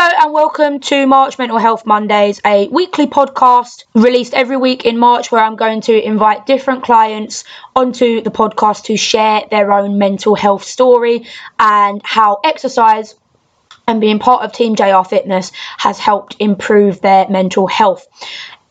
Hello 0.00 0.26
and 0.26 0.32
welcome 0.32 0.78
to 0.78 1.08
March 1.08 1.40
Mental 1.40 1.58
Health 1.58 1.84
Mondays, 1.84 2.40
a 2.46 2.68
weekly 2.68 3.08
podcast 3.08 3.82
released 3.96 4.32
every 4.32 4.56
week 4.56 4.84
in 4.84 4.96
March 4.96 5.32
where 5.32 5.42
I'm 5.42 5.56
going 5.56 5.80
to 5.80 6.00
invite 6.00 6.46
different 6.46 6.84
clients 6.84 7.42
onto 7.74 8.20
the 8.20 8.30
podcast 8.30 8.84
to 8.84 8.96
share 8.96 9.42
their 9.50 9.72
own 9.72 9.98
mental 9.98 10.36
health 10.36 10.62
story 10.62 11.26
and 11.58 12.00
how 12.04 12.38
exercise 12.44 13.16
and 13.88 14.00
being 14.00 14.20
part 14.20 14.44
of 14.44 14.52
Team 14.52 14.76
JR 14.76 15.02
Fitness 15.02 15.50
has 15.78 15.98
helped 15.98 16.36
improve 16.38 17.00
their 17.00 17.28
mental 17.28 17.66
health. 17.66 18.06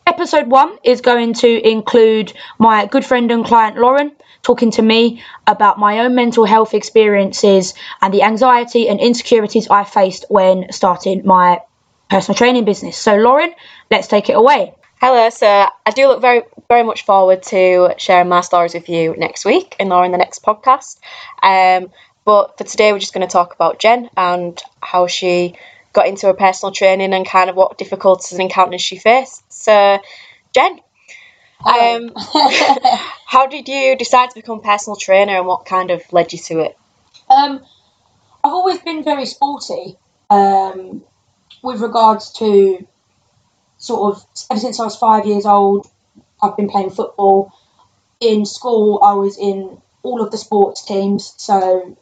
Episode 0.06 0.46
one 0.46 0.78
is 0.82 1.02
going 1.02 1.34
to 1.34 1.68
include 1.68 2.32
my 2.58 2.86
good 2.86 3.04
friend 3.04 3.30
and 3.30 3.44
client 3.44 3.76
Lauren 3.76 4.12
talking 4.48 4.70
to 4.70 4.82
me 4.82 5.22
about 5.46 5.78
my 5.78 6.00
own 6.00 6.14
mental 6.14 6.46
health 6.46 6.72
experiences 6.72 7.74
and 8.00 8.14
the 8.14 8.22
anxiety 8.22 8.88
and 8.88 8.98
insecurities 8.98 9.68
I 9.68 9.84
faced 9.84 10.24
when 10.30 10.72
starting 10.72 11.20
my 11.26 11.60
personal 12.08 12.34
training 12.34 12.64
business. 12.64 12.96
So, 12.96 13.16
Lauren, 13.16 13.52
let's 13.90 14.08
take 14.08 14.30
it 14.30 14.36
away. 14.36 14.72
Hello, 15.02 15.28
sir. 15.28 15.68
I 15.86 15.90
do 15.90 16.08
look 16.08 16.22
very, 16.22 16.42
very 16.66 16.82
much 16.82 17.04
forward 17.04 17.42
to 17.54 17.90
sharing 17.98 18.30
my 18.30 18.40
stories 18.40 18.72
with 18.72 18.88
you 18.88 19.14
next 19.18 19.44
week 19.44 19.76
and 19.78 19.92
in 19.92 20.12
the 20.12 20.18
next 20.18 20.42
podcast. 20.42 20.96
Um, 21.42 21.90
but 22.24 22.56
for 22.56 22.64
today, 22.64 22.92
we're 22.92 22.98
just 22.98 23.12
going 23.12 23.28
to 23.28 23.32
talk 23.32 23.54
about 23.54 23.78
Jen 23.78 24.08
and 24.16 24.60
how 24.80 25.06
she 25.06 25.54
got 25.92 26.08
into 26.08 26.26
her 26.26 26.32
personal 26.34 26.72
training 26.72 27.12
and 27.12 27.26
kind 27.26 27.50
of 27.50 27.56
what 27.56 27.76
difficulties 27.76 28.32
and 28.32 28.40
encounters 28.40 28.80
she 28.82 28.96
faced. 28.98 29.42
So, 29.52 29.98
Jen, 30.54 30.80
um, 31.64 32.12
how 33.26 33.46
did 33.46 33.68
you 33.68 33.96
decide 33.96 34.30
to 34.30 34.34
become 34.34 34.58
a 34.58 34.62
personal 34.62 34.96
trainer 34.96 35.36
and 35.36 35.46
what 35.46 35.64
kind 35.64 35.90
of 35.90 36.02
led 36.12 36.32
you 36.32 36.38
to 36.38 36.60
it? 36.60 36.78
Um, 37.28 37.60
I've 38.44 38.52
always 38.52 38.78
been 38.78 39.02
very 39.04 39.26
sporty 39.26 39.96
um, 40.30 41.02
with 41.62 41.80
regards 41.80 42.32
to 42.34 42.86
sort 43.78 44.14
of 44.14 44.24
ever 44.50 44.60
since 44.60 44.78
I 44.78 44.84
was 44.84 44.96
five 44.96 45.26
years 45.26 45.46
old. 45.46 45.86
I've 46.42 46.56
been 46.56 46.68
playing 46.68 46.90
football. 46.90 47.52
In 48.20 48.46
school, 48.46 49.00
I 49.02 49.14
was 49.14 49.38
in 49.38 49.80
all 50.02 50.22
of 50.22 50.30
the 50.30 50.38
sports 50.38 50.84
teams. 50.84 51.34
So, 51.36 51.96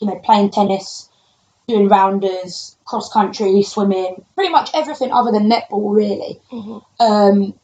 you 0.00 0.06
know, 0.06 0.18
playing 0.18 0.50
tennis, 0.50 1.08
doing 1.68 1.88
rounders, 1.88 2.76
cross 2.84 3.12
country, 3.12 3.62
swimming, 3.62 4.24
pretty 4.34 4.50
much 4.50 4.70
everything 4.74 5.12
other 5.12 5.30
than 5.30 5.50
netball, 5.50 5.94
really. 5.94 6.40
Mm-hmm. 6.50 7.02
Um, 7.02 7.54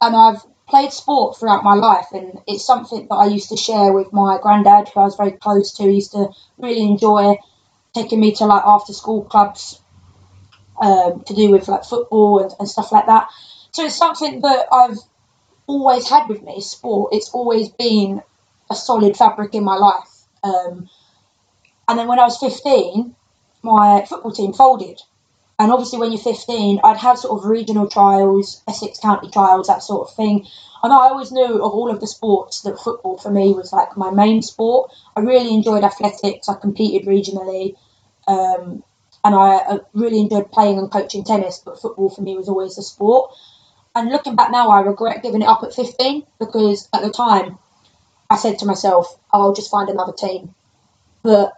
and 0.00 0.16
I've 0.16 0.42
played 0.68 0.92
sport 0.92 1.38
throughout 1.38 1.64
my 1.64 1.74
life, 1.74 2.06
and 2.12 2.40
it's 2.46 2.64
something 2.64 3.06
that 3.08 3.14
I 3.14 3.26
used 3.26 3.48
to 3.48 3.56
share 3.56 3.92
with 3.92 4.12
my 4.12 4.38
granddad, 4.40 4.88
who 4.88 5.00
I 5.00 5.04
was 5.04 5.16
very 5.16 5.32
close 5.32 5.72
to. 5.74 5.84
He 5.84 5.96
used 5.96 6.12
to 6.12 6.28
really 6.58 6.82
enjoy 6.82 7.36
taking 7.94 8.20
me 8.20 8.32
to 8.34 8.44
like 8.44 8.62
after 8.64 8.92
school 8.92 9.24
clubs 9.24 9.80
um, 10.80 11.22
to 11.24 11.34
do 11.34 11.50
with 11.50 11.68
like 11.68 11.84
football 11.84 12.40
and, 12.40 12.52
and 12.58 12.68
stuff 12.68 12.92
like 12.92 13.06
that. 13.06 13.28
So 13.72 13.84
it's 13.84 13.96
something 13.96 14.40
that 14.42 14.66
I've 14.70 14.98
always 15.66 16.08
had 16.08 16.28
with 16.28 16.42
me. 16.42 16.60
Sport. 16.60 17.14
It's 17.14 17.30
always 17.30 17.68
been 17.70 18.22
a 18.70 18.74
solid 18.74 19.16
fabric 19.16 19.54
in 19.54 19.64
my 19.64 19.76
life. 19.76 20.10
Um, 20.44 20.88
and 21.88 21.98
then 21.98 22.08
when 22.08 22.18
I 22.18 22.24
was 22.24 22.38
fifteen, 22.38 23.16
my 23.62 24.04
football 24.08 24.32
team 24.32 24.52
folded. 24.52 25.00
And 25.58 25.72
obviously, 25.72 25.98
when 25.98 26.12
you're 26.12 26.20
15, 26.20 26.80
I'd 26.84 26.96
have 26.98 27.18
sort 27.18 27.38
of 27.38 27.48
regional 27.48 27.88
trials, 27.88 28.62
Essex 28.68 28.98
County 29.00 29.28
trials, 29.28 29.66
that 29.66 29.82
sort 29.82 30.08
of 30.08 30.14
thing. 30.14 30.46
And 30.84 30.92
I 30.92 31.08
always 31.08 31.32
knew 31.32 31.64
of 31.64 31.72
all 31.72 31.90
of 31.90 32.00
the 32.00 32.06
sports 32.06 32.60
that 32.62 32.78
football 32.78 33.18
for 33.18 33.30
me 33.30 33.52
was 33.52 33.72
like 33.72 33.96
my 33.96 34.10
main 34.10 34.42
sport. 34.42 34.92
I 35.16 35.20
really 35.20 35.52
enjoyed 35.52 35.82
athletics. 35.82 36.48
I 36.48 36.54
competed 36.54 37.08
regionally. 37.08 37.74
Um, 38.28 38.84
and 39.24 39.34
I 39.34 39.56
uh, 39.56 39.78
really 39.94 40.20
enjoyed 40.20 40.52
playing 40.52 40.78
and 40.78 40.90
coaching 40.90 41.24
tennis, 41.24 41.60
but 41.64 41.80
football 41.80 42.08
for 42.08 42.22
me 42.22 42.36
was 42.36 42.48
always 42.48 42.76
the 42.76 42.82
sport. 42.82 43.34
And 43.96 44.10
looking 44.10 44.36
back 44.36 44.52
now, 44.52 44.68
I 44.68 44.80
regret 44.80 45.24
giving 45.24 45.42
it 45.42 45.48
up 45.48 45.64
at 45.64 45.74
15 45.74 46.24
because 46.38 46.88
at 46.94 47.02
the 47.02 47.10
time 47.10 47.58
I 48.30 48.36
said 48.36 48.60
to 48.60 48.66
myself, 48.66 49.18
I'll 49.32 49.54
just 49.54 49.72
find 49.72 49.88
another 49.88 50.12
team. 50.12 50.54
But 51.24 51.54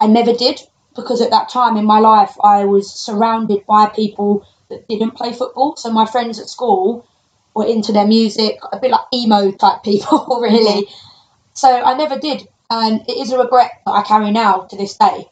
I 0.00 0.06
never 0.06 0.32
did 0.32 0.60
because 0.94 1.20
at 1.20 1.30
that 1.30 1.48
time 1.48 1.76
in 1.76 1.84
my 1.84 1.98
life 1.98 2.34
I 2.42 2.64
was 2.64 2.92
surrounded 2.92 3.66
by 3.66 3.86
people 3.86 4.46
that 4.68 4.88
didn't 4.88 5.12
play 5.12 5.32
football. 5.32 5.76
So 5.76 5.90
my 5.90 6.06
friends 6.06 6.38
at 6.38 6.48
school 6.48 7.06
were 7.54 7.66
into 7.66 7.92
their 7.92 8.06
music, 8.06 8.58
a 8.72 8.78
bit 8.78 8.90
like 8.90 9.06
emo 9.12 9.50
type 9.52 9.82
people, 9.82 10.26
really. 10.42 10.86
Mm-hmm. 10.86 11.08
So 11.54 11.68
I 11.68 11.94
never 11.94 12.18
did, 12.18 12.48
and 12.70 13.02
it 13.02 13.18
is 13.18 13.30
a 13.30 13.38
regret 13.38 13.82
that 13.84 13.92
I 13.92 14.02
carry 14.02 14.30
now 14.30 14.62
to 14.62 14.76
this 14.76 14.96
day, 14.96 15.26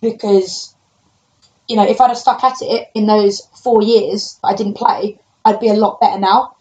because 0.00 0.74
you 1.68 1.76
know 1.76 1.86
if 1.86 2.00
I'd 2.00 2.08
have 2.08 2.16
stuck 2.16 2.42
at 2.44 2.62
it 2.62 2.88
in 2.94 3.06
those 3.06 3.40
four 3.62 3.82
years 3.82 4.38
I 4.42 4.54
didn't 4.54 4.74
play, 4.74 5.18
I'd 5.44 5.60
be 5.60 5.68
a 5.68 5.74
lot 5.74 6.00
better 6.00 6.18
now. 6.18 6.56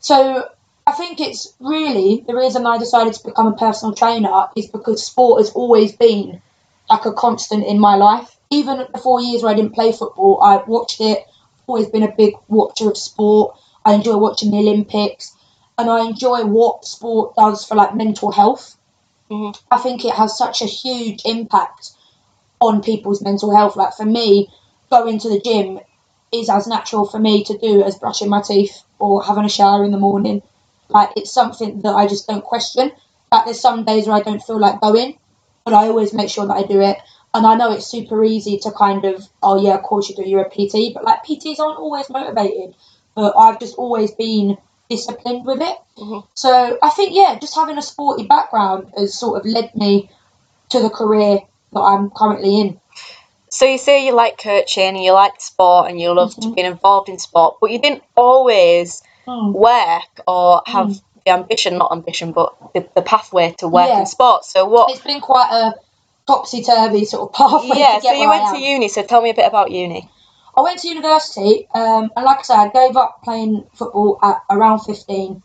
So 0.00 0.48
I 0.86 0.92
think 0.92 1.20
it's 1.20 1.52
really 1.60 2.24
the 2.26 2.34
reason 2.34 2.66
I 2.66 2.78
decided 2.78 3.12
to 3.14 3.24
become 3.24 3.48
a 3.48 3.56
personal 3.56 3.94
trainer 3.94 4.46
is 4.56 4.68
because 4.68 5.04
sport 5.04 5.40
has 5.40 5.50
always 5.50 5.92
been 5.92 6.40
like 6.88 7.04
a 7.06 7.12
constant 7.12 7.64
in 7.64 7.78
my 7.78 7.94
life. 7.96 8.36
Even 8.50 8.86
the 8.92 8.98
four 8.98 9.20
years 9.20 9.42
where 9.42 9.52
I 9.52 9.56
didn't 9.56 9.74
play 9.74 9.92
football, 9.92 10.40
I 10.42 10.58
watched 10.66 11.00
it. 11.00 11.24
Always 11.66 11.88
been 11.88 12.04
a 12.04 12.14
big 12.16 12.34
watcher 12.48 12.88
of 12.88 12.96
sport. 12.96 13.56
I 13.84 13.94
enjoy 13.94 14.16
watching 14.16 14.50
the 14.50 14.58
Olympics, 14.58 15.34
and 15.78 15.90
I 15.90 16.00
enjoy 16.06 16.44
what 16.44 16.84
sport 16.84 17.34
does 17.36 17.64
for 17.64 17.74
like 17.74 17.94
mental 17.94 18.30
health. 18.30 18.76
Mhm. 19.30 19.56
I 19.70 19.78
think 19.78 20.04
it 20.04 20.14
has 20.14 20.36
such 20.38 20.62
a 20.62 20.66
huge 20.66 21.22
impact 21.24 21.90
on 22.60 22.82
people's 22.82 23.22
mental 23.22 23.54
health. 23.54 23.76
Like 23.76 23.94
for 23.94 24.04
me, 24.04 24.48
going 24.90 25.18
to 25.18 25.28
the 25.28 25.40
gym 25.40 25.80
is 26.32 26.48
as 26.48 26.66
natural 26.66 27.06
for 27.06 27.18
me 27.18 27.44
to 27.44 27.58
do 27.58 27.82
as 27.82 27.98
brushing 27.98 28.28
my 28.28 28.42
teeth 28.42 28.82
or 28.98 29.22
having 29.22 29.44
a 29.44 29.48
shower 29.48 29.84
in 29.84 29.90
the 29.90 29.98
morning. 29.98 30.42
Like 30.88 31.10
it's 31.16 31.32
something 31.32 31.80
that 31.80 31.94
I 31.94 32.06
just 32.06 32.26
don't 32.28 32.44
question. 32.44 32.92
Like 33.32 33.44
there's 33.44 33.60
some 33.60 33.84
days 33.84 34.06
where 34.06 34.16
I 34.16 34.22
don't 34.22 34.42
feel 34.42 34.58
like 34.58 34.80
going, 34.80 35.18
but 35.66 35.74
I 35.74 35.88
always 35.88 36.14
make 36.14 36.30
sure 36.30 36.46
that 36.46 36.54
I 36.56 36.62
do 36.62 36.80
it. 36.80 36.96
And 37.34 37.44
I 37.44 37.56
know 37.56 37.72
it's 37.72 37.86
super 37.88 38.24
easy 38.24 38.56
to 38.58 38.70
kind 38.70 39.04
of, 39.04 39.28
oh 39.42 39.60
yeah, 39.60 39.74
of 39.74 39.82
course 39.82 40.08
you 40.08 40.14
do, 40.14 40.22
you're 40.26 40.42
a 40.42 40.48
PT, 40.48 40.94
but 40.94 41.04
like 41.04 41.24
PTs 41.26 41.58
aren't 41.58 41.78
always 41.78 42.08
motivated. 42.08 42.74
But 43.14 43.36
I've 43.36 43.58
just 43.58 43.74
always 43.76 44.12
been 44.12 44.56
disciplined 44.88 45.44
with 45.44 45.60
it. 45.60 45.76
Mhm. 45.98 46.24
So 46.34 46.78
I 46.80 46.90
think, 46.90 47.14
yeah, 47.14 47.36
just 47.38 47.56
having 47.56 47.76
a 47.76 47.82
sporty 47.82 48.24
background 48.24 48.92
has 48.96 49.18
sort 49.18 49.40
of 49.40 49.44
led 49.44 49.74
me 49.74 50.08
to 50.70 50.80
the 50.80 50.88
career 50.88 51.40
that 51.72 51.80
I'm 51.80 52.10
currently 52.10 52.60
in. 52.60 52.80
So 53.50 53.66
you 53.66 53.78
say 53.78 54.06
you 54.06 54.14
like 54.14 54.38
coaching 54.38 54.94
and 54.94 55.02
you 55.02 55.12
like 55.12 55.40
sport 55.40 55.90
and 55.90 56.00
you 56.00 56.12
loved 56.14 56.38
Mhm. 56.38 56.54
being 56.54 56.66
involved 56.68 57.08
in 57.08 57.18
sport, 57.18 57.56
but 57.60 57.70
you 57.72 57.80
didn't 57.80 58.04
always 58.16 59.02
work 59.26 60.20
or 60.28 60.62
have 60.66 60.88
Mm. 60.90 61.02
The 61.26 61.32
ambition, 61.32 61.76
not 61.76 61.92
ambition, 61.92 62.32
but 62.32 62.54
the, 62.72 62.88
the 62.94 63.02
pathway 63.02 63.54
to 63.58 63.68
work 63.68 63.88
Yeah. 63.88 64.00
in 64.00 64.06
sport. 64.06 64.44
So 64.46 64.64
what? 64.64 64.90
It's 64.90 65.02
been 65.04 65.20
quite 65.20 65.50
a 65.52 65.74
topsy 66.26 66.62
turvy 66.62 67.04
sort 67.04 67.28
of 67.28 67.34
pathway. 67.34 67.78
Yeah, 67.78 67.98
so 68.00 68.12
you 68.12 68.28
went 68.28 68.54
to 68.54 68.60
uni. 68.62 68.88
So 68.88 69.02
tell 69.02 69.20
me 69.20 69.30
a 69.30 69.34
bit 69.34 69.46
about 69.46 69.70
uni. 69.70 70.08
I 70.56 70.62
went 70.62 70.80
to 70.80 70.88
university, 70.88 71.68
um, 71.74 72.10
and 72.16 72.24
like 72.24 72.38
I 72.38 72.42
said, 72.42 72.56
I 72.56 72.68
gave 72.68 72.96
up 72.96 73.20
playing 73.22 73.66
football 73.74 74.18
at 74.22 74.38
around 74.48 74.80
15, 74.80 75.42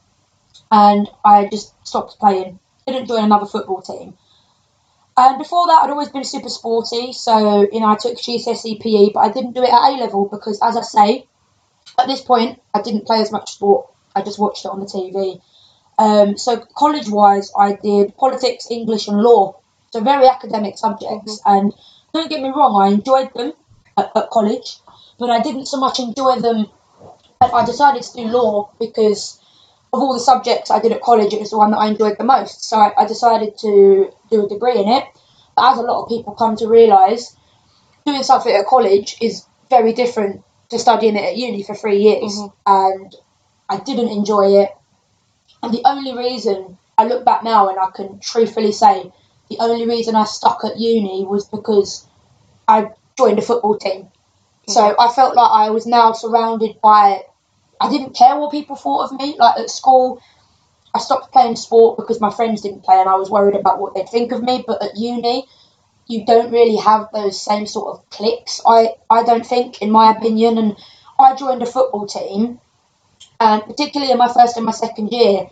and 0.71 1.09
I 1.25 1.49
just 1.51 1.73
stopped 1.85 2.17
playing. 2.19 2.59
Didn't 2.87 3.07
join 3.07 3.25
another 3.25 3.45
football 3.45 3.81
team. 3.81 4.13
And 5.17 5.37
before 5.37 5.67
that, 5.67 5.81
I'd 5.83 5.89
always 5.89 6.07
been 6.09 6.23
super 6.23 6.47
sporty, 6.47 7.11
so 7.11 7.67
you 7.71 7.79
know 7.81 7.87
I 7.87 7.95
took 7.95 8.17
GCSE 8.17 8.79
PE, 8.81 9.11
but 9.13 9.19
I 9.19 9.29
didn't 9.31 9.53
do 9.53 9.63
it 9.63 9.69
at 9.69 9.89
A 9.89 9.97
level 9.97 10.29
because, 10.31 10.59
as 10.61 10.77
I 10.77 10.81
say, 10.81 11.27
at 11.99 12.07
this 12.07 12.21
point 12.21 12.61
I 12.73 12.81
didn't 12.81 13.05
play 13.05 13.19
as 13.19 13.31
much 13.31 13.51
sport. 13.51 13.87
I 14.15 14.21
just 14.21 14.39
watched 14.39 14.63
it 14.65 14.69
on 14.69 14.79
the 14.79 14.85
TV. 14.85 15.41
Um, 16.01 16.37
so 16.45 16.51
college-wise, 16.83 17.47
I 17.57 17.73
did 17.73 18.17
politics, 18.17 18.63
English, 18.71 19.07
and 19.07 19.19
law. 19.21 19.41
So 19.91 19.97
very 20.01 20.27
academic 20.27 20.77
subjects. 20.77 21.41
And 21.45 21.73
don't 22.13 22.29
get 22.29 22.41
me 22.41 22.49
wrong, 22.49 22.73
I 22.83 22.87
enjoyed 22.97 23.29
them 23.35 23.53
at, 23.97 24.07
at 24.15 24.29
college, 24.37 24.69
but 25.19 25.29
I 25.29 25.39
didn't 25.41 25.67
so 25.67 25.77
much 25.85 25.99
enjoy 25.99 26.39
them. 26.39 26.57
I, 27.41 27.45
I 27.59 27.65
decided 27.65 28.01
to 28.03 28.13
do 28.17 28.25
law 28.27 28.71
because 28.79 29.39
of 29.93 29.99
all 30.01 30.13
the 30.13 30.19
subjects 30.31 30.71
I 30.71 30.79
did 30.79 30.91
at 30.93 31.01
college, 31.01 31.33
it 31.33 31.39
was 31.39 31.51
the 31.51 31.57
one 31.57 31.71
that 31.71 31.77
I 31.77 31.87
enjoyed 31.87 32.17
the 32.17 32.23
most. 32.23 32.63
So 32.69 32.77
I, 32.77 32.93
I 32.97 33.05
decided 33.05 33.57
to 33.59 34.11
do 34.31 34.45
a 34.45 34.49
degree 34.49 34.79
in 34.79 34.87
it. 34.87 35.05
But 35.55 35.71
as 35.71 35.77
a 35.77 35.81
lot 35.81 36.03
of 36.03 36.09
people 36.09 36.33
come 36.33 36.55
to 36.57 36.67
realise, 36.67 37.35
doing 38.05 38.23
something 38.23 38.55
at 38.55 38.65
college 38.65 39.17
is 39.21 39.45
very 39.69 39.93
different 39.93 40.43
to 40.69 40.79
studying 40.79 41.15
it 41.17 41.25
at 41.25 41.37
uni 41.37 41.61
for 41.63 41.75
three 41.75 41.99
years. 42.07 42.33
Mhm. 42.39 42.53
And 42.65 43.15
I 43.69 43.77
didn't 43.77 44.09
enjoy 44.09 44.45
it. 44.63 44.69
And 45.63 45.73
the 45.73 45.81
only 45.85 46.15
reason 46.17 46.77
I 46.97 47.05
look 47.05 47.25
back 47.25 47.43
now 47.43 47.69
and 47.69 47.79
I 47.79 47.91
can 47.91 48.19
truthfully 48.19 48.71
say 48.71 49.11
the 49.49 49.57
only 49.59 49.87
reason 49.87 50.15
I 50.15 50.23
stuck 50.23 50.63
at 50.63 50.79
uni 50.79 51.25
was 51.25 51.45
because 51.45 52.07
I 52.67 52.91
joined 53.17 53.39
a 53.39 53.41
football 53.41 53.77
team. 53.77 54.09
So 54.67 54.95
I 54.97 55.11
felt 55.11 55.35
like 55.35 55.51
I 55.51 55.69
was 55.71 55.85
now 55.85 56.13
surrounded 56.13 56.79
by. 56.81 57.25
I 57.79 57.89
didn't 57.89 58.15
care 58.15 58.37
what 58.37 58.51
people 58.51 58.75
thought 58.75 59.05
of 59.05 59.19
me. 59.19 59.35
Like 59.37 59.59
at 59.59 59.69
school, 59.69 60.21
I 60.93 60.99
stopped 60.99 61.33
playing 61.33 61.55
sport 61.55 61.97
because 61.97 62.21
my 62.21 62.29
friends 62.29 62.61
didn't 62.61 62.83
play 62.83 62.99
and 62.99 63.09
I 63.09 63.15
was 63.15 63.29
worried 63.29 63.55
about 63.55 63.79
what 63.79 63.93
they'd 63.93 64.07
think 64.07 64.31
of 64.31 64.43
me. 64.43 64.63
But 64.65 64.81
at 64.83 64.97
uni, 64.97 65.45
you 66.07 66.25
don't 66.25 66.51
really 66.51 66.77
have 66.77 67.09
those 67.13 67.41
same 67.41 67.65
sort 67.65 67.95
of 67.95 68.09
clicks. 68.09 68.61
I 68.65 68.95
I 69.09 69.23
don't 69.23 69.45
think, 69.45 69.81
in 69.81 69.91
my 69.91 70.11
opinion, 70.11 70.57
and 70.57 70.77
I 71.19 71.35
joined 71.35 71.63
a 71.63 71.65
football 71.65 72.07
team, 72.07 72.59
and 73.41 73.63
particularly 73.63 74.11
in 74.11 74.19
my 74.19 74.31
first 74.31 74.55
and 74.55 74.65
my 74.67 74.71
second 74.71 75.11
year, 75.11 75.49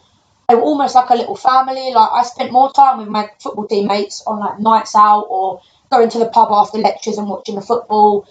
they 0.48 0.54
were 0.54 0.62
almost 0.62 0.94
like 0.94 1.10
a 1.10 1.16
little 1.16 1.36
family. 1.36 1.92
Like 1.92 2.12
I 2.12 2.22
spent 2.22 2.52
more 2.52 2.72
time 2.72 3.00
with 3.00 3.08
my 3.08 3.32
football 3.42 3.66
teammates 3.66 4.22
on 4.28 4.40
like 4.40 4.60
nights 4.60 4.96
out 4.96 5.26
or 5.28 5.62
going 5.90 6.10
to 6.10 6.20
the 6.20 6.30
pub 6.30 6.50
after 6.52 6.78
lectures 6.78 7.18
and 7.18 7.28
watching 7.28 7.56
the 7.56 7.62
football. 7.62 8.28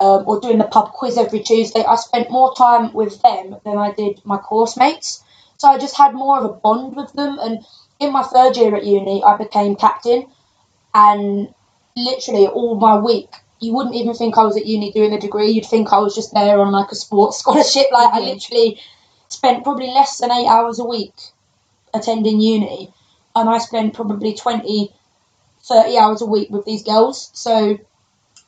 Um, 0.00 0.24
or 0.26 0.40
doing 0.40 0.58
the 0.58 0.64
pub 0.64 0.90
quiz 0.90 1.16
every 1.16 1.38
Tuesday, 1.40 1.84
I 1.84 1.94
spent 1.94 2.28
more 2.28 2.52
time 2.56 2.92
with 2.92 3.22
them 3.22 3.54
than 3.64 3.78
I 3.78 3.92
did 3.92 4.20
my 4.24 4.36
course 4.36 4.76
mates. 4.76 5.22
So 5.58 5.68
I 5.68 5.78
just 5.78 5.96
had 5.96 6.12
more 6.12 6.38
of 6.38 6.44
a 6.44 6.52
bond 6.54 6.96
with 6.96 7.12
them. 7.12 7.38
And 7.40 7.64
in 8.00 8.12
my 8.12 8.24
third 8.24 8.56
year 8.56 8.74
at 8.74 8.84
uni, 8.84 9.22
I 9.22 9.36
became 9.36 9.76
captain. 9.76 10.26
And 10.92 11.54
literally 11.94 12.48
all 12.48 12.74
my 12.80 12.98
week, 12.98 13.28
you 13.60 13.72
wouldn't 13.72 13.94
even 13.94 14.14
think 14.14 14.36
I 14.36 14.42
was 14.42 14.56
at 14.56 14.66
uni 14.66 14.90
doing 14.90 15.12
a 15.12 15.20
degree. 15.20 15.52
You'd 15.52 15.66
think 15.66 15.92
I 15.92 15.98
was 15.98 16.16
just 16.16 16.34
there 16.34 16.58
on 16.58 16.72
like 16.72 16.90
a 16.90 16.96
sports 16.96 17.38
scholarship. 17.40 17.86
Like 17.92 18.12
I 18.12 18.18
literally 18.18 18.80
spent 19.32 19.64
probably 19.64 19.88
less 19.88 20.18
than 20.18 20.30
eight 20.30 20.46
hours 20.46 20.78
a 20.78 20.84
week 20.84 21.14
attending 21.94 22.40
uni. 22.40 22.92
And 23.34 23.48
I 23.48 23.58
spent 23.58 23.94
probably 23.94 24.34
20, 24.34 24.92
30 25.64 25.98
hours 25.98 26.22
a 26.22 26.26
week 26.26 26.50
with 26.50 26.64
these 26.64 26.82
girls. 26.82 27.30
So 27.32 27.78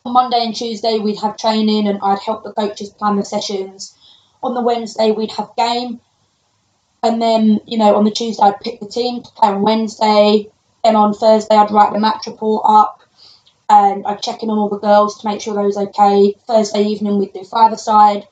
on 0.04 0.12
Monday 0.12 0.44
and 0.44 0.54
Tuesday, 0.54 0.98
we'd 0.98 1.20
have 1.20 1.36
training 1.36 1.88
and 1.88 1.98
I'd 2.02 2.19
help 2.19 2.44
the 2.44 2.52
coaches 2.52 2.90
plan 2.90 3.16
the 3.16 3.25
sessions. 3.25 3.96
On 4.42 4.54
the 4.54 4.60
Wednesday, 4.60 5.10
we'd 5.10 5.32
have 5.32 5.56
game. 5.56 6.00
And 7.02 7.20
then, 7.20 7.60
you 7.66 7.78
know, 7.78 7.96
on 7.96 8.04
the 8.04 8.10
Tuesday, 8.10 8.42
I'd 8.42 8.60
pick 8.60 8.81
the 8.81 8.88
team 8.88 9.22
to 9.22 9.31
play 9.31 9.48
on 9.48 9.62
Wednesday. 9.62 10.50
Then 10.82 10.96
on 10.96 11.14
Thursday, 11.14 11.54
I'd 11.54 11.70
write 11.70 11.92
the 11.92 12.00
match 12.00 12.26
report 12.26 12.64
up 12.66 13.00
and 13.70 14.06
I'd 14.06 14.22
check 14.22 14.42
in 14.42 14.50
on 14.50 14.58
all 14.58 14.69
the 14.69 14.78
girls 14.78 15.20
to 15.20 15.28
make 15.28 15.40
sure 15.40 15.54
they 15.54 15.64
was 15.64 15.78
okay. 15.78 16.34
Thursday 16.46 16.82
evening, 16.82 17.19
we'd 17.19 17.32
do 17.32 17.44
five 17.44 17.72
aside. 17.72 18.28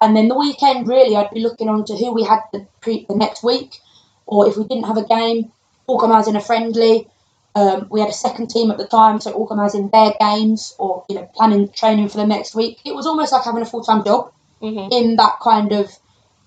And 0.00 0.16
then 0.16 0.28
the 0.28 0.38
weekend, 0.38 0.88
really, 0.88 1.16
I'd 1.16 1.30
be 1.30 1.40
looking 1.40 1.68
on 1.68 1.84
to 1.86 1.96
who 1.96 2.12
we 2.12 2.24
had 2.24 2.40
the, 2.52 2.66
pre- 2.80 3.06
the 3.08 3.16
next 3.16 3.42
week. 3.42 3.78
Or 4.26 4.46
if 4.46 4.56
we 4.56 4.64
didn't 4.64 4.84
have 4.86 4.96
a 4.98 5.06
game, 5.06 5.52
organising 5.86 6.36
a 6.36 6.40
friendly. 6.40 7.08
Um, 7.54 7.86
we 7.90 8.00
had 8.00 8.10
a 8.10 8.12
second 8.12 8.48
team 8.50 8.70
at 8.70 8.76
the 8.76 8.86
time, 8.86 9.18
so 9.18 9.32
organising 9.32 9.88
their 9.88 10.12
games 10.20 10.74
or 10.78 11.04
you 11.08 11.14
know 11.14 11.30
planning 11.34 11.70
training 11.70 12.08
for 12.10 12.18
the 12.18 12.26
next 12.26 12.54
week. 12.54 12.80
It 12.84 12.94
was 12.94 13.06
almost 13.06 13.32
like 13.32 13.44
having 13.44 13.62
a 13.62 13.66
full 13.66 13.82
time 13.82 14.04
job 14.04 14.30
Mhm. 14.60 14.92
in 14.92 15.16
that 15.16 15.40
kind 15.40 15.72
of 15.72 15.90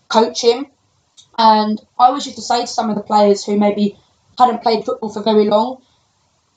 coaching. 0.07 0.69
And 1.37 1.81
I 1.97 2.07
always 2.07 2.25
used 2.27 2.37
to 2.37 2.43
say 2.43 2.61
to 2.61 2.67
some 2.67 2.89
of 2.91 2.95
the 2.95 3.01
players 3.01 3.43
who 3.43 3.57
maybe 3.57 3.97
hadn't 4.37 4.61
played 4.61 4.85
football 4.85 5.09
for 5.09 5.23
very 5.23 5.45
long, 5.45 5.77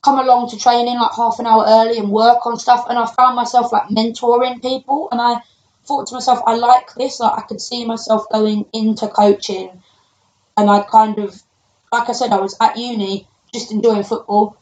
come 0.02 0.18
along 0.18 0.50
to 0.50 0.58
training 0.58 0.98
like 0.98 1.12
half 1.16 1.38
an 1.38 1.46
hour 1.46 1.64
early 1.66 1.96
and 1.98 2.10
work 2.10 2.44
on 2.44 2.58
stuff. 2.58 2.84
And 2.90 2.98
I 2.98 3.06
found 3.06 3.36
myself 3.36 3.72
like 3.72 3.84
mentoring 3.88 4.60
people, 4.60 5.08
and 5.12 5.20
I 5.20 5.40
thought 5.84 6.06
to 6.08 6.14
myself, 6.14 6.40
I 6.46 6.54
like 6.56 6.94
this. 6.94 7.20
Like 7.20 7.38
I 7.38 7.42
could 7.42 7.60
see 7.60 7.84
myself 7.84 8.26
going 8.30 8.66
into 8.72 9.08
coaching, 9.08 9.82
and 10.56 10.70
I 10.70 10.82
kind 10.82 11.18
of, 11.18 11.42
like 11.92 12.08
I 12.08 12.12
said, 12.12 12.32
I 12.32 12.40
was 12.40 12.56
at 12.60 12.76
uni 12.76 13.26
just 13.52 13.72
enjoying 13.72 14.04
football, 14.04 14.56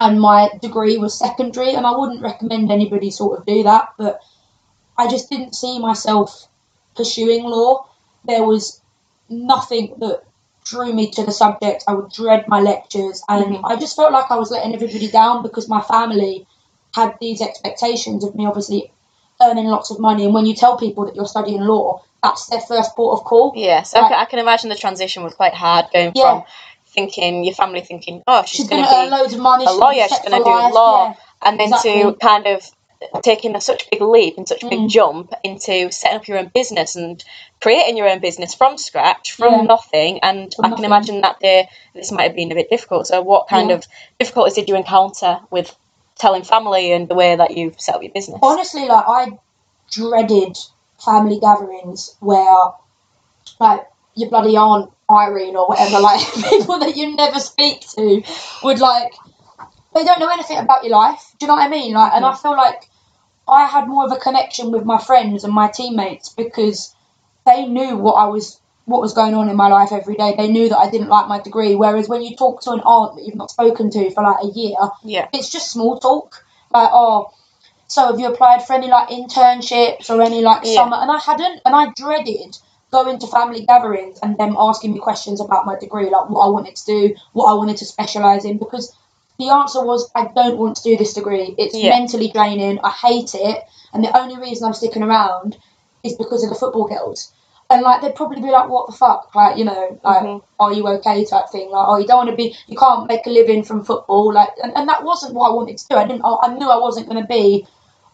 and 0.00 0.20
my 0.20 0.50
degree 0.60 0.98
was 0.98 1.18
secondary, 1.18 1.74
and 1.74 1.86
I 1.86 1.96
wouldn't 1.96 2.22
recommend 2.22 2.70
anybody 2.70 3.10
sort 3.10 3.38
of 3.38 3.46
do 3.46 3.62
that, 3.64 3.90
but 3.98 4.20
I 4.96 5.08
just 5.08 5.30
didn't 5.30 5.54
see 5.54 5.78
myself 5.78 6.48
pursuing 6.96 7.44
law. 7.44 7.86
There 8.24 8.44
was 8.44 8.82
nothing 9.28 9.94
that 9.98 10.24
drew 10.64 10.92
me 10.92 11.10
to 11.12 11.24
the 11.24 11.32
subject. 11.32 11.84
I 11.86 11.94
would 11.94 12.10
dread 12.12 12.48
my 12.48 12.60
lectures, 12.60 13.22
and 13.28 13.56
Mhm. 13.56 13.60
I 13.64 13.76
just 13.76 13.96
felt 13.96 14.12
like 14.12 14.30
I 14.30 14.36
was 14.36 14.50
letting 14.50 14.74
everybody 14.74 15.08
down 15.08 15.42
because 15.42 15.68
my 15.68 15.80
family 15.80 16.46
had 16.94 17.16
these 17.20 17.40
expectations 17.40 18.24
of 18.24 18.34
me, 18.34 18.46
obviously 18.46 18.92
earning 19.42 19.66
lots 19.66 19.90
of 19.90 19.98
money. 20.00 20.24
And 20.24 20.34
when 20.34 20.46
you 20.46 20.54
tell 20.54 20.76
people 20.76 21.06
that 21.06 21.14
you're 21.16 21.26
studying 21.26 21.60
law, 21.60 22.02
that's 22.22 22.46
their 22.46 22.60
first 22.60 22.94
port 22.96 23.18
of 23.18 23.24
call. 23.24 23.52
I 23.56 23.76
Like- 23.78 23.92
can, 23.92 24.12
I 24.12 24.24
can 24.24 24.38
imagine 24.40 24.68
the 24.68 24.74
transition 24.76 25.22
was 25.22 25.34
quite 25.34 25.54
hard 25.54 25.86
going 25.92 26.12
Yeah. 26.14 26.22
from 26.22 26.44
thinking 26.88 27.44
your 27.44 27.54
family 27.54 27.80
thinking, 27.80 28.22
oh, 28.26 28.42
she's, 28.42 28.60
She's 28.60 28.68
going 28.68 28.82
to 28.82 28.90
earn 28.96 29.10
loads 29.10 29.34
of 29.34 29.40
money. 29.40 29.64
a 29.64 29.68
she's 29.68 29.78
gonna 29.78 29.92
be 29.92 29.96
lawyer, 29.98 30.08
she's 30.08 30.18
going 30.20 30.32
to 30.32 30.44
do 30.44 30.50
life, 30.50 30.74
law, 30.74 31.06
yeah. 31.08 31.14
and 31.42 31.60
then 31.60 31.70
to 31.82 32.14
kind 32.20 32.46
of 32.48 32.64
taking 33.22 33.54
a 33.54 33.60
such 33.60 33.88
big 33.92 34.00
leap 34.02 34.36
and 34.36 34.48
such 34.48 34.64
a 34.64 34.68
big 34.68 34.80
Mm. 34.80 34.88
jump 34.88 35.32
into 35.44 35.92
setting 35.92 36.16
up 36.16 36.26
your 36.26 36.38
own 36.38 36.50
business 36.52 36.96
and 36.96 37.22
creating 37.60 37.96
your 37.96 38.08
own 38.08 38.18
business 38.18 38.54
from 38.56 38.76
scratch, 38.76 39.30
from 39.30 39.52
Yeah. 39.54 39.62
nothing. 39.62 40.18
And 40.24 40.52
From 40.52 40.64
I 40.64 40.74
can 40.74 40.84
imagine 40.84 41.20
that 41.20 41.36
the, 41.40 41.68
this 41.94 42.10
might 42.10 42.24
have 42.24 42.34
been 42.34 42.50
a 42.50 42.56
bit 42.56 42.68
difficult. 42.70 43.06
So, 43.06 43.22
what 43.22 43.46
kind 43.46 43.68
Yeah. 43.70 43.76
of 43.76 43.86
difficulties 44.18 44.54
did 44.54 44.68
you 44.68 44.74
encounter 44.74 45.38
with 45.52 45.76
telling 46.18 46.42
family 46.42 46.92
and 46.92 47.08
the 47.08 47.14
way 47.14 47.36
that 47.36 47.56
you 47.56 47.74
set 47.78 47.94
up 47.94 48.02
your 48.02 48.12
business? 48.12 48.38
honestly, 48.42 48.86
like 48.86 49.04
I 49.06 49.38
dreaded 49.90 50.56
family 51.04 51.38
gatherings 51.40 52.16
where, 52.20 52.72
like, 53.60 53.86
your 54.14 54.28
bloody 54.28 54.56
aunt 54.56 54.90
Irene 55.10 55.56
or 55.56 55.68
whatever, 55.68 56.00
like 56.00 56.20
people 56.50 56.78
that 56.80 56.96
you 56.96 57.16
never 57.16 57.38
speak 57.40 57.80
to, 57.96 58.22
would 58.62 58.78
like 58.78 59.14
they 59.94 60.04
don't 60.04 60.20
know 60.20 60.28
anything 60.28 60.58
about 60.58 60.84
your 60.84 60.92
life. 60.92 61.32
Do 61.38 61.46
you 61.46 61.48
know 61.48 61.54
what 61.54 61.64
I 61.64 61.68
mean? 61.68 61.94
Like, 61.94 62.12
and 62.12 62.24
I 62.24 62.32
mm. 62.32 62.42
feel 62.42 62.52
like 62.52 62.88
I 63.48 63.64
had 63.64 63.88
more 63.88 64.04
of 64.04 64.12
a 64.12 64.16
connection 64.16 64.70
with 64.70 64.84
my 64.84 64.98
friends 64.98 65.44
and 65.44 65.52
my 65.52 65.68
teammates 65.68 66.28
because 66.28 66.94
they 67.46 67.66
knew 67.66 67.96
what 67.96 68.14
I 68.14 68.26
was. 68.26 68.60
What 68.88 69.02
was 69.02 69.12
going 69.12 69.34
on 69.34 69.50
in 69.50 69.56
my 69.56 69.68
life 69.68 69.92
every 69.92 70.14
day? 70.14 70.34
They 70.34 70.48
knew 70.48 70.70
that 70.70 70.78
I 70.78 70.88
didn't 70.88 71.10
like 71.10 71.28
my 71.28 71.38
degree. 71.40 71.74
Whereas 71.74 72.08
when 72.08 72.22
you 72.22 72.34
talk 72.34 72.62
to 72.62 72.70
an 72.70 72.80
aunt 72.80 73.16
that 73.16 73.24
you've 73.26 73.34
not 73.34 73.50
spoken 73.50 73.90
to 73.90 74.10
for 74.12 74.22
like 74.22 74.42
a 74.42 74.46
year, 74.46 74.76
Yeah. 75.04 75.28
it's 75.34 75.50
just 75.50 75.70
small 75.70 75.98
talk. 76.00 76.42
Like, 76.70 76.88
oh, 76.90 77.28
so 77.86 78.06
have 78.06 78.18
you 78.18 78.28
applied 78.32 78.66
for 78.66 78.72
any 78.72 78.88
like 78.88 79.10
internships 79.10 80.08
or 80.08 80.22
any 80.22 80.40
like 80.40 80.64
Yeah. 80.64 80.72
summer? 80.72 80.96
And 80.96 81.10
I 81.10 81.18
hadn't, 81.18 81.60
and 81.66 81.76
I 81.76 81.92
dreaded 81.96 82.56
going 82.90 83.18
to 83.18 83.26
family 83.26 83.66
gatherings 83.66 84.18
and 84.22 84.38
them 84.38 84.56
asking 84.58 84.94
me 84.94 85.00
questions 85.00 85.42
about 85.42 85.66
my 85.66 85.76
degree, 85.78 86.08
like 86.08 86.30
what 86.30 86.46
I 86.46 86.48
wanted 86.48 86.74
to 86.76 86.84
do, 86.86 87.14
what 87.34 87.50
I 87.52 87.54
wanted 87.54 87.76
to 87.76 87.84
specialise 87.84 88.46
in, 88.46 88.56
because 88.56 88.96
the 89.38 89.50
answer 89.50 89.84
was 89.84 90.10
I 90.14 90.28
don't 90.34 90.56
want 90.56 90.76
to 90.76 90.82
do 90.82 90.96
this 90.96 91.12
degree. 91.12 91.54
It's 91.58 91.74
Yeah. 91.74 91.90
mentally 91.90 92.28
draining. 92.28 92.78
I 92.82 92.88
hate 92.88 93.34
it, 93.34 93.64
and 93.92 94.02
the 94.02 94.18
only 94.18 94.38
reason 94.38 94.66
I'm 94.66 94.72
sticking 94.72 95.02
around 95.02 95.58
is 96.02 96.14
because 96.14 96.42
of 96.42 96.48
the 96.48 96.56
football 96.56 96.86
girls. 96.86 97.30
And 97.70 97.82
like 97.82 98.00
they'd 98.00 98.14
probably 98.14 98.40
be 98.40 98.50
like, 98.50 98.68
"What 98.68 98.86
the 98.86 98.96
fuck?" 98.96 99.34
Like 99.34 99.58
you 99.58 99.64
know, 99.64 100.00
like, 100.02 100.22
Mhm. 100.22 100.42
"Are 100.58 100.72
you 100.72 100.88
okay?" 100.88 101.24
type 101.24 101.50
thing. 101.50 101.70
Like, 101.70 101.86
"Oh, 101.86 101.96
you 101.98 102.06
don't 102.06 102.16
want 102.18 102.30
to 102.30 102.36
be, 102.36 102.56
you 102.66 102.78
can't 102.78 103.06
make 103.06 103.26
a 103.26 103.30
living 103.30 103.62
from 103.62 103.84
football." 103.84 104.32
Like, 104.32 104.50
and, 104.62 104.72
and 104.74 104.88
that 104.88 105.04
wasn't 105.04 105.34
what 105.34 105.50
I 105.50 105.54
wanted 105.54 105.76
to 105.76 105.86
do. 105.90 105.96
I 105.96 106.04
didn't. 106.06 106.22
I, 106.24 106.34
I 106.44 106.54
knew 106.54 106.68
I 106.68 106.78
wasn't 106.78 107.08
going 107.08 107.20
to 107.20 107.28
be. 107.28 107.66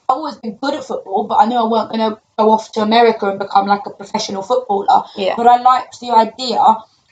I've 0.08 0.16
always 0.16 0.36
been 0.36 0.56
good 0.56 0.74
at 0.74 0.84
football, 0.84 1.24
but 1.24 1.36
I 1.36 1.46
knew 1.46 1.56
I 1.56 1.68
weren't 1.68 1.88
going 1.88 2.00
to 2.10 2.20
go 2.36 2.50
off 2.50 2.72
to 2.72 2.80
America 2.82 3.26
and 3.30 3.38
become 3.38 3.66
like 3.66 3.86
a 3.86 3.90
professional 3.90 4.42
footballer. 4.42 5.04
Yeah. 5.16 5.34
But 5.36 5.46
I 5.46 5.62
liked 5.62 6.00
the 6.00 6.10
idea 6.10 6.60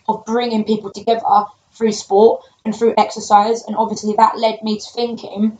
of 0.09 0.25
bringing 0.27 0.65
people 0.65 0.91
together 0.91 1.45
through 1.75 1.93
sport 1.93 2.43
and 2.65 2.75
through 2.77 2.95
exercise, 2.99 3.65
and 3.67 3.77
obviously 3.77 4.15
that 4.17 4.37
led 4.37 4.63
me 4.65 4.79
to 4.79 4.91
thinking. 4.91 5.59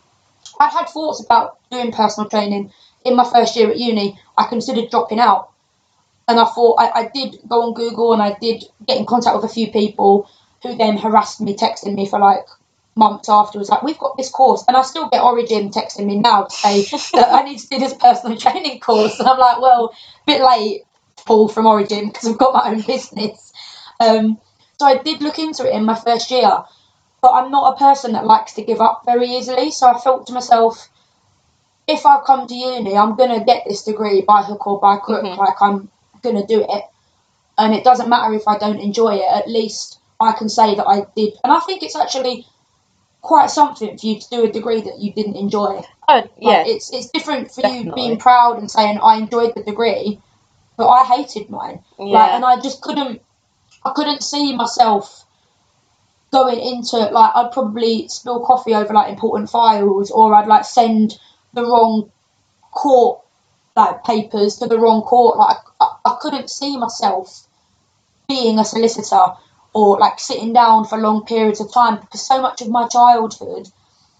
I'd 0.59 0.73
had 0.73 0.89
thoughts 0.89 1.25
about 1.25 1.59
doing 1.71 1.93
personal 1.93 2.29
training 2.29 2.73
in 3.05 3.15
my 3.17 3.25
first 3.25 3.55
year 3.57 3.71
at 3.71 3.79
uni. 3.79 4.19
I 4.37 4.45
considered 4.47 4.91
dropping 4.91 5.21
out, 5.21 5.51
and 6.33 6.41
I 6.41 6.47
thought 6.47 6.77
I, 6.81 6.91
I 7.03 7.11
did 7.15 7.39
go 7.49 7.63
on 7.63 7.75
Google 7.75 8.13
and 8.13 8.23
I 8.23 8.37
did 8.41 8.65
get 8.89 8.99
in 8.99 9.07
contact 9.07 9.37
with 9.37 9.45
a 9.51 9.55
few 9.55 9.71
people 9.71 10.29
who 10.63 10.77
then 10.77 10.99
harassed 10.99 11.41
me, 11.41 11.55
texting 11.57 11.95
me 11.95 12.07
for 12.07 12.19
like 12.19 12.45
months 12.97 13.29
afterwards, 13.29 13.71
like 13.71 13.83
we've 13.83 13.99
got 13.99 14.17
this 14.17 14.31
course, 14.31 14.65
and 14.69 14.77
I 14.77 14.83
still 14.83 15.09
get 15.09 15.23
Origin 15.23 15.71
texting 15.71 16.07
me 16.07 16.19
now 16.19 16.45
to 16.45 16.51
say 16.55 16.83
that 17.15 17.33
I 17.33 17.43
need 17.43 17.59
to 17.61 17.69
do 17.69 17.79
this 17.79 17.95
personal 17.95 18.37
training 18.45 18.81
course, 18.81 19.19
and 19.21 19.29
I'm 19.29 19.39
like, 19.39 19.61
well, 19.61 19.95
bit 20.27 20.43
late, 20.43 20.83
Paul 21.27 21.49
from 21.49 21.67
Origin 21.67 22.09
because 22.09 22.29
I've 22.29 22.39
got 22.39 22.55
my 22.55 22.71
own 22.73 22.81
business. 22.83 23.53
Um, 24.01 24.39
so 24.81 24.87
I 24.87 24.99
did 24.99 25.23
look 25.23 25.39
into 25.39 25.67
it 25.69 25.75
in 25.75 25.85
my 25.85 25.95
first 25.95 26.31
year, 26.31 26.65
but 27.23 27.33
I'm 27.33 27.51
not 27.53 27.75
a 27.75 27.79
person 27.79 28.13
that 28.15 28.27
likes 28.27 28.55
to 28.55 28.65
give 28.65 28.81
up 28.81 29.03
very 29.07 29.29
easily. 29.29 29.71
So 29.71 29.87
I 29.89 29.99
thought 29.99 30.27
to 30.27 30.33
myself, 30.33 30.89
if 31.87 32.07
I 32.07 32.21
come 32.27 32.49
to 32.49 32.55
uni, 32.55 32.97
I'm 32.97 33.17
gonna 33.17 33.45
get 33.45 33.65
this 33.69 33.85
degree 33.85 34.23
by 34.23 34.43
hook 34.43 34.67
or 34.67 34.81
by 34.81 34.97
crook. 34.99 35.25
Mhm. 35.25 35.37
Like 35.39 35.63
I'm 35.63 35.92
gonna 36.23 36.47
do 36.47 36.65
it, 36.69 36.85
and 37.59 37.75
it 37.75 37.85
doesn't 37.85 38.09
matter 38.09 38.33
if 38.35 38.47
I 38.49 38.59
don't 38.59 38.81
enjoy 38.81 39.17
it. 39.17 39.31
At 39.33 39.49
least 39.49 39.99
I 40.21 40.33
can 40.33 40.49
say 40.49 40.75
that 40.75 40.87
I 40.87 41.07
did, 41.17 41.35
and 41.45 41.53
I 41.53 41.61
think 41.61 41.83
it's 41.83 41.97
actually 41.97 42.47
quite 43.21 43.51
something 43.51 43.97
for 43.97 44.07
you 44.07 44.21
to 44.21 44.29
do 44.31 44.45
a 44.45 44.51
degree 44.51 44.81
that 44.83 44.99
you 44.99 45.13
didn't 45.13 45.37
enjoy. 45.37 45.81
Oh, 46.09 46.15
Like, 46.15 46.31
yeah. 46.39 46.65
it's 46.67 46.93
it's 46.93 47.09
different 47.11 47.53
for 47.53 47.67
you 47.67 47.93
being 47.95 48.19
proud 48.19 48.59
and 48.59 48.71
saying 48.71 48.99
I 49.03 49.17
enjoyed 49.19 49.55
the 49.55 49.63
degree, 49.63 50.21
but 50.77 50.89
I 50.89 51.05
hated 51.05 51.49
mine. 51.49 51.83
Like, 51.99 52.11
Yeah. 52.11 52.37
and 52.37 52.45
I 52.45 52.61
just 52.61 52.81
couldn't, 52.83 53.23
I 53.85 53.93
couldn't 53.95 54.23
see 54.23 54.55
myself 54.57 55.25
going 56.33 56.59
into 56.59 56.97
like 56.97 57.31
I'd 57.37 57.53
probably 57.53 58.09
spill 58.09 58.41
coffee 58.41 58.75
over 58.75 58.93
like 58.93 59.11
important 59.11 59.51
files, 59.51 60.11
or 60.11 60.35
I'd 60.35 60.49
like 60.49 60.65
send 60.65 61.19
the 61.53 61.63
wrong 61.63 62.11
court 62.73 63.21
like 63.77 64.03
papers 64.05 64.57
to 64.57 64.67
the 64.67 64.79
wrong 64.79 65.03
court. 65.03 65.37
Like 65.39 65.59
I, 65.81 65.92
I 66.05 66.17
couldn't 66.21 66.51
see 66.51 66.77
myself 66.77 67.47
being 68.29 68.59
a 68.59 68.65
solicitor 68.65 69.27
or 69.75 69.99
like 69.99 70.19
sitting 70.19 70.53
down 70.53 70.85
for 70.85 70.99
long 70.99 71.25
periods 71.25 71.61
of 71.61 71.73
time 71.73 72.01
because 72.01 72.27
so 72.27 72.41
much 72.41 72.61
of 72.61 72.69
my 72.69 72.89
childhood 72.89 73.69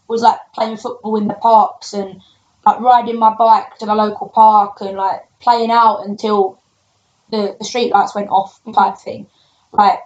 was 0.09 0.23
like 0.23 0.39
playing 0.55 0.77
football 0.77 1.17
in 1.17 1.29
the 1.29 1.35
parks 1.35 1.93
and 1.93 2.21
like 2.65 2.81
riding 2.81 3.19
my 3.19 3.35
bike 3.35 3.77
to 3.79 3.87
the 3.87 3.95
local 3.95 4.29
park 4.29 4.81
and 4.81 4.97
like 4.97 5.23
playing 5.41 5.71
out 5.71 6.07
until 6.07 6.59
the, 7.31 7.57
the 7.59 7.65
street 7.65 7.91
lights 7.91 8.15
went 8.15 8.29
off 8.29 8.61
type 8.73 8.99
thing. 8.99 9.27
Like 9.73 10.01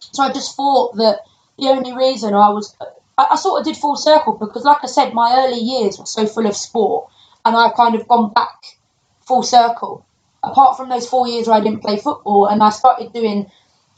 so 0.00 0.24
I 0.24 0.32
just 0.32 0.56
thought 0.56 0.96
that 0.96 1.20
the 1.58 1.68
only 1.68 1.96
reason 1.96 2.34
I 2.34 2.50
was 2.50 2.76
I, 3.16 3.28
I 3.32 3.36
sort 3.36 3.60
of 3.60 3.66
did 3.66 3.76
full 3.76 3.96
circle 3.96 4.34
because 4.34 4.64
like 4.64 4.82
I 4.82 4.86
said, 4.86 5.14
my 5.14 5.44
early 5.44 5.60
years 5.60 5.98
were 5.98 6.06
so 6.06 6.26
full 6.26 6.46
of 6.46 6.56
sport 6.56 7.10
and 7.44 7.56
I've 7.56 7.74
kind 7.74 7.94
of 7.94 8.08
gone 8.08 8.32
back 8.32 8.78
full 9.26 9.42
circle. 9.42 10.04
Apart 10.50 10.76
from 10.76 10.88
those 10.88 11.08
four 11.08 11.26
years 11.28 11.46
where 11.46 11.56
I 11.56 11.60
didn't 11.60 11.82
play 11.82 11.96
football 11.96 12.46
and 12.46 12.62
I 12.62 12.70
started 12.70 13.12
doing 13.12 13.50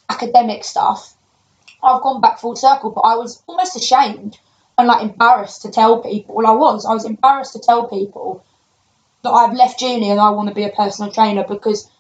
academic 0.08 0.64
stuff, 0.64 1.16
I've 1.82 2.02
gone 2.02 2.20
back 2.20 2.40
full 2.40 2.56
circle, 2.56 2.90
but 2.90 3.02
I 3.02 3.16
was 3.16 3.42
almost 3.46 3.76
ashamed 3.76 4.38
and 4.78 4.88
like 4.88 5.02
embarrassed 5.02 5.62
to 5.62 5.70
tell 5.70 6.02
people. 6.02 6.34
Well, 6.34 6.46
I 6.46 6.52
was. 6.52 6.84
I 6.84 6.92
was 6.92 7.04
embarrassed 7.04 7.52
to 7.54 7.60
tell 7.60 7.88
people 7.88 8.44
that 9.22 9.30
I've 9.30 9.54
left 9.54 9.80
uni 9.82 10.10
and 10.10 10.20
I 10.20 10.30
want 10.30 10.48
to 10.48 10.54
be 10.54 10.64
a 10.64 10.70
personal 10.70 11.10
trainer 11.10 11.44
because 11.46 11.90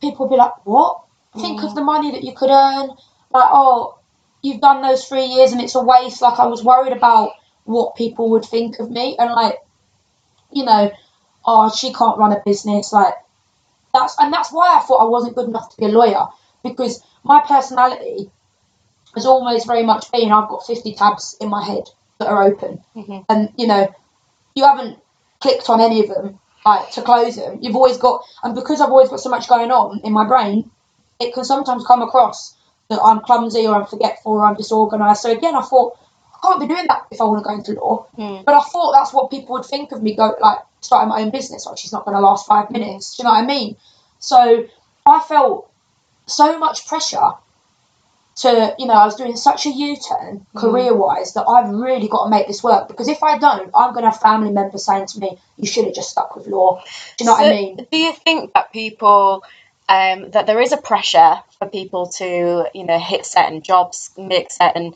people 0.00 0.26
would 0.26 0.34
be 0.34 0.38
like, 0.38 0.66
"What? 0.66 1.02
Think 1.38 1.62
of 1.62 1.70
mm. 1.70 1.74
the 1.74 1.84
money 1.84 2.10
that 2.12 2.24
you 2.24 2.32
could 2.32 2.50
earn." 2.50 2.90
Like, 3.30 3.48
oh, 3.50 3.98
you've 4.42 4.60
done 4.60 4.82
those 4.82 5.04
three 5.06 5.24
years 5.24 5.52
and 5.52 5.60
it's 5.60 5.74
a 5.74 5.82
waste. 5.82 6.20
Like, 6.20 6.38
I 6.38 6.46
was 6.46 6.64
worried 6.64 6.92
about 6.92 7.32
what 7.64 7.96
people 7.96 8.30
would 8.30 8.44
think 8.44 8.78
of 8.78 8.90
me 8.90 9.16
and 9.18 9.30
like, 9.32 9.58
you 10.50 10.64
know, 10.64 10.90
oh, 11.46 11.70
she 11.70 11.92
can't 11.92 12.18
run 12.18 12.32
a 12.32 12.42
business. 12.44 12.92
Like, 12.92 13.14
that's 13.92 14.16
and 14.18 14.32
that's 14.32 14.52
why 14.52 14.76
I 14.76 14.80
thought 14.80 15.04
I 15.04 15.08
wasn't 15.08 15.36
good 15.36 15.48
enough 15.48 15.70
to 15.70 15.76
be 15.76 15.86
a 15.86 15.88
lawyer 15.88 16.26
because 16.62 17.02
my 17.24 17.40
personality 17.46 18.30
has 19.14 19.26
always 19.26 19.64
very 19.64 19.82
much 19.82 20.10
been 20.10 20.32
I've 20.32 20.48
got 20.48 20.66
50 20.66 20.94
tabs 20.94 21.36
in 21.40 21.48
my 21.50 21.62
head 21.64 21.84
that 22.18 22.28
are 22.28 22.42
open. 22.42 22.82
Mhm. 22.96 23.24
And, 23.28 23.52
you 23.56 23.66
know, 23.66 23.88
you 24.54 24.64
haven't 24.64 24.98
clicked 25.40 25.68
on 25.68 25.80
any 25.80 26.00
of 26.00 26.08
them 26.08 26.38
like 26.64 26.90
to 26.92 27.02
close 27.02 27.36
them. 27.36 27.58
You've 27.60 27.76
always 27.76 27.98
got, 27.98 28.22
and 28.42 28.54
because 28.54 28.80
I've 28.80 28.90
always 28.90 29.08
got 29.08 29.20
so 29.20 29.30
much 29.30 29.48
going 29.48 29.70
on 29.70 30.00
in 30.04 30.12
my 30.12 30.24
brain, 30.26 30.70
it 31.18 31.34
can 31.34 31.44
sometimes 31.44 31.84
come 31.86 32.02
across 32.02 32.54
that 32.88 33.00
I'm 33.02 33.20
clumsy 33.20 33.66
or 33.66 33.74
I'm 33.74 33.86
forgetful 33.86 34.32
or 34.32 34.44
I'm 34.44 34.54
disorganised. 34.54 35.20
So 35.20 35.30
again, 35.30 35.56
I 35.56 35.62
thought, 35.62 35.98
can't 36.42 36.60
be 36.60 36.66
doing 36.66 36.86
that 36.88 37.06
if 37.10 37.20
I 37.20 37.24
want 37.24 37.42
to 37.42 37.48
go 37.48 37.54
into 37.54 37.72
law. 37.72 38.06
Mm. 38.18 38.44
But 38.44 38.54
I 38.54 38.60
thought 38.60 38.92
that's 38.92 39.12
what 39.12 39.30
people 39.30 39.54
would 39.54 39.64
think 39.64 39.92
of 39.92 40.02
me, 40.02 40.14
go 40.14 40.36
like 40.40 40.58
starting 40.80 41.08
my 41.08 41.22
own 41.22 41.30
business. 41.30 41.66
Like 41.66 41.78
she's 41.78 41.92
not 41.92 42.04
going 42.04 42.16
to 42.16 42.20
last 42.20 42.46
five 42.46 42.70
minutes. 42.70 43.16
Do 43.16 43.22
you 43.22 43.28
know 43.28 43.34
what 43.34 43.44
I 43.44 43.46
mean? 43.46 43.76
So 44.18 44.66
I 45.06 45.20
felt 45.20 45.70
so 46.26 46.58
much 46.58 46.86
pressure 46.86 47.32
to, 48.34 48.74
you 48.78 48.86
know, 48.86 48.94
I 48.94 49.04
was 49.04 49.16
doing 49.16 49.36
such 49.36 49.66
a 49.66 49.70
U 49.70 49.96
turn 49.96 50.46
career 50.56 50.94
wise 50.94 51.34
that 51.34 51.44
I've 51.44 51.68
really 51.68 52.08
got 52.08 52.24
to 52.24 52.30
make 52.30 52.46
this 52.46 52.62
work 52.62 52.88
because 52.88 53.08
if 53.08 53.22
I 53.22 53.38
don't, 53.38 53.70
I'm 53.74 53.92
going 53.92 54.04
to 54.04 54.10
have 54.10 54.20
family 54.20 54.50
members 54.50 54.84
saying 54.86 55.06
to 55.08 55.20
me, 55.20 55.38
you 55.56 55.66
should 55.66 55.84
have 55.84 55.94
just 55.94 56.10
stuck 56.10 56.34
with 56.34 56.46
law. 56.46 56.82
Do 57.18 57.24
you 57.24 57.26
know 57.26 57.32
what 57.34 57.46
I 57.46 57.50
mean? 57.50 57.86
Do 57.90 57.98
you 57.98 58.12
think 58.12 58.54
that 58.54 58.72
people, 58.72 59.44
um, 59.88 60.30
that 60.30 60.46
there 60.46 60.60
is 60.60 60.72
a 60.72 60.78
pressure 60.78 61.40
for 61.58 61.68
people 61.68 62.06
to, 62.18 62.66
you 62.74 62.84
know, 62.84 62.98
hit 62.98 63.26
certain 63.26 63.60
jobs, 63.60 64.10
make 64.16 64.50
certain, 64.50 64.94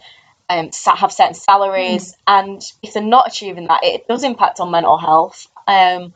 um, 0.49 0.71
have 0.95 1.13
certain 1.13 1.35
salaries, 1.35 2.15
Hmm. 2.15 2.21
and 2.27 2.63
if 2.83 2.95
they're 2.95 3.03
not 3.03 3.27
achieving 3.27 3.67
that, 3.67 3.85
it 3.85 4.07
does 4.07 4.25
impact 4.25 4.61
on 4.61 4.71
mental 4.71 4.97
health. 4.97 5.49
Um, 5.67 6.15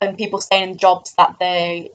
and 0.00 0.16
people 0.16 0.40
staying 0.40 0.70
in 0.70 0.76
jobs 0.78 1.14
that 1.14 1.36
they 1.40 1.90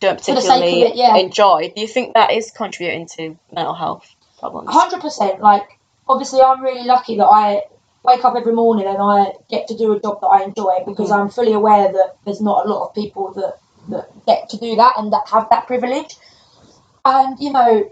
don't 0.00 0.18
particularly 0.18 0.82
it, 0.82 0.94
yeah. 0.94 1.16
enjoy. 1.16 1.72
Do 1.74 1.80
you 1.80 1.88
think 1.88 2.14
that 2.14 2.32
is 2.32 2.52
contributing 2.52 3.08
to 3.16 3.36
mental 3.52 3.74
health 3.74 4.14
problems? 4.38 4.70
hundred 4.70 5.00
percent. 5.00 5.40
Like 5.40 5.78
obviously, 6.08 6.40
I'm 6.40 6.62
really 6.62 6.84
lucky 6.84 7.16
that 7.16 7.26
I 7.26 7.62
wake 8.04 8.24
up 8.24 8.36
every 8.36 8.52
morning 8.52 8.86
and 8.86 8.98
I 8.98 9.32
get 9.50 9.66
to 9.68 9.76
do 9.76 9.92
a 9.92 10.00
job 10.00 10.20
that 10.20 10.28
I 10.28 10.44
enjoy 10.44 10.84
because 10.86 11.10
I'm 11.10 11.28
fully 11.28 11.52
aware 11.52 11.90
that 11.92 12.16
there's 12.24 12.40
not 12.40 12.64
a 12.64 12.68
lot 12.68 12.88
of 12.88 12.94
people 12.94 13.32
that 13.32 13.58
that 13.88 14.26
get 14.26 14.50
to 14.50 14.56
do 14.56 14.76
that 14.76 14.94
and 14.98 15.12
that 15.12 15.28
have 15.28 15.48
that 15.50 15.66
privilege. 15.66 16.14
And 17.04 17.38
you 17.40 17.52
know, 17.52 17.90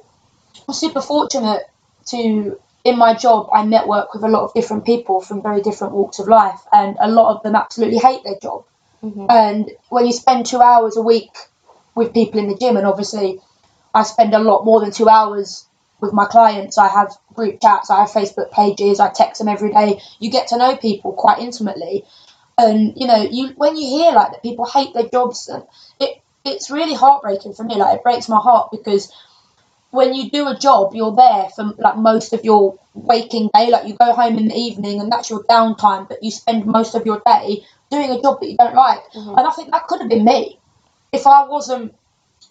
I'm 0.69 0.75
super 0.75 1.01
fortunate 1.01 1.63
to 2.07 2.61
in 2.87 2.97
my 2.97 3.15
job 3.15 3.49
I 3.53 3.65
network 3.65 4.15
with 4.15 4.23
a 4.23 4.29
lot 4.29 4.45
of 4.45 4.55
different 4.55 4.85
people 4.85 5.21
from 5.21 5.43
very 5.43 5.61
different 5.61 5.93
walks 5.93 6.19
of 6.21 6.29
life, 6.29 6.61
and 6.73 6.97
a 7.01 7.11
lot 7.11 7.35
of 7.35 7.43
them 7.43 7.57
absolutely 7.57 7.99
hate 7.99 8.23
their 8.25 8.39
job. 8.41 8.65
Mhm. 9.05 9.27
And 9.29 9.71
when 9.89 10.07
you 10.07 10.13
spend 10.13 10.47
two 10.47 10.63
hours 10.63 10.97
a 10.97 11.03
week 11.03 11.33
with 11.97 12.15
people 12.15 12.39
in 12.39 12.49
the 12.49 12.57
gym, 12.57 12.77
and 12.77 12.87
obviously 12.87 13.41
I 13.93 14.03
spend 14.05 14.35
a 14.35 14.39
lot 14.39 14.65
more 14.65 14.81
than 14.81 14.93
two 14.93 15.09
hours 15.09 15.67
with 16.01 16.13
my 16.13 16.27
clients. 16.27 16.79
I 16.79 16.89
have 16.89 17.17
group 17.35 17.61
chats, 17.61 17.91
I 17.91 18.01
have 18.01 18.11
Facebook 18.11 18.51
pages, 18.51 19.01
I 19.01 19.09
text 19.09 19.39
them 19.41 19.49
every 19.49 19.73
day. 19.73 20.01
You 20.21 20.31
get 20.31 20.49
to 20.49 20.59
know 20.59 20.77
people 20.77 21.13
quite 21.13 21.39
intimately, 21.39 22.05
and 22.57 22.93
you 22.97 23.07
know, 23.07 23.23
you 23.39 23.49
when 23.57 23.77
you 23.77 23.87
hear 23.89 24.13
like 24.13 24.31
that 24.33 24.43
people 24.43 24.67
hate 24.67 24.95
their 24.95 25.09
jobs, 25.09 25.49
and 25.49 25.65
it 25.99 26.23
it's 26.45 26.71
really 26.71 26.95
heartbreaking 26.95 27.55
for 27.55 27.65
me. 27.65 27.75
Like 27.75 27.97
it 27.97 28.05
breaks 28.05 28.29
my 28.29 28.39
heart 28.39 28.71
because 28.71 29.11
when 29.97 30.15
you 30.15 30.31
do 30.31 30.49
a 30.49 30.57
job, 30.59 30.95
you're 30.95 31.15
there 31.17 31.49
for 31.55 31.65
like 31.79 31.97
most 31.97 32.33
of 32.33 32.45
your 32.45 32.79
waking 32.95 33.51
day. 33.55 33.71
Like 33.71 33.87
you 33.89 33.95
go 33.95 34.13
home 34.13 34.39
in 34.39 34.49
the 34.49 34.55
evening, 34.57 35.01
and 35.01 35.11
that's 35.13 35.31
your 35.31 35.43
downtime, 35.45 36.09
but 36.09 36.23
you 36.23 36.31
spend 36.31 36.67
most 36.67 36.95
of 36.95 37.07
your 37.07 37.23
day 37.27 37.65
doing 37.91 38.11
a 38.11 38.21
job 38.23 38.41
that 38.41 38.51
you 38.51 38.57
don't 38.57 38.75
like. 38.75 39.03
Mhm. 39.15 39.39
And 39.39 39.47
I 39.47 39.51
think 39.51 39.71
that 39.73 39.87
could 39.89 40.01
have 40.01 40.09
been 40.11 40.25
me 40.25 40.59
if 41.13 41.27
I 41.27 41.47
wasn't, 41.49 41.95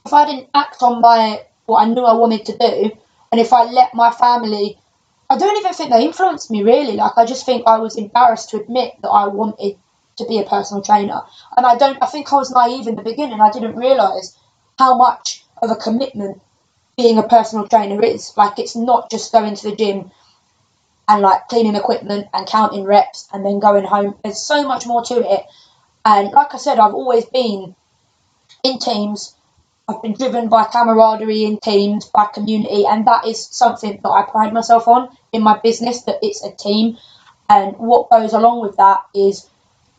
if 0.05 0.13
I 0.13 0.25
didn't 0.25 0.49
act 0.53 0.81
on 0.83 1.01
my 1.01 1.43
what 1.65 1.81
I 1.81 1.85
knew 1.85 2.03
I 2.03 2.13
wanted 2.13 2.45
to 2.47 2.57
do, 2.57 2.91
and 3.31 3.41
if 3.41 3.53
I 3.53 3.63
let 3.65 3.93
my 3.93 4.11
family, 4.11 4.77
I 5.29 5.37
don't 5.37 5.57
even 5.57 5.73
think 5.73 5.91
they 5.91 6.05
influenced 6.05 6.51
me 6.51 6.63
really. 6.63 6.95
Like 6.97 7.17
I 7.17 7.25
just 7.25 7.45
think 7.45 7.63
I 7.67 7.77
was 7.79 7.95
embarrassed 7.97 8.49
to 8.51 8.57
admit 8.61 8.93
that 9.01 9.09
I 9.09 9.27
wanted 9.27 9.77
to 10.17 10.25
be 10.25 10.39
a 10.39 10.43
personal 10.43 10.83
trainer, 10.83 11.21
and 11.57 11.65
I 11.65 11.75
don't. 11.77 11.97
I 12.01 12.07
think 12.07 12.31
I 12.31 12.37
was 12.37 12.51
naive 12.51 12.87
in 12.87 12.95
the 12.95 13.03
beginning. 13.03 13.41
I 13.41 13.51
didn't 13.51 13.75
realize 13.75 14.37
how 14.79 14.97
much 14.97 15.43
of 15.61 15.71
a 15.71 15.75
commitment 15.75 16.41
being 16.97 17.17
a 17.17 17.27
personal 17.27 17.67
trainer 17.67 18.03
is. 18.03 18.33
Like 18.35 18.59
it's 18.59 18.75
not 18.75 19.11
just 19.11 19.31
going 19.31 19.55
to 19.55 19.69
the 19.69 19.75
gym 19.75 20.11
and 21.07 21.21
like 21.21 21.47
cleaning 21.47 21.75
equipment 21.75 22.27
and 22.33 22.47
counting 22.47 22.83
reps 22.83 23.27
and 23.31 23.45
then 23.45 23.59
going 23.59 23.85
home. 23.85 24.15
There's 24.23 24.41
so 24.41 24.67
much 24.67 24.87
more 24.87 25.03
to 25.05 25.15
it. 25.15 25.41
And 26.03 26.31
like 26.31 26.53
I 26.53 26.57
said, 26.57 26.79
I've 26.79 26.93
always 26.93 27.25
been 27.25 27.75
in 28.63 28.79
teams. 28.79 29.35
I've 29.87 30.01
been 30.01 30.13
driven 30.13 30.49
by 30.49 30.63
camaraderie 30.63 31.43
in 31.43 31.59
teams, 31.59 32.05
by 32.07 32.25
community, 32.33 32.85
and 32.87 33.05
that 33.05 33.27
is 33.27 33.45
something 33.45 33.99
that 34.01 34.09
I 34.09 34.23
pride 34.23 34.51
myself 34.51 34.87
on 34.87 35.15
in 35.31 35.43
my 35.43 35.59
business. 35.59 36.01
That 36.03 36.17
it's 36.23 36.43
a 36.43 36.51
team, 36.51 36.97
and 37.49 37.77
what 37.77 38.09
goes 38.09 38.33
along 38.33 38.61
with 38.61 38.77
that 38.77 39.03
is 39.13 39.47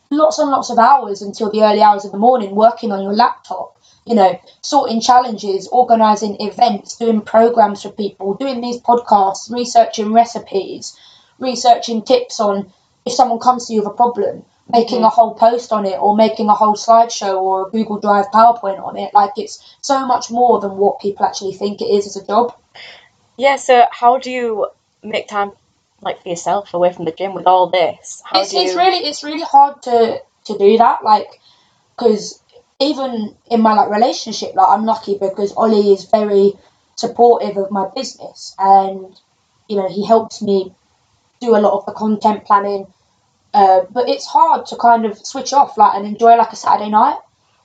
lots 0.09 0.39
and 0.39 0.49
lots 0.49 0.69
of 0.69 0.77
hours 0.77 1.21
until 1.21 1.49
the 1.49 1.63
early 1.63 1.81
hours 1.81 2.03
of 2.03 2.11
the 2.11 2.17
morning 2.17 2.53
working 2.53 2.91
on 2.91 3.01
your 3.01 3.13
laptop. 3.13 3.76
You 4.07 4.15
know, 4.15 4.39
sorting 4.61 5.01
challenges, 5.01 5.67
organising 5.67 6.37
events, 6.39 6.95
doing 6.97 7.21
programs 7.21 7.83
for 7.83 7.89
people, 7.89 8.35
doing 8.35 8.61
these 8.61 8.79
podcasts, 8.79 9.51
researching 9.51 10.13
recipes, 10.13 10.97
researching 11.39 12.01
tips 12.03 12.39
on 12.39 12.71
if 13.05 13.13
someone 13.13 13.39
comes 13.39 13.67
to 13.67 13.73
you 13.73 13.79
with 13.79 13.89
a 13.89 13.93
problem, 13.93 14.45
making 14.69 14.97
mm-hmm. 14.97 15.05
a 15.05 15.09
whole 15.09 15.33
post 15.33 15.71
on 15.71 15.85
it 15.85 15.99
or 15.99 16.15
making 16.15 16.47
a 16.47 16.53
whole 16.53 16.75
slideshow 16.75 17.41
or 17.41 17.67
a 17.67 17.71
Google 17.71 17.99
Drive 17.99 18.25
PowerPoint 18.27 18.83
on 18.83 18.97
it. 18.97 19.13
Like 19.13 19.31
it's 19.37 19.75
so 19.81 20.05
much 20.05 20.29
more 20.29 20.59
than 20.59 20.77
what 20.77 20.99
people 20.99 21.25
actually 21.25 21.53
think 21.53 21.81
it 21.81 21.85
is 21.85 22.07
as 22.07 22.17
a 22.17 22.25
job. 22.25 22.55
Yeah, 23.37 23.57
so 23.57 23.85
how 23.91 24.17
do 24.17 24.31
you 24.31 24.67
make 25.03 25.27
time 25.27 25.51
like 26.01 26.21
for 26.21 26.29
yourself 26.29 26.73
away 26.73 26.93
from 26.93 27.05
the 27.05 27.11
gym 27.11 27.33
with 27.33 27.47
all 27.47 27.69
this? 27.69 28.21
How 28.25 28.41
it's, 28.41 28.51
do 28.51 28.57
it's 28.57 28.75
really 28.75 29.07
it's 29.07 29.23
really 29.23 29.43
hard 29.43 29.81
to 29.83 30.21
to 30.45 30.57
do 30.57 30.77
that 30.77 31.03
like 31.03 31.39
because 31.95 32.41
even 32.79 33.35
in 33.49 33.61
my 33.61 33.73
like 33.73 33.89
relationship 33.89 34.53
like 34.55 34.67
i'm 34.69 34.85
lucky 34.85 35.17
because 35.17 35.53
ollie 35.53 35.93
is 35.93 36.05
very 36.05 36.53
supportive 36.95 37.57
of 37.57 37.71
my 37.71 37.87
business 37.95 38.55
and 38.59 39.19
you 39.67 39.75
know 39.75 39.87
he 39.87 40.05
helps 40.05 40.41
me 40.41 40.73
do 41.39 41.55
a 41.55 41.59
lot 41.59 41.73
of 41.73 41.85
the 41.85 41.91
content 41.91 42.45
planning. 42.45 42.87
Uh, 43.53 43.81
but 43.91 44.09
it's 44.09 44.25
hard 44.25 44.65
to 44.67 44.75
kind 44.75 45.05
of 45.05 45.17
switch 45.17 45.53
off 45.53 45.77
like 45.77 45.95
and 45.95 46.05
enjoy 46.05 46.35
like 46.35 46.51
a 46.51 46.55
saturday 46.55 46.89
night 46.89 47.17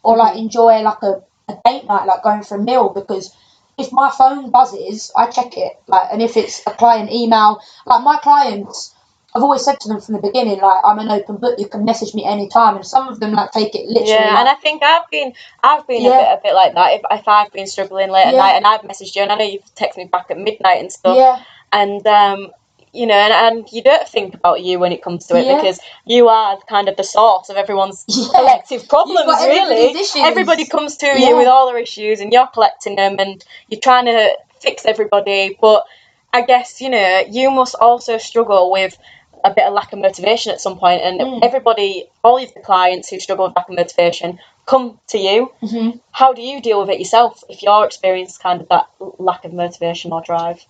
or 0.04 0.16
like 0.16 0.38
enjoy 0.38 0.80
like 0.80 1.02
a, 1.02 1.20
a 1.48 1.58
date 1.64 1.84
night 1.86 2.06
like 2.06 2.22
going 2.22 2.42
for 2.42 2.56
a 2.56 2.62
meal 2.62 2.88
because 2.88 3.34
if 3.76 3.92
my 3.92 4.08
phone 4.16 4.50
buzzes 4.50 5.10
i 5.16 5.28
check 5.28 5.58
it 5.58 5.72
like 5.88 6.06
and 6.12 6.22
if 6.22 6.36
it's 6.36 6.64
a 6.66 6.70
client 6.70 7.10
email 7.10 7.60
like 7.84 8.02
my 8.04 8.16
clients 8.22 8.94
I've 9.34 9.42
always 9.42 9.64
said 9.64 9.80
to 9.80 9.88
them 9.88 10.00
from 10.00 10.14
the 10.14 10.20
beginning, 10.20 10.60
like 10.60 10.80
I'm 10.84 10.98
an 10.98 11.08
open 11.08 11.38
book. 11.38 11.58
You 11.58 11.66
can 11.66 11.84
message 11.84 12.14
me 12.14 12.24
anytime, 12.24 12.76
and 12.76 12.86
some 12.86 13.08
of 13.08 13.18
them 13.20 13.32
like 13.32 13.50
take 13.52 13.74
it 13.74 13.86
literally. 13.86 14.10
Yeah, 14.10 14.26
like, 14.28 14.38
and 14.40 14.48
I 14.48 14.54
think 14.56 14.82
I've 14.82 15.08
been 15.10 15.32
I've 15.62 15.86
been 15.86 16.04
a 16.04 16.10
bit 16.10 16.38
a 16.38 16.40
bit 16.42 16.54
like 16.54 16.74
that. 16.74 16.92
If, 16.94 17.02
if 17.10 17.28
I've 17.28 17.50
been 17.52 17.66
struggling 17.66 18.10
late 18.10 18.26
at 18.26 18.34
night 18.34 18.56
and 18.56 18.66
I've 18.66 18.82
messaged 18.82 19.16
you, 19.16 19.22
and 19.22 19.32
I 19.32 19.36
know 19.36 19.44
you've 19.44 19.64
texted 19.74 19.96
me 19.98 20.04
back 20.04 20.26
at 20.30 20.36
midnight 20.38 20.80
and 20.80 20.92
stuff, 20.92 21.16
yeah, 21.16 21.42
and 21.72 22.06
um, 22.06 22.50
you 22.92 23.06
know, 23.06 23.14
and, 23.14 23.32
and 23.58 23.72
you 23.72 23.82
don't 23.82 24.06
think 24.06 24.34
about 24.34 24.62
you 24.62 24.78
when 24.78 24.92
it 24.92 25.02
comes 25.02 25.26
to 25.28 25.36
it 25.38 25.46
Yeah. 25.46 25.56
because 25.56 25.80
you 26.04 26.28
are 26.28 26.58
kind 26.68 26.90
of 26.90 26.96
the 26.98 27.04
source 27.04 27.48
of 27.48 27.56
everyone's 27.56 28.04
yeah. 28.08 28.28
collective 28.34 28.86
problems. 28.86 29.26
Really, 29.40 29.94
everybody 30.16 30.66
comes 30.66 30.98
to 30.98 31.06
Yeah. 31.06 31.30
you 31.30 31.36
with 31.38 31.48
all 31.48 31.66
their 31.68 31.78
issues, 31.78 32.20
and 32.20 32.32
you're 32.34 32.48
collecting 32.48 32.96
them, 32.96 33.16
and 33.18 33.42
you're 33.68 33.80
trying 33.80 34.04
to 34.04 34.36
fix 34.60 34.84
everybody. 34.84 35.56
But 35.58 35.86
I 36.34 36.42
guess 36.42 36.82
you 36.82 36.90
know 36.90 37.22
you 37.30 37.50
must 37.50 37.74
also 37.76 38.18
struggle 38.18 38.70
with 38.70 38.98
a 39.44 39.52
bit 39.52 39.66
of 39.66 39.72
lack 39.72 39.92
of 39.92 39.98
motivation 39.98 40.52
at 40.52 40.60
some 40.60 40.78
point, 40.78 41.02
and 41.02 41.20
Mm. 41.20 41.44
everybody, 41.44 42.08
all 42.22 42.38
of 42.38 42.52
the 42.54 42.60
clients 42.60 43.08
who 43.08 43.18
struggle 43.20 43.46
with 43.46 43.56
lack 43.56 43.68
of 43.68 43.76
motivation, 43.76 44.38
come 44.66 45.00
to 45.08 45.18
you. 45.18 45.52
Mhm. 45.62 46.00
How 46.12 46.32
do 46.32 46.42
you 46.42 46.60
deal 46.60 46.80
with 46.80 46.90
it 46.90 46.98
yourself 46.98 47.42
if 47.48 47.62
you're 47.62 47.84
experiencing 47.84 48.40
kind 48.42 48.60
of 48.60 48.68
that 48.68 48.86
lack 49.18 49.44
of 49.44 49.52
motivation 49.52 50.12
or 50.12 50.20
drive? 50.20 50.64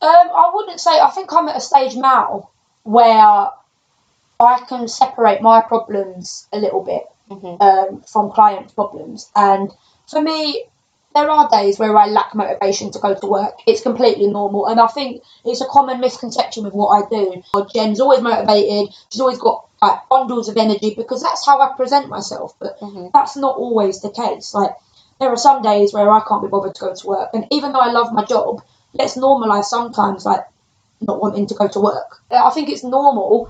Um, 0.00 0.10
I 0.10 0.50
wouldn't 0.54 0.80
say. 0.80 1.00
I 1.00 1.10
think 1.10 1.32
I'm 1.32 1.48
at 1.48 1.56
a 1.56 1.60
stage 1.60 1.96
now 1.96 2.50
where 2.84 3.50
I 4.40 4.58
can 4.68 4.86
separate 4.86 5.40
my 5.42 5.60
problems 5.60 6.46
a 6.52 6.58
little 6.58 6.82
bit 6.82 7.04
Mhm. 7.30 7.60
um, 7.60 8.02
from 8.02 8.30
client 8.30 8.74
problems. 8.74 9.30
And 9.34 9.72
for 10.06 10.20
me, 10.22 10.64
there 11.18 11.30
are 11.30 11.48
days 11.50 11.78
where 11.78 11.96
I 11.96 12.06
lack 12.06 12.34
motivation 12.34 12.92
to 12.92 12.98
go 13.00 13.14
to 13.14 13.26
work. 13.26 13.54
It's 13.66 13.82
completely 13.82 14.28
normal, 14.28 14.66
and 14.66 14.78
I 14.80 14.86
think 14.86 15.22
it's 15.44 15.60
a 15.60 15.66
common 15.66 16.00
misconception 16.00 16.64
with 16.64 16.74
what 16.74 16.88
I 16.88 17.08
do. 17.08 17.42
Jen's 17.74 18.00
always 18.00 18.20
motivated. 18.20 18.94
She's 19.10 19.20
always 19.20 19.38
got 19.38 19.66
like 19.82 20.08
bundles 20.08 20.48
of 20.48 20.56
energy 20.56 20.94
because 20.96 21.22
that's 21.22 21.44
how 21.44 21.60
I 21.60 21.74
present 21.76 22.08
myself. 22.08 22.54
But 22.60 22.78
Mhm. 22.80 23.10
that's 23.12 23.36
not 23.36 23.56
always 23.56 24.00
the 24.00 24.10
case. 24.10 24.54
Like 24.54 24.74
there 25.18 25.30
are 25.30 25.36
some 25.36 25.62
days 25.62 25.92
where 25.92 26.10
I 26.10 26.20
can't 26.20 26.42
be 26.42 26.48
bothered 26.48 26.74
to 26.76 26.80
go 26.80 26.94
to 26.94 27.06
work, 27.06 27.30
and 27.34 27.46
even 27.50 27.72
though 27.72 27.80
I 27.88 27.90
love 27.90 28.12
my 28.12 28.24
job, 28.24 28.62
let's 28.94 29.16
normalize 29.16 29.64
sometimes 29.64 30.24
like 30.24 30.44
not 31.00 31.20
wanting 31.20 31.46
to 31.48 31.54
go 31.54 31.66
to 31.68 31.80
work. 31.80 32.20
I 32.30 32.50
think 32.50 32.68
it's 32.68 32.84
normal 32.84 33.48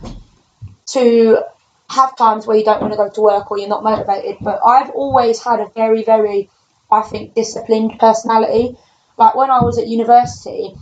to 0.86 1.42
have 1.90 2.16
times 2.16 2.46
where 2.46 2.56
you 2.56 2.64
don't 2.64 2.80
want 2.82 2.92
to 2.92 2.96
go 2.96 3.08
to 3.10 3.20
work 3.22 3.50
or 3.50 3.58
you're 3.58 3.68
not 3.76 3.82
motivated. 3.82 4.36
But 4.40 4.60
I've 4.64 4.90
always 4.90 5.42
had 5.42 5.60
a 5.60 5.68
very, 5.74 6.02
very, 6.04 6.50
I 6.90 7.02
think, 7.02 7.34
disciplined 7.34 7.98
personality. 7.98 8.76
Like 9.16 9.34
when 9.34 9.50
I 9.50 9.62
was 9.62 9.78
at 9.78 9.88
university, 9.88 10.74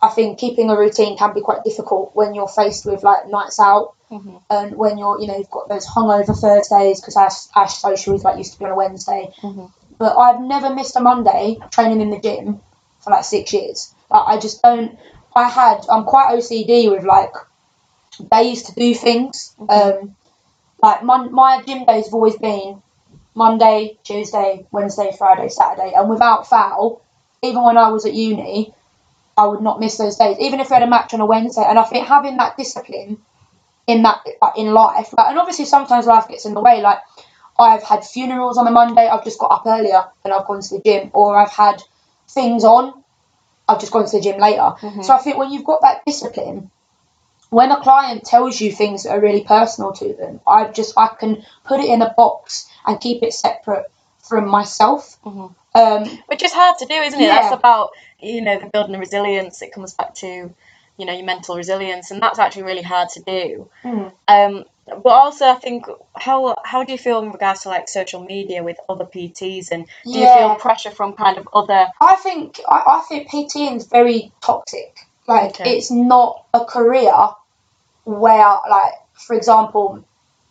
I 0.00 0.08
think 0.08 0.38
keeping 0.38 0.70
a 0.70 0.76
routine 0.78 1.16
can 1.16 1.32
be 1.34 1.40
quite 1.40 1.62
difficult 1.64 2.10
when 2.14 2.34
you're 2.34 2.48
faced 2.48 2.84
with 2.86 3.02
like 3.02 3.28
nights 3.28 3.60
out 3.60 3.94
Mhm. 4.10 4.42
and 4.50 4.76
when 4.76 4.98
you're, 4.98 5.20
you 5.20 5.26
know, 5.26 5.36
you've 5.36 5.50
got 5.50 5.68
those 5.68 5.86
hungover 5.86 6.36
Thursdays 6.36 7.00
because 7.00 7.16
Ash, 7.16 7.46
Ash 7.54 7.78
socials 7.78 8.24
like 8.24 8.36
used 8.38 8.52
to 8.54 8.58
be 8.58 8.64
on 8.64 8.72
a 8.72 8.74
Wednesday. 8.74 9.32
Mhm. 9.42 9.70
But 9.98 10.16
I've 10.18 10.40
never 10.40 10.70
missed 10.74 10.96
a 10.96 11.00
Monday 11.00 11.58
training 11.70 12.00
in 12.00 12.10
the 12.10 12.18
gym 12.18 12.60
for 13.00 13.10
like 13.10 13.24
six 13.24 13.52
years. 13.52 13.94
Like, 14.10 14.22
I 14.26 14.38
just 14.38 14.60
don't. 14.62 14.98
I 15.34 15.48
had. 15.48 15.86
I'm 15.88 16.04
quite 16.04 16.34
OCD 16.36 16.88
with 16.90 17.04
like 17.04 17.32
days 18.30 18.64
to 18.64 18.74
do 18.74 18.94
things. 18.94 19.54
Um, 19.68 20.16
like 20.82 21.02
mon- 21.04 21.32
my 21.32 21.62
gym 21.62 21.84
days 21.84 22.06
have 22.06 22.14
always 22.14 22.36
been 22.36 22.82
Monday, 23.34 23.98
Tuesday, 24.04 24.66
Wednesday, 24.70 25.14
Friday, 25.16 25.48
Saturday, 25.48 25.92
and 25.94 26.08
without 26.08 26.46
foul, 26.46 27.00
even 27.42 27.62
when 27.62 27.76
I 27.76 27.88
was 27.88 28.04
at 28.06 28.14
uni, 28.14 28.74
I 29.36 29.46
would 29.46 29.62
not 29.62 29.80
miss 29.80 29.96
those 29.96 30.16
days, 30.16 30.36
even 30.38 30.60
if 30.60 30.70
we 30.70 30.74
had 30.74 30.82
a 30.82 30.86
match 30.86 31.14
on 31.14 31.20
a 31.20 31.26
Wednesday. 31.26 31.64
And 31.66 31.78
I 31.78 31.84
think 31.84 32.06
having 32.06 32.36
that 32.36 32.56
discipline 32.56 33.18
in 33.86 34.02
that 34.02 34.24
in 34.56 34.72
life, 34.72 35.12
and 35.16 35.38
obviously 35.38 35.64
sometimes 35.64 36.06
life 36.06 36.28
gets 36.28 36.44
in 36.44 36.54
the 36.54 36.60
way. 36.60 36.82
Like 36.82 36.98
I've 37.58 37.82
had 37.82 38.04
funerals 38.04 38.58
on 38.58 38.66
a 38.66 38.70
Monday, 38.70 39.08
I've 39.08 39.24
just 39.24 39.38
got 39.38 39.50
up 39.50 39.66
earlier 39.66 40.04
and 40.24 40.32
I've 40.32 40.46
gone 40.46 40.60
to 40.60 40.76
the 40.76 40.82
gym, 40.82 41.10
or 41.14 41.36
I've 41.36 41.50
had 41.50 41.82
things 42.28 42.64
on, 42.64 43.02
I've 43.68 43.80
just 43.80 43.92
gone 43.92 44.06
to 44.06 44.16
the 44.16 44.22
gym 44.22 44.38
later. 44.38 44.74
Mhm. 44.80 45.04
So 45.04 45.14
I 45.14 45.18
think 45.18 45.36
when 45.36 45.50
you've 45.50 45.64
got 45.64 45.80
that 45.82 46.04
discipline, 46.04 46.70
when 47.52 47.70
a 47.70 47.78
client 47.80 48.24
tells 48.24 48.58
you 48.62 48.72
things 48.72 49.02
that 49.02 49.10
are 49.10 49.20
really 49.20 49.44
personal 49.44 49.92
to 49.92 50.14
them, 50.14 50.40
I 50.46 50.68
just 50.68 50.94
I 50.96 51.08
can 51.08 51.44
put 51.64 51.80
it 51.80 51.90
in 51.90 52.00
a 52.00 52.14
box 52.16 52.66
and 52.86 52.98
keep 52.98 53.22
it 53.22 53.34
separate 53.34 53.92
from 54.26 54.48
myself. 54.48 55.18
Mhm. 55.22 55.54
Um, 55.74 56.18
Which 56.26 56.42
is 56.42 56.52
hard 56.52 56.78
to 56.78 56.86
do, 56.86 56.94
isn't 56.94 57.20
it? 57.20 57.24
Yeah. 57.24 57.40
That's 57.42 57.54
about 57.54 57.90
you 58.20 58.40
know 58.40 58.58
the 58.58 58.70
building 58.72 58.92
the 58.92 58.98
resilience. 58.98 59.60
It 59.60 59.70
comes 59.70 59.92
back 59.92 60.14
to 60.16 60.26
you 60.96 61.04
know 61.06 61.12
your 61.12 61.26
mental 61.26 61.56
resilience, 61.56 62.10
and 62.10 62.22
that's 62.22 62.38
actually 62.38 62.62
really 62.62 62.82
hard 62.82 63.10
to 63.10 63.20
do. 63.20 63.68
hmm. 63.82 64.08
Um, 64.28 64.64
but 64.86 65.10
also, 65.10 65.46
I 65.46 65.56
think 65.56 65.84
how 66.16 66.56
how 66.64 66.84
do 66.84 66.92
you 66.92 66.98
feel 66.98 67.18
in 67.22 67.32
regards 67.32 67.62
to 67.62 67.68
like 67.68 67.86
social 67.90 68.24
media 68.24 68.64
with 68.64 68.78
other 68.88 69.04
PTs, 69.04 69.70
and 69.72 69.86
do 70.04 70.18
you 70.18 70.26
feel 70.26 70.54
pressure 70.54 70.90
from 70.90 71.12
kind 71.12 71.36
of 71.36 71.46
other? 71.52 71.88
I 72.00 72.16
think 72.16 72.60
I, 72.66 72.82
I 72.96 73.00
think 73.06 73.28
PTing 73.30 73.76
is 73.76 73.86
very 73.86 74.32
toxic. 74.40 75.06
Like 75.28 75.50
Okay. 75.50 75.76
it's 75.76 75.90
not 75.90 76.46
a 76.54 76.64
career 76.64 77.12
where, 78.04 78.58
like, 78.68 78.94
for 79.14 79.34
example, 79.34 80.04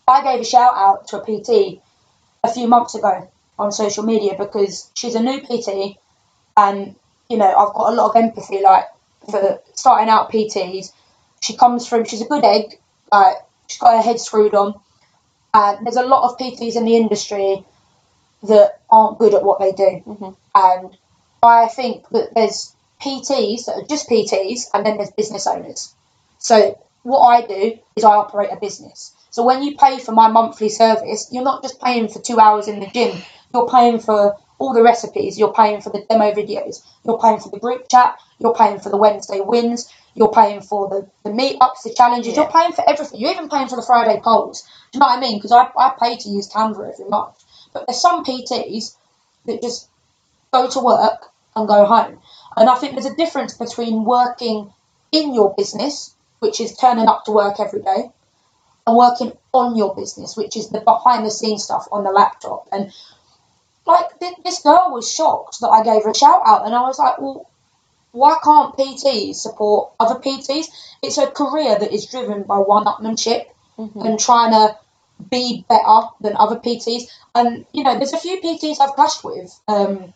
I 0.08 0.24
gave 0.24 0.42
a 0.42 0.46
shout 0.46 0.74
out 0.76 1.08
to 1.10 1.22
a 1.22 1.26
PT 1.26 1.82
a 2.44 2.52
few 2.52 2.68
months 2.68 2.96
ago 2.96 3.30
on 3.60 3.72
social 3.72 4.04
media 4.04 4.36
because 4.38 4.90
she's 4.96 5.16
a 5.16 5.22
new 5.22 5.42
PT, 5.42 5.98
and 6.58 6.96
you 7.30 7.38
know 7.38 7.48
I've 7.48 7.74
got 7.74 7.94
a 7.94 7.96
lot 7.96 8.10
of 8.10 8.16
empathy 8.16 8.62
like 8.62 8.86
for 9.30 9.62
starting 9.76 10.10
out 10.10 10.32
PTs. 10.32 10.92
She 11.42 11.56
comes 11.56 11.88
from 11.88 12.06
she's 12.06 12.22
a 12.22 12.26
good 12.26 12.44
egg, 12.44 12.80
like 13.12 13.38
she's 13.68 13.80
got 13.80 13.96
her 13.96 14.02
head 14.02 14.20
screwed 14.20 14.56
on, 14.56 14.80
and 15.54 15.86
there's 15.86 15.96
a 15.98 16.06
lot 16.06 16.30
of 16.30 16.38
PTs 16.38 16.76
in 16.76 16.86
the 16.86 16.96
industry 16.96 17.64
that 18.44 18.80
aren't 18.90 19.20
good 19.20 19.34
at 19.36 19.44
what 19.44 19.60
they 19.60 19.72
do 19.72 20.02
Mhm. 20.08 20.36
and 20.56 20.98
I 21.44 21.68
think 21.68 22.08
that 22.10 22.34
there's 22.34 22.76
PTs 23.00 23.66
that 23.66 23.76
are 23.78 23.86
just 23.86 24.10
PTs, 24.10 24.70
and 24.74 24.86
then 24.86 24.98
there's 24.98 25.12
business 25.12 25.48
owners. 25.48 25.94
So 26.40 26.78
what 27.04 27.22
I 27.22 27.46
do 27.46 27.80
is 27.96 28.04
I 28.04 28.12
operate 28.12 28.50
a 28.52 28.58
business. 28.58 29.14
So 29.30 29.44
when 29.46 29.64
you 29.64 29.78
pay 29.78 30.00
for 30.00 30.12
my 30.12 30.28
monthly 30.28 30.70
service, 30.70 31.30
you're 31.32 31.44
not 31.44 31.64
just 31.64 31.82
paying 31.82 32.10
for 32.10 32.20
two 32.20 32.40
hours 32.40 32.68
in 32.68 32.80
the 32.80 32.88
gym. 32.88 33.18
You're 33.54 33.70
paying 33.70 34.00
for 34.00 34.38
all 34.60 34.74
the 34.74 34.84
recipes. 34.84 35.40
You're 35.40 35.54
paying 35.54 35.82
for 35.82 35.90
the 35.90 36.06
demo 36.10 36.32
videos. 36.32 36.86
You're 37.04 37.20
paying 37.20 37.40
for 37.40 37.50
the 37.50 37.60
group 37.60 37.90
chat. 37.90 38.20
You're 38.40 38.54
paying 38.54 38.80
for 38.80 38.90
the 38.90 38.98
Wednesday 38.98 39.40
wins. 39.40 39.92
You're 40.14 40.32
paying 40.32 40.62
for 40.62 40.90
the, 40.90 41.08
the 41.24 41.36
meetups, 41.36 41.84
the 41.84 41.94
challenges. 41.96 42.36
Yeah. 42.36 42.44
You're 42.44 42.52
paying 42.52 42.74
for 42.74 42.88
everything. 42.88 43.20
You're 43.20 43.32
even 43.32 43.50
paying 43.50 43.68
for 43.68 43.78
the 43.78 43.82
Friday 43.86 44.20
polls. 44.22 44.62
Do 44.92 44.98
you 44.98 45.00
know 45.00 45.08
what 45.08 45.18
I 45.18 45.22
mean? 45.22 45.38
Because 45.38 45.52
I, 45.52 45.70
I 45.78 45.94
pay 46.00 46.18
to 46.18 46.30
use 46.30 46.50
Canva 46.50 46.94
every 46.94 47.10
month. 47.10 47.44
But 47.74 47.88
there's 47.88 48.02
some 48.02 48.26
PTs 48.26 48.96
that 49.46 49.62
just 49.62 49.90
go 50.52 50.70
to 50.70 50.80
work 50.80 51.30
and 51.56 51.68
go 51.68 51.86
home. 51.86 52.20
And 52.58 52.70
I 52.70 52.76
think 52.76 52.94
there's 52.94 53.06
a 53.06 53.16
difference 53.16 53.54
between 53.54 54.04
working 54.04 54.74
in 55.12 55.34
your 55.34 55.54
business, 55.58 56.14
which 56.42 56.60
is 56.60 56.76
turning 56.76 57.08
up 57.08 57.24
to 57.26 57.32
work 57.32 57.60
every 57.60 57.82
day, 57.82 58.10
and 58.88 58.98
working 58.98 59.32
on 59.54 59.76
your 59.78 59.96
business, 59.96 60.36
which 60.36 60.58
is 60.58 60.70
the 60.70 60.82
behind 60.82 61.26
the 61.26 61.32
scenes 61.32 61.64
stuff 61.64 61.88
on 61.92 62.04
the 62.04 62.10
laptop. 62.10 62.68
And 62.72 62.92
like 63.86 64.20
th- 64.20 64.38
this 64.44 64.62
girl 64.62 64.90
was 64.92 65.10
shocked 65.12 65.60
that 65.62 65.70
I 65.70 65.84
gave 65.84 66.04
her 66.04 66.10
a 66.10 66.16
shout 66.16 66.42
out, 66.46 66.66
and 66.66 66.74
I 66.76 66.82
was 66.82 66.98
like, 67.00 67.20
well, 67.22 67.48
why 68.12 68.36
can't 68.44 68.76
PTs 68.76 69.36
support 69.36 69.92
other 70.00 70.20
PTs? 70.20 70.66
It's 71.04 71.18
a 71.20 71.28
career 71.28 71.78
that 71.80 71.94
is 71.94 72.08
driven 72.08 72.44
by 72.44 72.58
one-upmanship 72.58 73.46
Mhm. 73.78 74.06
and 74.06 74.20
trying 74.20 74.52
to 74.52 74.76
be 75.30 75.64
better 75.70 76.08
than 76.20 76.36
other 76.36 76.58
PTs. 76.58 77.04
And 77.36 77.66
you 77.72 77.84
know, 77.84 77.96
there's 77.98 78.14
a 78.14 78.18
few 78.18 78.42
PTs 78.42 78.80
I've 78.82 78.96
clashed 78.96 79.24
with 79.24 79.58
um, 79.68 80.14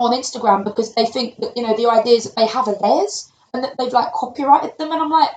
on 0.00 0.10
Instagram 0.12 0.64
because 0.64 0.92
they 0.94 1.06
think 1.06 1.36
that 1.38 1.56
you 1.56 1.62
know 1.64 1.76
the 1.76 1.86
ideas 1.86 2.24
that 2.24 2.34
they 2.36 2.46
have 2.46 2.66
are 2.68 2.74
theirs 2.74 3.30
and 3.54 3.62
that 3.64 3.76
they've 3.78 3.92
like 3.92 4.12
copyrighted 4.12 4.76
them. 4.78 4.90
And 4.92 5.00
I'm 5.00 5.10
like, 5.10 5.30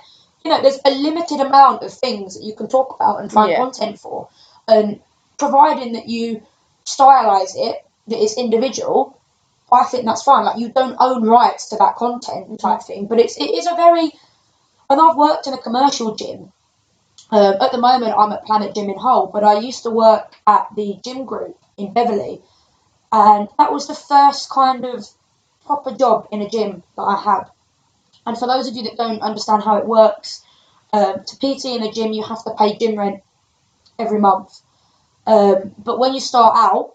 know, 0.48 0.60
there's 0.62 0.80
a 0.84 0.90
limited 0.90 1.40
amount 1.40 1.82
of 1.82 1.92
things 1.92 2.36
that 2.36 2.44
you 2.44 2.54
can 2.54 2.68
talk 2.68 2.94
about 2.94 3.20
and 3.20 3.32
find 3.32 3.50
Yeah. 3.50 3.58
content 3.58 3.98
for, 3.98 4.28
and 4.68 5.00
providing 5.38 5.92
that 5.94 6.08
you 6.08 6.42
stylize 6.84 7.54
it 7.56 7.84
that 8.08 8.22
it's 8.22 8.36
individual. 8.36 9.18
I 9.72 9.84
think 9.84 10.04
that's 10.04 10.22
fine. 10.22 10.44
Like 10.44 10.58
you 10.58 10.68
don't 10.68 10.96
own 11.00 11.24
rights 11.24 11.70
to 11.70 11.76
that 11.76 11.96
content 11.96 12.60
type 12.60 12.82
thing, 12.82 13.06
but 13.06 13.18
it's 13.18 13.36
it 13.36 13.50
is 13.50 13.66
a 13.66 13.74
very. 13.74 14.12
And 14.88 15.00
I've 15.00 15.16
worked 15.16 15.48
in 15.48 15.52
a 15.54 15.58
commercial 15.58 16.14
gym 16.14 16.52
um, 17.30 17.54
at 17.60 17.72
the 17.72 17.78
moment, 17.78 18.14
I'm 18.16 18.32
at 18.32 18.44
Planet 18.44 18.74
Gym 18.74 18.88
in 18.88 18.98
Hull, 18.98 19.26
but 19.26 19.42
I 19.42 19.58
used 19.58 19.82
to 19.82 19.90
work 19.90 20.36
at 20.46 20.68
the 20.76 20.98
gym 21.04 21.24
group 21.24 21.58
in 21.76 21.92
Beverley, 21.92 22.40
and 23.10 23.48
that 23.58 23.72
was 23.72 23.88
the 23.88 23.94
first 23.94 24.48
kind 24.48 24.84
of 24.84 25.04
proper 25.64 25.92
job 25.92 26.28
in 26.30 26.40
a 26.42 26.48
gym 26.48 26.84
that 26.96 27.02
I 27.02 27.16
had. 27.16 27.50
And 28.26 28.36
for 28.36 28.46
those 28.46 28.68
of 28.68 28.74
you 28.74 28.82
that 28.84 28.96
don't 28.96 29.22
understand 29.22 29.62
how 29.62 29.76
it 29.76 29.86
works, 29.86 30.42
um, 30.92 31.24
to 31.24 31.36
PT 31.36 31.76
in 31.76 31.82
a 31.82 31.92
gym, 31.92 32.12
you 32.12 32.24
have 32.24 32.42
to 32.44 32.54
pay 32.58 32.76
gym 32.76 32.98
rent 32.98 33.22
every 33.98 34.20
month. 34.20 34.60
Um, 35.26 35.74
but 35.78 35.98
when 35.98 36.14
you 36.14 36.20
start 36.20 36.54
out, 36.56 36.94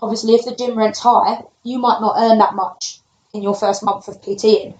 obviously, 0.00 0.34
if 0.34 0.44
the 0.44 0.54
gym 0.54 0.76
rent's 0.76 0.98
high, 0.98 1.42
you 1.62 1.78
might 1.78 2.00
not 2.00 2.16
earn 2.18 2.38
that 2.38 2.54
much 2.54 3.00
in 3.32 3.42
your 3.42 3.54
first 3.54 3.82
month 3.82 4.08
of 4.08 4.20
PTing. 4.20 4.78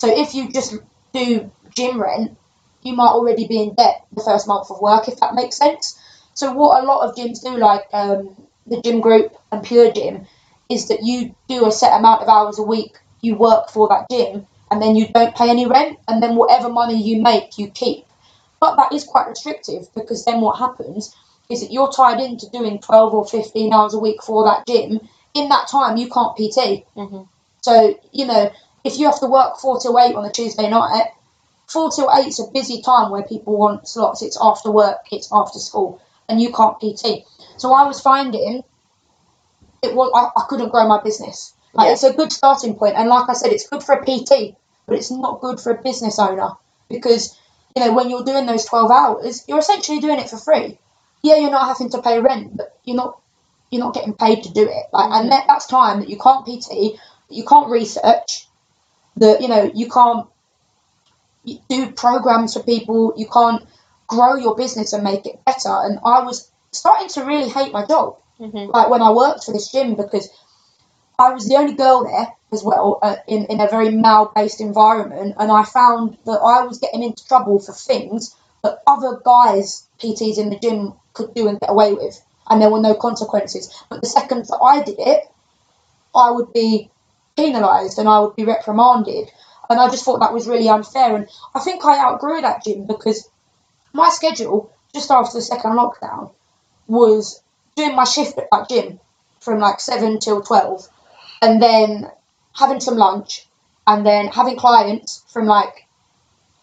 So 0.00 0.08
if 0.08 0.34
you 0.34 0.50
just 0.50 0.76
do 1.12 1.50
gym 1.74 2.00
rent, 2.00 2.36
you 2.82 2.94
might 2.94 3.10
already 3.10 3.46
be 3.46 3.62
in 3.62 3.74
debt 3.74 4.04
the 4.12 4.22
first 4.22 4.46
month 4.46 4.70
of 4.70 4.80
work, 4.80 5.08
if 5.08 5.18
that 5.20 5.34
makes 5.34 5.56
sense. 5.56 5.98
So 6.34 6.52
what 6.52 6.82
a 6.82 6.86
lot 6.86 7.08
of 7.08 7.16
gyms 7.16 7.42
do, 7.42 7.56
like 7.56 7.86
um, 7.92 8.36
the 8.66 8.80
gym 8.82 9.00
group 9.00 9.34
and 9.50 9.62
Pure 9.64 9.92
Gym, 9.92 10.26
is 10.68 10.88
that 10.88 11.02
you 11.02 11.34
do 11.48 11.66
a 11.66 11.72
set 11.72 11.98
amount 11.98 12.22
of 12.22 12.28
hours 12.28 12.58
a 12.58 12.62
week 12.62 12.98
you 13.20 13.34
work 13.34 13.70
for 13.70 13.88
that 13.88 14.06
gym, 14.10 14.46
and 14.70 14.80
then 14.82 14.96
you 14.96 15.08
don't 15.08 15.34
pay 15.34 15.50
any 15.50 15.66
rent, 15.66 15.98
and 16.08 16.22
then 16.22 16.36
whatever 16.36 16.68
money 16.68 17.00
you 17.02 17.22
make, 17.22 17.58
you 17.58 17.68
keep. 17.70 18.06
But 18.60 18.76
that 18.76 18.92
is 18.92 19.04
quite 19.04 19.28
restrictive 19.28 19.88
because 19.94 20.24
then 20.24 20.40
what 20.40 20.58
happens 20.58 21.14
is 21.48 21.60
that 21.60 21.72
you're 21.72 21.92
tied 21.92 22.20
into 22.20 22.48
doing 22.50 22.78
12 22.78 23.14
or 23.14 23.24
15 23.26 23.72
hours 23.72 23.94
a 23.94 23.98
week 23.98 24.22
for 24.22 24.44
that 24.44 24.66
gym. 24.66 25.00
In 25.34 25.48
that 25.50 25.68
time, 25.68 25.96
you 25.96 26.08
can't 26.08 26.36
PT. 26.36 26.84
Mhm. 26.96 27.28
So, 27.60 27.94
you 28.12 28.26
know, 28.26 28.50
if 28.84 28.98
you 28.98 29.06
have 29.06 29.20
to 29.20 29.26
work 29.26 29.58
4 29.58 29.78
to 29.80 29.98
8 29.98 30.14
on 30.14 30.24
a 30.24 30.32
Tuesday 30.32 30.68
night, 30.68 31.12
four 31.66 31.90
till 31.90 32.08
is 32.10 32.40
a 32.40 32.46
busy 32.52 32.80
time 32.80 33.10
where 33.10 33.22
people 33.22 33.56
want 33.56 33.88
slots. 33.88 34.22
It's 34.22 34.38
after 34.40 34.70
work, 34.70 35.06
it's 35.10 35.28
after 35.32 35.58
school, 35.58 36.00
and 36.28 36.40
you 36.40 36.52
can't 36.52 36.78
PT. 36.80 37.24
So 37.56 37.72
I 37.72 37.86
was 37.86 38.00
finding 38.00 38.62
it 39.82 39.94
was 39.94 40.10
I, 40.14 40.40
I 40.40 40.44
couldn't 40.48 40.70
grow 40.70 40.86
my 40.88 41.02
business. 41.02 41.54
Like 41.76 41.86
Yeah. 41.86 41.92
it's 41.92 42.02
a 42.04 42.12
good 42.12 42.32
starting 42.32 42.74
point, 42.74 42.96
and 42.96 43.08
like 43.08 43.28
I 43.28 43.34
said, 43.34 43.52
it's 43.52 43.68
good 43.68 43.82
for 43.82 43.94
a 43.94 44.04
PT, 44.04 44.56
but 44.86 44.96
it's 44.96 45.10
not 45.10 45.40
good 45.40 45.60
for 45.60 45.70
a 45.72 45.82
business 45.82 46.18
owner 46.18 46.50
because 46.88 47.36
you 47.74 47.84
know 47.84 47.92
when 47.92 48.08
you're 48.10 48.24
doing 48.24 48.46
those 48.46 48.64
twelve 48.64 48.90
hours, 48.90 49.44
you're 49.46 49.58
essentially 49.58 50.00
doing 50.00 50.18
it 50.18 50.30
for 50.30 50.38
free. 50.38 50.78
Yeah, 51.22 51.36
you're 51.36 51.50
not 51.50 51.68
having 51.68 51.90
to 51.90 52.02
pay 52.02 52.20
rent, 52.20 52.56
but 52.56 52.78
you're 52.84 52.96
not 52.96 53.20
you're 53.70 53.84
not 53.84 53.94
getting 53.94 54.14
paid 54.14 54.44
to 54.44 54.52
do 54.52 54.62
it. 54.62 54.86
Like, 54.92 55.10
and 55.10 55.32
that, 55.32 55.44
that's 55.48 55.66
time 55.66 56.00
that 56.00 56.08
you 56.08 56.18
can't 56.18 56.46
PT, 56.46 56.68
that 57.28 57.34
you 57.36 57.44
can't 57.44 57.68
research, 57.68 58.46
that 59.16 59.40
you 59.42 59.48
know 59.48 59.70
you 59.74 59.88
can't 59.90 60.26
do 61.68 61.92
programs 61.92 62.54
for 62.54 62.62
people, 62.62 63.14
you 63.16 63.26
can't 63.26 63.62
grow 64.08 64.36
your 64.36 64.54
business 64.56 64.92
and 64.92 65.04
make 65.04 65.26
it 65.26 65.44
better. 65.44 65.68
And 65.84 65.98
I 66.04 66.20
was 66.24 66.50
starting 66.72 67.08
to 67.08 67.24
really 67.24 67.48
hate 67.48 67.72
my 67.72 67.84
job 67.86 68.16
Mhm. 68.40 68.72
like 68.72 68.90
when 68.90 69.02
I 69.02 69.10
worked 69.12 69.44
for 69.44 69.52
this 69.52 69.70
gym 69.72 69.94
because 69.94 70.28
I 71.18 71.32
was 71.32 71.48
the 71.48 71.56
only 71.56 71.74
girl 71.74 72.04
there 72.04 72.32
as 72.52 72.62
well 72.62 72.98
uh, 73.02 73.16
in 73.26 73.46
in 73.46 73.60
a 73.60 73.68
very 73.68 73.90
male 73.90 74.30
based 74.34 74.60
environment, 74.60 75.36
and 75.38 75.50
I 75.50 75.64
found 75.64 76.18
that 76.26 76.40
I 76.40 76.64
was 76.64 76.78
getting 76.78 77.02
into 77.02 77.26
trouble 77.26 77.58
for 77.58 77.72
things 77.72 78.34
that 78.62 78.82
other 78.86 79.20
guys 79.24 79.86
PTs 79.98 80.38
in 80.38 80.50
the 80.50 80.58
gym 80.58 80.92
could 81.14 81.32
do 81.34 81.48
and 81.48 81.58
get 81.58 81.70
away 81.70 81.94
with, 81.94 82.22
and 82.48 82.60
there 82.60 82.70
were 82.70 82.80
no 82.80 82.94
consequences. 82.94 83.72
But 83.88 84.02
the 84.02 84.06
second 84.08 84.44
that 84.46 84.58
I 84.62 84.82
did 84.82 84.98
it, 84.98 85.30
I 86.14 86.30
would 86.30 86.52
be 86.52 86.90
penalised 87.36 87.98
and 87.98 88.08
I 88.08 88.20
would 88.20 88.36
be 88.36 88.44
reprimanded, 88.44 89.30
and 89.70 89.80
I 89.80 89.88
just 89.88 90.04
thought 90.04 90.20
that 90.20 90.34
was 90.34 90.46
really 90.46 90.68
unfair. 90.68 91.16
And 91.16 91.28
I 91.54 91.60
think 91.60 91.84
I 91.84 91.98
outgrew 91.98 92.42
that 92.42 92.62
gym 92.64 92.86
because 92.86 93.28
my 93.92 94.10
schedule 94.10 94.70
just 94.94 95.10
after 95.10 95.38
the 95.38 95.42
second 95.42 95.72
lockdown 95.72 96.32
was 96.88 97.40
doing 97.74 97.94
my 97.96 98.04
shift 98.04 98.38
at 98.38 98.48
that 98.52 98.68
gym 98.68 99.00
from 99.40 99.60
like 99.60 99.80
seven 99.80 100.18
till 100.18 100.42
twelve, 100.42 100.88
and 101.42 101.60
then 101.62 102.10
having 102.54 102.80
some 102.80 102.96
lunch, 102.96 103.46
and 103.86 104.04
then 104.04 104.28
having 104.28 104.56
clients 104.56 105.22
from 105.28 105.46
like 105.46 105.86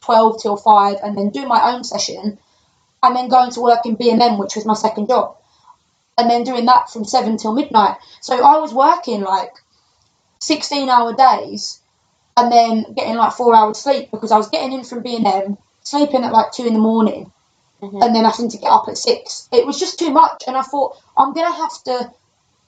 twelve 0.01 0.41
till 0.41 0.57
five, 0.57 0.97
and 1.03 1.17
then 1.17 1.29
doing 1.29 1.47
my 1.47 1.73
own 1.73 1.83
session, 1.83 2.37
and 3.01 3.15
then 3.15 3.29
going 3.29 3.51
to 3.51 3.61
work 3.61 3.85
in 3.85 3.95
B 3.95 4.09
and 4.11 4.21
M, 4.21 4.37
which 4.37 4.55
was 4.55 4.65
my 4.65 4.73
second 4.73 5.07
job, 5.07 5.37
and 6.17 6.29
then 6.29 6.43
doing 6.43 6.65
that 6.65 6.89
from 6.89 7.05
seven 7.05 7.37
till 7.37 7.53
midnight. 7.53 7.97
So 8.21 8.35
I 8.43 8.59
was 8.59 8.73
working 8.73 9.21
like 9.21 9.53
sixteen 10.39 10.89
hour 10.89 11.13
days, 11.13 11.79
and 12.35 12.51
then 12.51 12.93
getting 12.93 13.15
like 13.15 13.33
four 13.33 13.55
hours 13.55 13.77
sleep 13.79 14.11
because 14.11 14.31
I 14.31 14.37
was 14.37 14.49
getting 14.49 14.73
in 14.73 14.83
from 14.83 15.03
B 15.03 15.15
and 15.15 15.27
M, 15.27 15.57
sleeping 15.83 16.23
at 16.23 16.33
like 16.33 16.51
two 16.51 16.65
in 16.65 16.73
the 16.73 16.79
morning 16.79 17.31
Mhm. 17.81 18.01
and 18.01 18.15
then 18.15 18.23
having 18.23 18.49
to 18.49 18.57
get 18.57 18.71
up 18.71 18.87
at 18.87 18.97
six. 18.97 19.49
It 19.51 19.65
was 19.65 19.77
just 19.77 19.99
too 19.99 20.09
much, 20.09 20.43
and 20.47 20.55
I 20.55 20.61
thought 20.61 20.97
I'm 21.17 21.33
gonna 21.33 21.51
have 21.51 21.83
to 21.83 22.11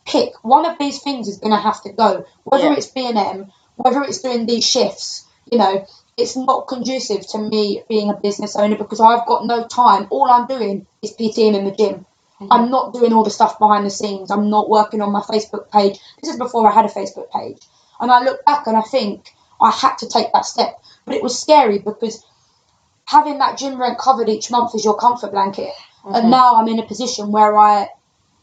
pick 0.05 0.33
one 0.43 0.65
of 0.65 0.77
these 0.77 1.01
things 1.01 1.27
is 1.27 1.37
gonna 1.37 1.59
have 1.59 1.81
to 1.83 1.91
go. 1.91 2.25
Whether 2.43 2.65
Yeah. 2.65 2.75
it's 2.77 2.87
B 2.87 3.07
and 3.07 3.17
M, 3.17 3.51
whether 3.75 4.01
it's 4.03 4.21
doing 4.21 4.45
these 4.45 4.63
shifts, 4.63 5.25
you 5.51 5.57
know, 5.57 5.85
it's 6.17 6.35
not 6.37 6.67
conducive 6.67 7.27
to 7.27 7.37
me 7.39 7.83
being 7.89 8.09
a 8.09 8.13
business 8.13 8.55
owner 8.55 8.77
because 8.77 9.01
I've 9.01 9.25
got 9.25 9.45
no 9.45 9.65
time. 9.65 10.07
All 10.09 10.29
I'm 10.31 10.47
doing 10.47 10.87
is 11.01 11.11
PTing 11.11 11.55
in 11.55 11.65
the 11.65 11.71
gym. 11.71 12.05
Mhm. 12.39 12.47
I'm 12.51 12.69
not 12.69 12.93
doing 12.93 13.13
all 13.13 13.23
the 13.23 13.29
stuff 13.29 13.59
behind 13.59 13.85
the 13.85 13.89
scenes. 13.89 14.31
I'm 14.31 14.49
not 14.49 14.69
working 14.69 15.01
on 15.01 15.11
my 15.11 15.21
Facebook 15.21 15.69
page. 15.71 15.99
This 16.21 16.31
is 16.31 16.39
before 16.39 16.67
I 16.67 16.71
had 16.71 16.85
a 16.85 16.89
Facebook 16.89 17.29
page. 17.31 17.59
And 17.99 18.11
I 18.11 18.23
look 18.23 18.45
back 18.45 18.67
and 18.67 18.77
I 18.77 18.81
think 18.81 19.33
I 19.59 19.71
had 19.71 19.97
to 19.99 20.07
take 20.07 20.31
that 20.33 20.45
step. 20.45 20.79
But 21.05 21.15
it 21.15 21.23
was 21.23 21.37
scary 21.39 21.79
because 21.79 22.23
having 23.05 23.37
that 23.39 23.57
gym 23.57 23.79
rent 23.79 23.97
covered 23.97 24.29
each 24.29 24.51
month 24.51 24.75
is 24.75 24.83
your 24.83 24.95
comfort 24.95 25.31
blanket. 25.31 25.73
Mhm. 26.05 26.15
And 26.15 26.31
now 26.31 26.55
I'm 26.55 26.67
in 26.67 26.79
a 26.79 26.85
position 26.85 27.31
where 27.31 27.57
I 27.57 27.89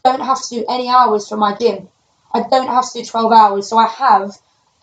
don't 0.03 0.21
have 0.21 0.41
to 0.41 0.49
do 0.49 0.65
any 0.69 0.89
hours 0.89 1.27
for 1.29 1.37
my 1.37 1.55
gym. 1.55 1.87
I 2.33 2.41
don't 2.41 2.67
have 2.67 2.91
to 2.91 2.99
do 2.99 3.05
12 3.05 3.31
hours. 3.31 3.67
So 3.69 3.77
I 3.77 3.87
have 3.87 4.31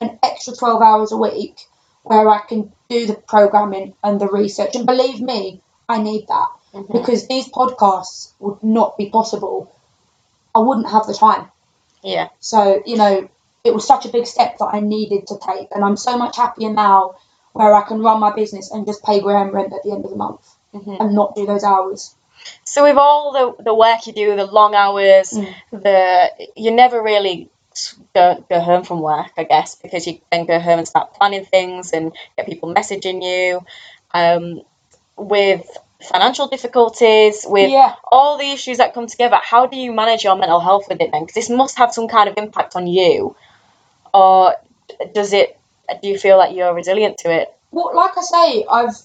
an 0.00 0.18
extra 0.22 0.54
12 0.54 0.80
hours 0.82 1.12
a 1.12 1.16
week 1.16 1.60
where 2.04 2.28
I 2.28 2.38
can 2.38 2.72
do 2.88 3.06
the 3.06 3.14
programming 3.14 3.94
and 4.02 4.20
the 4.20 4.28
research. 4.28 4.74
And 4.74 4.86
believe 4.86 5.20
me, 5.20 5.60
I 5.88 6.00
need 6.00 6.26
that 6.28 6.48
Mhm. 6.74 6.92
because 6.92 7.26
these 7.26 7.48
podcasts 7.50 8.30
would 8.40 8.62
not 8.62 8.96
be 8.96 9.10
possible. 9.10 9.68
I 10.54 10.60
wouldn't 10.60 10.88
have 10.88 11.06
the 11.06 11.14
time. 11.14 11.50
yeah. 12.02 12.28
So, 12.40 12.80
you 12.86 12.96
know, 12.96 13.28
it 13.62 13.74
was 13.74 13.86
such 13.86 14.06
a 14.06 14.08
big 14.08 14.26
step 14.26 14.56
that 14.56 14.70
I 14.72 14.80
needed 14.80 15.26
to 15.26 15.36
take. 15.36 15.68
And 15.74 15.84
I'm 15.84 15.98
so 15.98 16.16
much 16.16 16.36
happier 16.38 16.70
now 16.72 17.16
where 17.52 17.74
I 17.74 17.82
can 17.82 18.00
run 18.00 18.20
my 18.20 18.30
business 18.32 18.70
and 18.70 18.86
just 18.86 19.02
pay 19.04 19.20
Graham 19.20 19.50
rent 19.50 19.74
at 19.74 19.82
the 19.82 19.90
end 19.92 20.06
of 20.06 20.10
the 20.10 20.16
month 20.16 20.56
Mhm. 20.72 20.96
and 20.98 21.14
not 21.14 21.34
do 21.34 21.44
those 21.44 21.62
hours. 21.62 22.14
So 22.64 22.84
with 22.84 22.96
all 22.96 23.32
the 23.32 23.62
the 23.64 23.74
work 23.74 24.06
you 24.06 24.12
do, 24.12 24.36
the 24.36 24.46
long 24.46 24.74
hours, 24.74 25.30
Mm. 25.32 25.54
the 25.72 26.30
you 26.56 26.70
never 26.70 27.02
really 27.02 27.48
go 28.14 28.44
go 28.48 28.60
home 28.60 28.84
from 28.84 29.00
work, 29.00 29.32
I 29.36 29.44
guess, 29.44 29.74
because 29.76 30.06
you 30.06 30.20
then 30.30 30.46
go 30.46 30.58
home 30.58 30.78
and 30.78 30.88
start 30.88 31.14
planning 31.14 31.44
things 31.44 31.92
and 31.92 32.12
get 32.36 32.46
people 32.46 32.74
messaging 32.74 33.22
you. 33.22 33.64
Um, 34.12 34.62
with 35.16 35.66
financial 36.02 36.48
difficulties, 36.48 37.44
with 37.46 37.70
Yeah. 37.70 37.94
all 38.10 38.38
the 38.38 38.50
issues 38.50 38.78
that 38.78 38.94
come 38.94 39.06
together, 39.06 39.38
how 39.42 39.66
do 39.66 39.76
you 39.76 39.92
manage 39.92 40.24
your 40.24 40.34
mental 40.34 40.58
health 40.60 40.88
with 40.88 41.00
it 41.00 41.12
then? 41.12 41.22
Because 41.22 41.34
this 41.34 41.50
must 41.50 41.76
have 41.78 41.92
some 41.92 42.08
kind 42.08 42.28
of 42.28 42.38
impact 42.38 42.74
on 42.74 42.86
you, 42.86 43.36
or 44.14 44.56
does 45.12 45.32
it? 45.32 45.58
Do 46.02 46.08
you 46.08 46.18
feel 46.18 46.38
like 46.38 46.54
you're 46.56 46.74
resilient 46.74 47.18
to 47.18 47.30
it? 47.32 47.48
Well, 47.70 47.94
like 47.94 48.16
I 48.16 48.22
say, 48.22 48.64
I've 48.70 48.96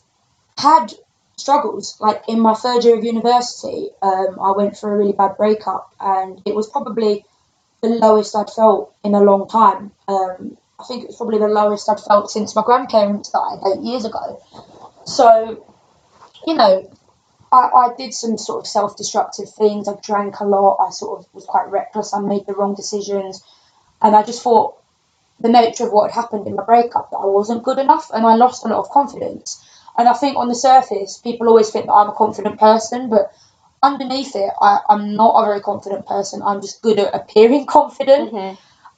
had 0.58 0.94
struggles. 1.38 1.98
Like 2.00 2.24
in 2.28 2.40
my 2.40 2.54
third 2.54 2.84
year 2.84 2.98
of 2.98 3.04
university, 3.04 3.90
um, 4.02 4.40
I 4.42 4.52
went 4.52 4.78
through 4.78 4.92
a 4.92 4.98
really 4.98 5.14
bad 5.14 5.38
breakup, 5.38 5.94
and 6.00 6.42
it 6.46 6.56
was 6.56 6.70
probably 6.70 7.26
the 7.82 7.90
lowest 7.90 8.36
I'd 8.36 8.50
felt 8.50 8.96
in 9.04 9.14
a 9.14 9.22
long 9.22 9.48
time. 9.48 9.92
Um, 10.08 10.58
I 10.80 10.84
think 10.86 11.04
it 11.04 11.08
was 11.08 11.18
probably 11.18 11.40
the 11.40 11.48
lowest 11.48 11.90
I'd 11.90 12.00
felt 12.00 12.30
since 12.32 12.56
my 12.56 12.64
grandparents 12.64 13.30
died 13.30 13.60
eight 13.68 13.82
years 13.82 14.06
ago. 14.06 14.42
So, 15.06 15.66
you 16.46 16.54
know, 16.56 16.92
I, 17.52 17.58
I 17.58 17.90
did 17.98 18.14
some 18.14 18.38
sort 18.38 18.62
of 18.62 18.68
self 18.68 18.98
destructive 18.98 19.50
things. 19.50 19.88
I 19.88 19.96
drank 20.04 20.40
a 20.40 20.46
lot. 20.46 20.86
I 20.86 20.92
sort 20.92 21.20
of 21.20 21.34
was 21.34 21.46
quite 21.46 21.70
reckless. 21.70 22.14
I 22.14 22.20
made 22.20 22.46
the 22.46 22.54
wrong 22.54 22.76
decisions. 22.76 23.44
And 24.02 24.16
I 24.16 24.24
just 24.24 24.42
thought 24.42 24.76
the 25.40 25.50
nature 25.50 25.86
of 25.86 25.92
what 25.92 26.12
had 26.12 26.22
happened 26.22 26.48
in 26.48 26.56
my 26.56 26.64
breakup 26.64 27.12
that 27.12 27.18
I 27.18 27.26
wasn't 27.26 27.64
good 27.64 27.78
enough 27.78 28.10
and 28.14 28.26
I 28.26 28.36
lost 28.36 28.66
a 28.66 28.70
lot 28.70 28.80
of 28.80 28.90
confidence. 28.90 29.64
And 29.98 30.08
I 30.08 30.14
think 30.14 30.38
on 30.38 30.48
the 30.50 30.56
surface, 30.56 31.18
people 31.18 31.48
always 31.48 31.70
think 31.70 31.86
that 31.86 31.94
I'm 31.94 32.10
a 32.10 32.14
confident 32.14 32.60
person, 32.60 33.10
but 33.10 33.32
underneath 33.82 34.36
it, 34.36 34.52
I, 34.62 34.80
I'm 34.90 35.16
not 35.16 35.42
a 35.42 35.46
very 35.46 35.62
confident 35.62 36.06
person. 36.06 36.42
I'm 36.44 36.62
just 36.62 36.82
good 36.82 37.00
at 37.00 37.14
appearing 37.16 37.66
confident. 37.78 38.34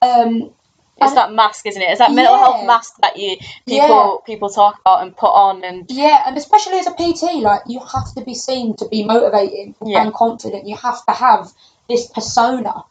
Um, 0.02 0.52
It's 1.00 1.14
that 1.14 1.32
mask, 1.34 1.66
isn't 1.68 1.82
it? 1.82 1.90
It's 1.90 2.00
that 2.00 2.12
mental 2.14 2.38
health 2.38 2.66
mask 2.66 2.96
that 3.02 3.18
you 3.18 3.38
people 3.68 4.24
people 4.26 4.50
talk 4.50 4.80
about 4.82 5.04
and 5.04 5.16
put 5.16 5.30
on 5.30 5.64
and 5.64 5.86
Yeah, 5.90 6.24
and 6.26 6.36
especially 6.38 6.80
as 6.80 6.88
a 6.88 6.92
PT, 6.94 7.42
like 7.44 7.62
you 7.68 7.80
have 7.80 8.14
to 8.16 8.24
be 8.24 8.34
seen 8.34 8.76
to 8.78 8.88
be 8.88 9.04
motivating 9.04 9.76
Yeah. 9.86 10.02
and 10.02 10.14
confident. 10.14 10.68
You 10.68 10.76
have 10.78 11.06
to 11.06 11.12
have 11.14 11.52
this 11.90 12.08
persona, 12.08 12.84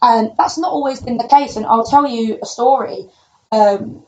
and 0.00 0.30
that's 0.38 0.58
not 0.58 0.70
always 0.72 1.00
been 1.00 1.18
the 1.18 1.26
case. 1.26 1.56
And 1.56 1.66
I'll 1.66 1.84
tell 1.84 2.06
you 2.06 2.38
a 2.40 2.46
story. 2.46 3.06
Um, 3.50 4.04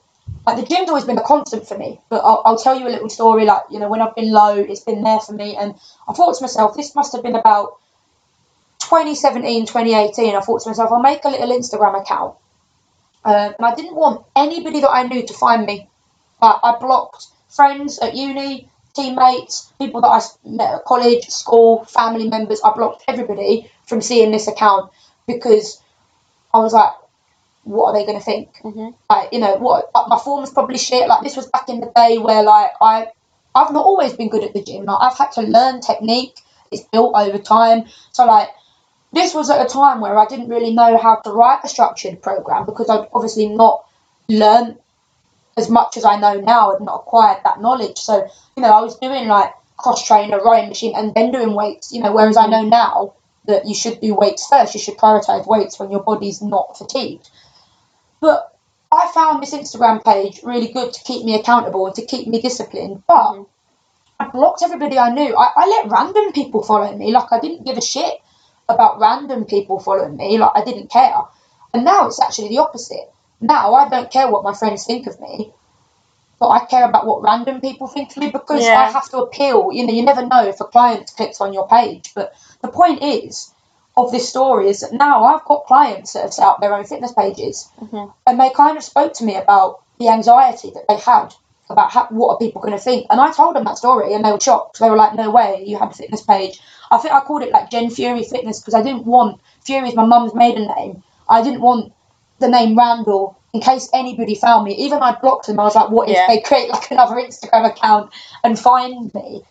like 0.46 0.56
the 0.58 0.66
gym's 0.66 0.88
always 0.88 1.04
been 1.04 1.18
a 1.18 1.22
constant 1.22 1.66
for 1.66 1.76
me, 1.78 2.00
but 2.10 2.18
I'll, 2.18 2.42
I'll 2.44 2.58
tell 2.58 2.78
you 2.78 2.86
a 2.86 2.90
little 2.90 3.08
story. 3.08 3.44
Like 3.44 3.62
you 3.70 3.78
know, 3.78 3.88
when 3.88 4.00
I've 4.00 4.14
been 4.14 4.30
low, 4.30 4.56
it's 4.56 4.80
been 4.80 5.02
there 5.02 5.20
for 5.20 5.32
me, 5.32 5.56
and 5.56 5.74
I 6.08 6.12
thought 6.12 6.36
to 6.36 6.42
myself, 6.42 6.76
this 6.76 6.94
must 6.94 7.12
have 7.14 7.22
been 7.22 7.34
about 7.34 7.78
2017, 8.80 9.66
2018. 9.66 10.34
I 10.34 10.40
thought 10.40 10.62
to 10.62 10.68
myself, 10.68 10.92
I'll 10.92 11.00
make 11.00 11.24
a 11.24 11.28
little 11.28 11.48
Instagram 11.48 12.00
account. 12.00 12.36
Um, 13.24 13.54
and 13.56 13.66
I 13.66 13.74
didn't 13.74 13.94
want 13.94 14.26
anybody 14.36 14.80
that 14.80 14.90
I 14.90 15.04
knew 15.04 15.26
to 15.26 15.32
find 15.32 15.64
me. 15.64 15.88
I, 16.42 16.58
I 16.62 16.78
blocked 16.78 17.26
friends 17.48 17.98
at 18.00 18.14
uni, 18.14 18.68
teammates, 18.94 19.72
people 19.78 20.02
that 20.02 20.08
I 20.08 20.20
met 20.44 20.74
at 20.74 20.84
college, 20.84 21.24
school, 21.28 21.84
family 21.84 22.28
members. 22.28 22.60
I 22.62 22.72
blocked 22.72 23.04
everybody 23.08 23.70
from 23.86 24.02
seeing 24.02 24.30
this 24.30 24.46
account 24.46 24.92
because 25.26 25.82
I 26.52 26.58
was 26.58 26.74
like, 26.74 26.92
what 27.64 27.86
are 27.88 27.94
they 27.94 28.06
going 28.06 28.18
to 28.18 28.24
think? 28.24 28.50
Mhm. 28.62 28.94
Like, 29.10 29.32
you 29.32 29.40
know, 29.40 29.56
what 29.56 29.90
like, 29.94 30.08
my 30.08 30.18
form 30.18 30.40
was 30.40 30.50
probably 30.50 30.78
shit. 30.78 31.08
Like 31.08 31.22
this 31.22 31.36
was 31.36 31.46
back 31.46 31.68
in 31.68 31.80
the 31.80 31.90
day 31.94 32.18
where 32.18 32.42
like 32.42 32.70
I, 32.80 33.08
I've 33.54 33.72
not 33.72 33.84
always 33.84 34.12
been 34.14 34.28
good 34.28 34.44
at 34.44 34.52
the 34.54 34.62
gym. 34.62 34.84
Like 34.84 34.98
I've 35.00 35.18
had 35.18 35.32
to 35.32 35.42
learn 35.42 35.80
technique. 35.80 36.40
It's 36.70 36.84
built 36.84 37.14
over 37.14 37.38
time. 37.38 37.84
So 38.12 38.26
like 38.26 38.48
this 39.12 39.34
was 39.34 39.48
at 39.50 39.64
a 39.64 39.68
time 39.68 40.00
where 40.00 40.18
I 40.18 40.26
didn't 40.26 40.48
really 40.48 40.74
know 40.74 40.98
how 40.98 41.16
to 41.16 41.30
write 41.30 41.60
a 41.64 41.68
structured 41.68 42.20
program 42.20 42.66
because 42.66 42.90
I'd 42.90 43.08
obviously 43.14 43.48
not 43.48 43.84
learned 44.28 44.78
as 45.56 45.70
much 45.70 45.96
as 45.96 46.04
I 46.04 46.18
know 46.18 46.40
now. 46.40 46.74
I'd 46.74 46.80
not 46.80 47.02
acquired 47.06 47.42
that 47.44 47.60
knowledge. 47.60 47.98
So, 47.98 48.28
you 48.56 48.62
know, 48.62 48.70
I 48.70 48.80
was 48.80 48.98
doing 48.98 49.28
like 49.28 49.54
cross 49.76 50.04
trainer, 50.04 50.40
rowing 50.44 50.68
machine, 50.68 50.94
and 50.96 51.14
then 51.14 51.30
doing 51.30 51.54
weights, 51.54 51.92
you 51.92 52.02
know, 52.02 52.12
whereas 52.12 52.36
I 52.36 52.46
know 52.46 52.62
now 52.62 53.14
that 53.46 53.66
you 53.66 53.74
should 53.74 54.00
do 54.00 54.14
weights 54.14 54.46
first. 54.48 54.74
You 54.74 54.80
should 54.80 54.96
prioritize 54.96 55.46
weights 55.46 55.78
when 55.78 55.90
your 55.90 56.02
body's 56.02 56.42
not 56.42 56.76
fatigued. 56.78 57.28
But 58.24 58.56
I 58.90 59.10
found 59.12 59.42
this 59.42 59.52
Instagram 59.52 60.02
page 60.02 60.40
really 60.42 60.68
good 60.72 60.94
to 60.94 61.04
keep 61.04 61.26
me 61.26 61.34
accountable 61.34 61.86
and 61.86 61.94
to 61.96 62.06
keep 62.06 62.26
me 62.26 62.40
disciplined. 62.40 63.02
But 63.06 63.32
Mhm. 63.32 63.46
I 64.18 64.28
blocked 64.28 64.62
everybody 64.62 64.98
I 64.98 65.10
knew. 65.10 65.36
I, 65.36 65.48
I 65.54 65.66
let 65.68 65.90
random 65.90 66.32
people 66.32 66.62
follow 66.62 66.90
me. 66.96 67.12
Like 67.12 67.30
I 67.30 67.38
didn't 67.38 67.66
give 67.66 67.76
a 67.76 67.82
shit 67.82 68.14
about 68.66 68.98
random 68.98 69.44
people 69.44 69.78
following 69.78 70.16
me. 70.16 70.38
Like 70.38 70.52
I 70.54 70.64
didn't 70.64 70.88
care. 70.90 71.20
And 71.74 71.84
now 71.84 72.06
it's 72.06 72.18
actually 72.18 72.48
the 72.48 72.60
opposite. 72.66 73.12
Now 73.42 73.74
I 73.74 73.90
don't 73.90 74.10
care 74.10 74.30
what 74.30 74.42
my 74.42 74.54
friends 74.54 74.86
think 74.86 75.06
of 75.06 75.20
me. 75.20 75.52
But 76.40 76.48
I 76.48 76.64
care 76.64 76.88
about 76.88 77.06
what 77.06 77.22
random 77.22 77.60
people 77.60 77.88
think 77.88 78.12
of 78.12 78.16
me 78.16 78.30
because 78.30 78.64
Yeah. 78.64 78.80
I 78.80 78.90
have 78.90 79.10
to 79.10 79.18
appeal. 79.18 79.70
You 79.70 79.86
know, 79.86 79.92
you 79.92 80.02
never 80.02 80.24
know 80.24 80.44
if 80.46 80.62
a 80.62 80.64
client 80.64 81.12
clicks 81.14 81.42
on 81.42 81.52
your 81.52 81.68
page. 81.68 82.12
But 82.14 82.32
the 82.62 82.68
point 82.68 83.02
is, 83.02 83.52
of 83.96 84.10
this 84.12 84.28
story 84.28 84.68
is 84.68 84.80
that 84.80 84.92
now 84.92 85.24
I've 85.24 85.44
got 85.44 85.66
clients 85.66 86.12
that 86.14 86.22
have 86.22 86.34
set 86.34 86.46
up 86.46 86.60
their 86.60 86.74
own 86.74 86.84
fitness 86.84 87.12
pages 87.12 87.68
Mhm. 87.80 88.12
and 88.26 88.40
they 88.40 88.50
kind 88.50 88.76
of 88.76 88.82
spoke 88.84 89.12
to 89.14 89.24
me 89.24 89.36
about 89.36 89.80
the 89.98 90.08
anxiety 90.08 90.70
that 90.70 90.84
they 90.88 90.96
had 90.96 91.32
about 91.70 91.90
how, 91.92 92.06
what 92.10 92.28
are 92.34 92.38
people 92.38 92.60
going 92.60 92.76
to 92.76 92.78
think. 92.82 93.06
And 93.08 93.20
i 93.20 93.30
told 93.30 93.54
them 93.56 93.64
that 93.64 93.78
story 93.78 94.12
and 94.12 94.24
they 94.24 94.32
were 94.32 94.40
shocked. 94.40 94.80
They 94.80 94.90
were 94.90 94.96
like 94.96 95.14
no 95.14 95.30
way 95.30 95.62
you 95.66 95.78
had 95.78 95.90
a 95.92 95.94
fitness 95.94 96.22
page. 96.22 96.60
I 96.90 96.98
think 96.98 97.14
i 97.14 97.20
called 97.20 97.42
it 97.42 97.52
like 97.52 97.70
jen 97.70 97.88
fury 97.90 98.22
fitness 98.24 98.60
because 98.60 98.74
i 98.74 98.82
didn't 98.82 99.06
want 99.06 99.40
fury 99.64 99.88
is 99.88 99.94
my 99.94 100.04
mum's 100.04 100.34
maiden 100.34 100.66
name. 100.76 101.02
I 101.28 101.42
didn't 101.42 101.62
want 101.62 101.92
the 102.40 102.48
name 102.48 102.76
randall 102.76 103.36
in 103.54 103.60
case 103.60 103.88
anybody 103.94 104.34
found 104.34 104.64
me. 104.64 104.74
Even 104.74 104.98
i 104.98 105.12
blocked 105.22 105.46
them. 105.46 105.58
I 105.60 105.64
was 105.64 105.74
like 105.76 105.88
what 105.90 106.08
if 106.10 106.16
Yeah. 106.16 106.26
they 106.28 106.40
create 106.40 106.68
like 106.68 106.90
another 106.90 107.14
instagram 107.14 107.64
account 107.70 108.10
and 108.42 108.58
find 108.58 109.14
me? 109.14 109.42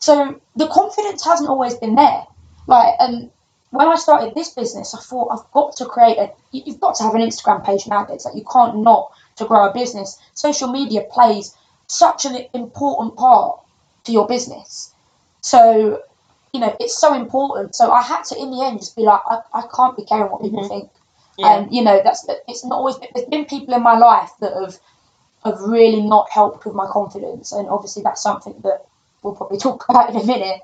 So 0.00 0.40
the 0.56 0.66
confidence 0.66 1.24
hasn't 1.24 1.48
always 1.50 1.74
been 1.74 1.94
there. 1.94 2.24
Like 2.66 2.94
and 2.98 3.30
when 3.72 3.88
I 3.88 3.96
started 3.96 4.34
this 4.34 4.50
business, 4.50 4.94
I 4.94 5.00
thought 5.00 5.28
I've 5.32 5.50
got 5.52 5.76
to 5.76 5.86
create 5.86 6.18
a. 6.18 6.30
you- 6.52 6.62
You've 6.66 6.80
got 6.80 6.94
to 6.96 7.02
have 7.04 7.14
an 7.14 7.22
Instagram 7.22 7.64
page 7.64 7.86
nowadays. 7.88 8.24
Like 8.24 8.34
you 8.36 8.44
can't 8.50 8.76
not 8.78 9.10
to 9.36 9.44
grow 9.46 9.68
a 9.68 9.72
business. 9.72 10.18
Social 10.34 10.68
media 10.68 11.02
plays 11.10 11.56
such 11.86 12.24
an 12.26 12.36
important 12.54 13.16
part 13.16 13.60
to 14.04 14.12
your 14.12 14.26
business. 14.26 14.92
So, 15.40 16.02
you 16.52 16.60
know, 16.60 16.76
it's 16.80 16.98
so 16.98 17.14
important. 17.14 17.74
So 17.74 17.90
I 17.90 18.02
had 18.02 18.22
to, 18.24 18.38
in 18.38 18.50
the 18.50 18.62
end, 18.62 18.80
just 18.80 18.94
be 18.94 19.02
like, 19.02 19.20
I, 19.26 19.40
I 19.54 19.62
can't 19.74 19.96
be 19.96 20.04
caring 20.04 20.30
what 20.30 20.42
people 20.42 20.62
Mhm. 20.64 20.68
think. 20.68 20.90
Yeah. 21.38 21.56
And 21.56 21.74
you 21.74 21.82
know, 21.82 22.00
that's 22.04 22.26
it's 22.46 22.64
not 22.64 22.76
always. 22.76 22.96
There's 23.14 23.26
been 23.28 23.46
people 23.46 23.72
in 23.74 23.82
my 23.82 23.96
life 23.96 24.30
that 24.40 24.52
have 24.52 24.78
have 25.44 25.60
really 25.62 26.02
not 26.02 26.28
helped 26.30 26.64
with 26.66 26.74
my 26.74 26.86
confidence, 26.86 27.52
and 27.52 27.68
obviously 27.68 28.02
that's 28.02 28.22
something 28.22 28.54
that 28.64 28.84
we'll 29.22 29.34
probably 29.34 29.56
talk 29.66 29.86
about 29.88 30.10
in 30.10 30.16
a 30.16 30.24
minute. 30.24 30.60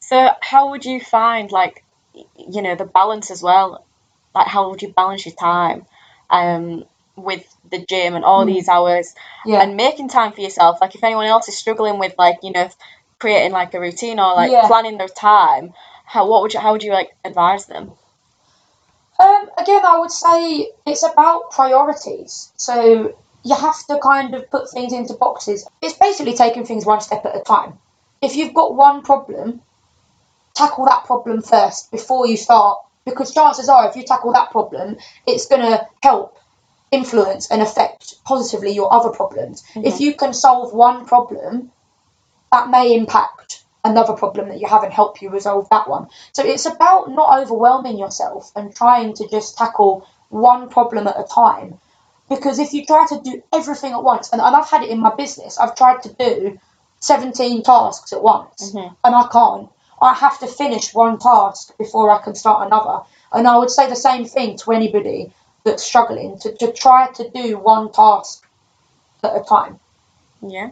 So 0.00 0.30
how 0.40 0.70
would 0.70 0.84
you 0.84 1.00
find 1.00 1.50
like 1.50 1.84
you 2.36 2.62
know 2.62 2.74
the 2.74 2.84
balance 2.84 3.30
as 3.30 3.42
well? 3.42 3.86
Like 4.34 4.46
how 4.48 4.70
would 4.70 4.82
you 4.82 4.92
balance 4.92 5.26
your 5.26 5.34
time 5.34 5.86
um 6.30 6.84
with 7.16 7.44
the 7.70 7.84
gym 7.88 8.14
and 8.14 8.24
all 8.24 8.44
Mm. 8.44 8.46
these 8.46 8.68
hours 8.68 9.14
Yeah. 9.44 9.62
and 9.62 9.76
making 9.76 10.08
time 10.08 10.32
for 10.32 10.40
yourself? 10.40 10.78
Like 10.80 10.94
if 10.94 11.04
anyone 11.04 11.26
else 11.26 11.48
is 11.48 11.56
struggling 11.58 11.98
with 11.98 12.14
like 12.18 12.38
you 12.42 12.52
know 12.52 12.68
creating 13.18 13.52
like 13.52 13.74
a 13.74 13.80
routine 13.80 14.18
or 14.20 14.34
like 14.34 14.50
Yeah. 14.52 14.66
planning 14.66 14.98
their 14.98 15.08
time, 15.08 15.74
how 16.04 16.28
what 16.28 16.42
would 16.42 16.54
you 16.54 16.60
how 16.60 16.72
would 16.72 16.82
you 16.82 16.92
like 16.92 17.10
advise 17.24 17.66
them? 17.66 17.92
Um, 19.18 19.50
again, 19.58 19.84
I 19.84 19.98
would 19.98 20.10
say 20.12 20.70
it's 20.86 21.02
about 21.02 21.50
priorities. 21.50 22.52
So 22.56 23.14
you 23.44 23.54
have 23.54 23.86
to 23.86 23.98
kind 23.98 24.34
of 24.34 24.50
put 24.50 24.70
things 24.70 24.92
into 24.92 25.14
boxes. 25.14 25.66
It's 25.82 25.98
basically 25.98 26.34
taking 26.34 26.64
things 26.64 26.86
one 26.86 27.00
step 27.00 27.24
at 27.26 27.36
a 27.36 27.40
time. 27.40 27.78
If 28.22 28.36
you've 28.36 28.54
got 28.54 28.74
one 28.74 29.02
problem, 29.02 29.62
tackle 30.58 30.84
that 30.86 31.04
problem 31.04 31.42
first 31.42 31.90
before 31.90 32.26
you 32.26 32.36
start. 32.36 32.78
Because 33.04 33.32
chances 33.32 33.68
are, 33.70 33.88
if 33.88 33.96
you 33.96 34.02
tackle 34.02 34.32
that 34.34 34.50
problem, 34.50 34.96
it's 35.26 35.46
going 35.46 35.62
to 35.62 35.86
help 36.02 36.36
influence 36.90 37.50
and 37.50 37.62
affect 37.62 38.22
positively 38.24 38.72
your 38.72 38.92
other 38.92 39.10
problems. 39.10 39.62
If 39.76 40.00
you 40.00 40.14
can 40.14 40.34
solve 40.34 40.74
one 40.74 41.06
problem, 41.06 41.72
that 42.52 42.68
may 42.68 42.94
impact 42.94 43.62
another 43.84 44.14
problem 44.14 44.48
that 44.48 44.60
you 44.60 44.66
haven't 44.68 44.92
helped 44.92 45.22
you 45.22 45.30
resolve 45.30 45.68
that 45.70 45.88
one. 45.88 46.08
So 46.32 46.44
it's 46.44 46.66
about 46.66 47.10
not 47.10 47.40
overwhelming 47.40 47.98
yourself 47.98 48.50
and 48.56 48.74
trying 48.74 49.14
to 49.14 49.28
just 49.28 49.56
tackle 49.56 50.06
one 50.28 50.68
problem 50.68 51.06
at 51.06 51.18
a 51.18 51.24
time. 51.24 51.78
Because 52.28 52.58
if 52.58 52.74
you 52.74 52.84
try 52.84 53.06
to 53.06 53.20
do 53.22 53.42
everything 53.52 53.92
at 53.92 54.02
once, 54.02 54.30
and, 54.32 54.42
and 54.42 54.54
I've 54.54 54.68
had 54.68 54.82
it 54.82 54.90
in 54.90 55.00
my 55.00 55.14
business, 55.14 55.58
I've 55.58 55.76
tried 55.76 56.02
to 56.02 56.12
do 56.12 56.58
17 57.00 57.62
tasks 57.62 58.12
at 58.12 58.22
once, 58.22 58.72
Mhm. 58.74 58.94
and 59.04 59.14
I 59.14 59.26
can't. 59.28 59.70
I 60.00 60.14
have 60.14 60.38
to 60.40 60.46
finish 60.46 60.94
one 60.94 61.18
task 61.18 61.76
before 61.78 62.10
I 62.10 62.22
can 62.22 62.34
start 62.34 62.66
another. 62.66 63.00
And 63.32 63.46
I 63.46 63.58
would 63.58 63.70
say 63.70 63.88
the 63.88 63.96
same 63.96 64.24
thing 64.24 64.56
to 64.58 64.72
anybody 64.72 65.32
that's 65.64 65.82
struggling 65.82 66.38
to, 66.40 66.52
to 66.56 66.72
try 66.72 67.08
to 67.12 67.28
do 67.30 67.58
one 67.58 67.92
task 67.92 68.46
at 69.22 69.36
a 69.36 69.40
time. 69.40 69.80
Yeah. 70.40 70.70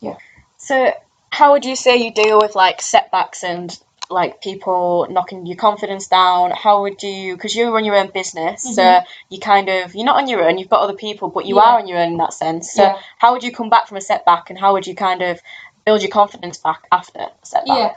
Yeah. 0.00 0.16
So 0.58 0.92
how 1.30 1.52
would 1.52 1.64
you 1.64 1.76
say 1.76 1.96
you 1.96 2.12
deal 2.12 2.38
with 2.38 2.54
like 2.54 2.80
setbacks 2.80 3.42
and 3.44 3.76
like 4.08 4.42
people 4.42 5.06
knocking 5.10 5.46
your 5.46 5.56
confidence 5.56 6.06
down? 6.08 6.52
How 6.52 6.82
would 6.82 7.02
you 7.02 7.34
because 7.36 7.54
you 7.54 7.72
run 7.72 7.84
your 7.84 7.96
own 7.96 8.10
business, 8.10 8.62
so 8.62 8.82
Mhm. 8.82 9.04
you 9.30 9.38
kind 9.40 9.68
of 9.68 9.94
you're 9.94 10.04
not 10.04 10.16
on 10.16 10.28
your 10.28 10.42
own, 10.46 10.58
you've 10.58 10.68
got 10.68 10.80
other 10.80 10.94
people, 10.94 11.28
but 11.28 11.46
you 11.46 11.56
Yeah. 11.56 11.62
are 11.62 11.78
on 11.78 11.86
your 11.86 11.98
own 11.98 12.12
in 12.12 12.16
that 12.18 12.32
sense. 12.32 12.72
So 12.72 12.82
Yeah. 12.82 12.98
how 13.18 13.32
would 13.32 13.44
you 13.44 13.52
come 13.52 13.70
back 13.70 13.86
from 13.88 13.96
a 13.96 14.00
setback 14.00 14.50
and 14.50 14.58
how 14.58 14.72
would 14.72 14.86
you 14.86 14.94
kind 14.94 15.22
of 15.22 15.40
build 15.84 16.02
your 16.02 16.10
confidence 16.10 16.58
back 16.58 16.86
after 16.92 17.20
a 17.20 17.30
setback? 17.42 17.76
Yeah. 17.76 17.94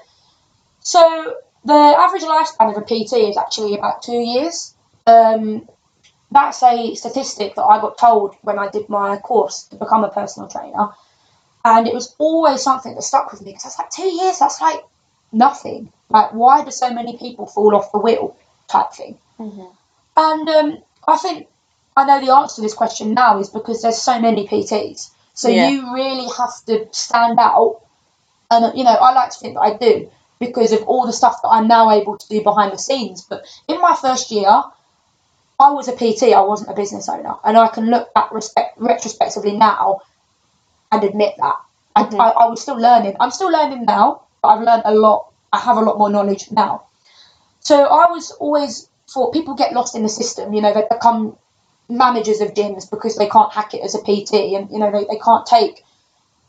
So 0.83 1.35
the 1.65 1.73
average 1.73 2.23
lifespan 2.23 2.71
of 2.71 2.77
a 2.77 2.81
PT 2.81 3.13
is 3.29 3.37
actually 3.37 3.75
about 3.77 4.03
two 4.03 4.19
years. 4.19 4.75
Um, 5.07 5.67
that's 6.31 6.61
a 6.63 6.95
statistic 6.95 7.55
that 7.55 7.63
I 7.63 7.79
got 7.79 7.97
told 7.97 8.35
when 8.41 8.59
I 8.59 8.69
did 8.69 8.89
my 8.89 9.17
course 9.17 9.63
to 9.69 9.75
become 9.77 10.03
a 10.03 10.09
personal 10.09 10.49
trainer, 10.49 10.89
and 11.63 11.87
it 11.87 11.93
was 11.93 12.15
always 12.17 12.61
something 12.61 12.95
that 12.95 13.01
stuck 13.01 13.31
with 13.31 13.41
me 13.41 13.51
because 13.51 13.65
I 13.65 13.67
was 13.69 13.79
like, 13.79 13.89
two 13.91 14.07
years, 14.23 14.39
that's 14.39 14.59
like 14.61 14.81
nothing. 15.31 15.91
Like, 16.09 16.33
why 16.33 16.63
do 16.63 16.71
so 16.71 16.91
many 16.93 17.17
people 17.17 17.45
fall 17.45 17.75
off 17.75 17.91
the 17.91 17.99
wheel? 17.99 18.35
Type 18.67 18.91
thing. 18.93 19.17
Mhm. 19.39 19.71
And 20.17 20.49
um, 20.49 20.77
I 21.07 21.17
think 21.17 21.47
I 21.95 22.05
know 22.05 22.25
the 22.25 22.33
answer 22.33 22.55
to 22.55 22.61
this 22.61 22.73
question 22.73 23.13
now 23.13 23.39
is 23.39 23.49
because 23.49 23.81
there's 23.81 24.01
so 24.01 24.19
many 24.19 24.47
PTs. 24.47 25.11
So 25.33 25.49
Yeah. 25.49 25.69
you 25.69 25.93
really 25.93 26.27
have 26.37 26.53
to 26.65 26.87
stand 26.91 27.39
out. 27.39 27.81
And, 28.51 28.77
you 28.77 28.83
know, 28.83 28.91
I 28.91 29.13
like 29.13 29.31
to 29.31 29.39
think 29.39 29.55
that 29.55 29.61
I 29.61 29.73
do 29.77 30.09
because 30.45 30.71
of 30.73 30.83
all 30.83 31.05
the 31.05 31.13
stuff 31.13 31.41
that 31.41 31.49
I'm 31.49 31.67
now 31.67 31.91
able 31.91 32.17
to 32.17 32.27
do 32.27 32.41
behind 32.43 32.71
the 32.73 32.77
scenes. 32.77 33.23
But 33.29 33.45
in 33.67 33.79
my 33.81 33.95
first 33.95 34.31
year, 34.31 34.63
I 35.59 35.71
was 35.71 35.87
a 35.87 35.93
PT, 35.93 36.33
I 36.33 36.41
wasn't 36.41 36.71
a 36.71 36.73
business 36.73 37.07
owner. 37.09 37.35
And 37.43 37.57
I 37.57 37.67
can 37.67 37.85
look 37.89 38.13
back 38.13 38.31
respect, 38.31 38.77
retrospectively 38.77 39.55
now 39.57 40.01
and 40.91 41.03
admit 41.03 41.35
that. 41.37 41.55
I, 41.95 42.03
Mhm. 42.03 42.19
I, 42.19 42.29
I 42.29 42.45
was 42.47 42.61
still 42.61 42.75
learning. 42.77 43.15
I'm 43.19 43.31
still 43.31 43.51
learning 43.51 43.85
now, 43.85 44.23
but 44.41 44.49
I've 44.49 44.61
learned 44.63 44.83
a 44.85 44.93
lot. 44.93 45.27
I 45.51 45.59
have 45.59 45.77
a 45.77 45.81
lot 45.81 45.97
more 45.97 46.09
knowledge 46.09 46.51
now. 46.51 46.83
So 47.59 47.85
I 47.85 48.11
was 48.11 48.31
always 48.31 48.89
thought 49.09 49.33
people 49.33 49.53
get 49.55 49.73
lost 49.73 49.95
in 49.95 50.03
the 50.03 50.09
system. 50.09 50.53
You 50.53 50.61
know, 50.61 50.73
they 50.73 50.85
become 50.89 51.37
managers 51.89 52.41
of 52.41 52.53
gyms 52.53 52.89
because 52.89 53.15
they 53.17 53.29
can't 53.29 53.53
hack 53.53 53.73
it 53.73 53.81
as 53.83 53.95
a 53.95 53.99
PT, 53.99 54.55
and 54.55 54.71
you 54.71 54.79
know 54.79 54.91
they, 54.91 55.05
they 55.05 55.19
can't 55.19 55.45
take 55.45 55.83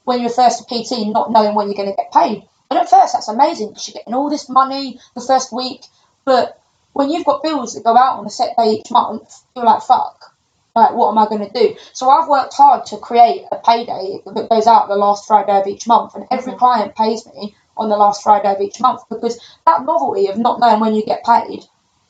when 0.05 0.21
you're 0.21 0.31
first 0.31 0.61
a 0.63 0.65
PT 0.65 1.07
not 1.09 1.31
knowing 1.31 1.55
when 1.55 1.67
you're 1.69 1.77
going 1.77 1.91
to 1.91 1.97
get 1.97 2.13
paid. 2.13 2.49
And 2.75 2.83
at 2.83 2.91
first 2.91 3.13
that's 3.13 3.29
amazing 3.29 3.69
because 3.69 3.87
you're 3.87 4.01
getting 4.01 4.15
all 4.15 4.29
this 4.29 4.49
money 4.49 4.99
the 5.15 5.21
first 5.21 5.53
week, 5.53 5.83
but 6.25 6.61
when 6.93 7.09
you've 7.09 7.25
got 7.25 7.43
bills 7.43 7.75
that 7.75 7.85
go 7.85 7.97
out 7.97 8.19
on 8.19 8.27
a 8.27 8.31
set 8.31 8.57
day 8.57 8.71
each 8.81 8.91
month, 8.91 9.33
you're 9.55 9.65
like 9.65 9.83
fuck. 9.83 10.35
Like, 10.75 10.93
what 10.95 11.11
am 11.11 11.19
I 11.19 11.27
going 11.27 11.49
to 11.49 11.53
do? 11.53 11.77
So 11.93 12.11
I've 12.11 12.29
worked 12.29 12.55
hard 12.55 12.87
to 12.87 12.97
create 12.97 13.45
a 13.53 13.59
payday 13.59 14.19
that 14.27 14.49
goes 14.49 14.67
out 14.67 14.89
the 14.89 14.97
last 14.97 15.29
Friday 15.29 15.57
of 15.57 15.69
each 15.69 15.87
month, 15.87 16.17
and 16.17 16.27
every 16.33 16.55
Mhm. 16.55 16.59
client 16.59 16.97
pays 16.97 17.25
me 17.27 17.55
on 17.77 17.89
the 17.91 17.97
last 17.97 18.25
Friday 18.25 18.53
of 18.53 18.61
each 18.61 18.81
month 18.81 19.03
because 19.09 19.39
that 19.67 19.85
novelty 19.85 20.27
of 20.27 20.37
not 20.37 20.59
knowing 20.59 20.81
when 20.81 20.97
you 20.97 21.05
get 21.05 21.23
paid, 21.25 21.65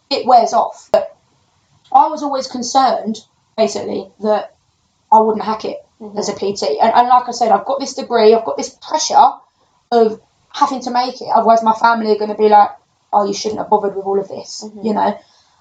it 0.09 0.27
wears 0.27 0.55
off. 0.55 0.89
But 0.93 1.15
I 1.93 2.09
was 2.09 2.23
always 2.23 2.47
concerned, 2.47 3.23
basically, 3.55 4.11
that 4.21 4.55
I 5.13 5.21
wouldn't 5.21 5.45
hack 5.45 5.67
it 5.67 5.85
Mhm. 6.01 6.17
as 6.17 6.31
a 6.31 6.33
PT. 6.33 6.79
And, 6.81 6.91
and 6.95 7.09
like 7.09 7.29
I 7.29 7.33
said, 7.33 7.53
I've 7.53 7.67
got 7.67 7.81
this 7.81 7.93
degree, 7.93 8.35
I've 8.35 8.47
got 8.47 8.57
this 8.57 8.71
pressure 8.71 9.31
of 9.93 10.21
having 10.55 10.81
to 10.81 10.91
make 10.91 11.21
it. 11.21 11.29
Otherwise, 11.35 11.63
my 11.63 11.75
family 11.75 12.13
are 12.13 12.19
going 12.19 12.31
to 12.31 12.37
be 12.37 12.49
like, 12.49 12.71
oh, 13.13 13.27
you 13.27 13.35
shouldn't 13.35 13.59
have 13.61 13.69
bothered 13.69 13.95
with 13.97 14.07
all 14.07 14.19
of 14.19 14.29
this, 14.29 14.65
Mhm. 14.65 14.85
you 14.85 14.95
know? 14.95 15.19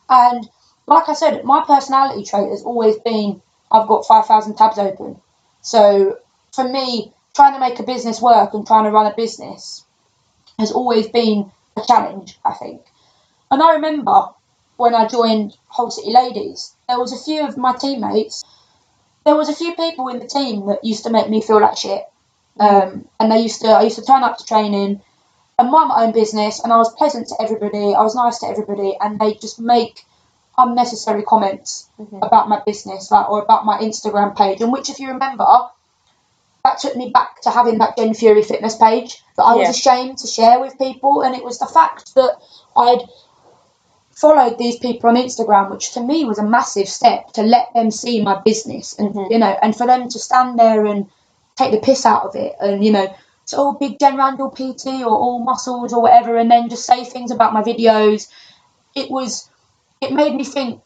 And 0.09 0.49
like 0.87 1.09
I 1.09 1.13
said, 1.13 1.43
my 1.43 1.63
personality 1.65 2.23
trait 2.23 2.49
has 2.49 2.63
always 2.63 2.97
been 2.99 3.41
I've 3.71 3.87
got 3.87 4.05
5,000 4.05 4.55
tabs 4.55 4.77
open. 4.77 5.19
So 5.61 6.17
for 6.53 6.63
me, 6.63 7.11
trying 7.33 7.53
to 7.53 7.59
make 7.59 7.79
a 7.79 7.83
business 7.83 8.21
work 8.21 8.53
and 8.53 8.65
trying 8.67 8.83
to 8.83 8.91
run 8.91 9.07
a 9.07 9.15
business 9.15 9.83
has 10.59 10.71
always 10.71 11.07
been 11.07 11.51
a 11.75 11.81
challenge, 11.81 12.39
I 12.45 12.53
think. 12.53 12.81
And 13.49 13.63
I 13.63 13.73
remember 13.73 14.29
when 14.77 14.93
I 14.93 15.07
joined 15.07 15.57
Hull 15.69 15.89
City 15.89 16.11
Ladies, 16.11 16.75
there 16.87 16.99
was 16.99 17.11
a 17.11 17.23
few 17.23 17.47
of 17.47 17.57
my 17.57 17.75
teammates, 17.75 18.43
there 19.25 19.35
was 19.35 19.49
a 19.49 19.55
few 19.55 19.73
people 19.75 20.09
in 20.09 20.19
the 20.19 20.27
team 20.27 20.67
that 20.67 20.83
used 20.83 21.03
to 21.05 21.09
make 21.09 21.29
me 21.29 21.41
feel 21.41 21.59
like 21.59 21.77
shit. 21.77 22.03
Um, 22.59 23.07
and 23.19 23.31
they 23.31 23.39
used 23.39 23.61
to, 23.61 23.67
I 23.67 23.83
used 23.83 23.97
to 23.97 24.05
turn 24.05 24.23
up 24.23 24.37
to 24.37 24.45
training 24.45 25.01
and 25.59 25.71
mind 25.71 25.89
my 25.89 26.03
own 26.03 26.11
business, 26.11 26.63
and 26.63 26.73
I 26.73 26.77
was 26.77 26.93
pleasant 26.95 27.27
to 27.29 27.35
everybody, 27.41 27.93
I 27.93 28.01
was 28.01 28.15
nice 28.15 28.39
to 28.39 28.47
everybody, 28.47 28.97
and 28.99 29.19
they 29.19 29.33
just 29.35 29.59
make 29.59 30.05
unnecessary 30.57 31.23
comments 31.23 31.89
Mhm. 31.99 32.19
about 32.25 32.47
my 32.49 32.59
business 32.65 33.09
like, 33.11 33.29
or 33.29 33.41
about 33.41 33.65
my 33.65 33.79
Instagram 33.79 34.35
page. 34.35 34.61
And 34.61 34.71
which, 34.71 34.89
if 34.89 34.99
you 34.99 35.09
remember, 35.09 35.45
that 36.63 36.77
took 36.79 36.95
me 36.95 37.09
back 37.09 37.41
to 37.41 37.49
having 37.49 37.79
that 37.79 37.97
Jen 37.97 38.13
Fury 38.13 38.41
fitness 38.43 38.75
page 38.75 39.23
that 39.35 39.43
I 39.43 39.55
was 39.55 39.65
Yeah. 39.65 39.71
ashamed 39.71 40.19
to 40.19 40.27
share 40.27 40.59
with 40.59 40.77
people. 40.77 41.21
And 41.21 41.35
it 41.35 41.43
was 41.43 41.57
the 41.59 41.65
fact 41.65 42.15
that 42.15 42.37
I'd 42.77 43.03
followed 44.11 44.57
these 44.57 44.77
people 44.77 45.09
on 45.09 45.15
Instagram, 45.15 45.71
which 45.71 45.91
to 45.93 46.01
me 46.01 46.23
was 46.23 46.37
a 46.37 46.43
massive 46.43 46.87
step 46.87 47.33
to 47.33 47.41
let 47.41 47.73
them 47.73 47.91
see 47.91 48.21
my 48.21 48.35
business 48.35 48.93
and 48.97 49.13
Mhm. 49.13 49.31
you 49.31 49.39
know, 49.39 49.57
and 49.61 49.75
for 49.75 49.85
them 49.87 50.07
to 50.07 50.19
stand 50.19 50.57
there 50.57 50.85
and 50.85 51.07
take 51.55 51.71
the 51.71 51.79
piss 51.79 52.05
out 52.05 52.23
of 52.23 52.35
it 52.35 52.53
and 52.59 52.83
you 52.83 52.91
know, 52.91 53.13
it's 53.43 53.53
all 53.53 53.73
big 53.73 53.99
Jen 53.99 54.17
Randall 54.17 54.49
PT 54.49 55.03
or 55.03 55.11
all 55.11 55.39
muscles 55.39 55.93
or 55.93 56.01
whatever, 56.01 56.37
and 56.37 56.49
then 56.49 56.69
just 56.69 56.85
say 56.85 57.03
things 57.03 57.29
about 57.29 57.53
my 57.53 57.61
videos. 57.61 58.29
It 58.95 59.11
was, 59.11 59.49
it 60.01 60.13
made 60.13 60.33
me 60.33 60.45
think 60.45 60.81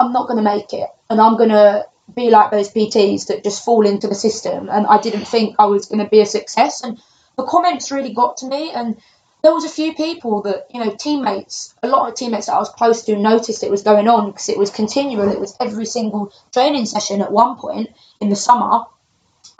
I'm 0.00 0.12
not 0.12 0.26
going 0.26 0.42
to 0.42 0.50
make 0.50 0.72
it, 0.72 0.88
and 1.10 1.20
I'm 1.20 1.36
going 1.36 1.50
to 1.50 1.86
be 2.16 2.30
like 2.30 2.50
those 2.50 2.72
PTs 2.72 3.26
that 3.26 3.44
just 3.44 3.64
fall 3.64 3.86
into 3.86 4.08
the 4.08 4.14
system. 4.14 4.68
And 4.70 4.86
I 4.86 4.98
didn't 4.98 5.26
think 5.26 5.56
I 5.58 5.66
was 5.66 5.86
going 5.86 6.02
to 6.02 6.08
be 6.08 6.20
a 6.20 6.26
success. 6.26 6.82
And 6.82 7.00
the 7.36 7.44
comments 7.44 7.92
really 7.92 8.14
got 8.14 8.38
to 8.38 8.46
me, 8.46 8.70
and 8.70 8.96
there 9.42 9.52
was 9.52 9.64
a 9.64 9.68
few 9.68 9.94
people 9.94 10.40
that 10.42 10.68
you 10.70 10.82
know 10.82 10.94
teammates 10.96 11.74
a 11.82 11.88
lot 11.88 12.08
of 12.08 12.14
teammates 12.14 12.46
that 12.46 12.54
i 12.54 12.58
was 12.58 12.68
close 12.68 13.04
to 13.04 13.16
noticed 13.16 13.62
it 13.62 13.70
was 13.70 13.82
going 13.82 14.06
on 14.06 14.26
because 14.26 14.50
it 14.50 14.58
was 14.58 14.70
continual 14.70 15.32
it 15.32 15.40
was 15.40 15.56
every 15.60 15.86
single 15.86 16.30
training 16.52 16.84
session 16.84 17.22
at 17.22 17.32
one 17.32 17.56
point 17.56 17.88
in 18.20 18.28
the 18.28 18.36
summer 18.36 18.84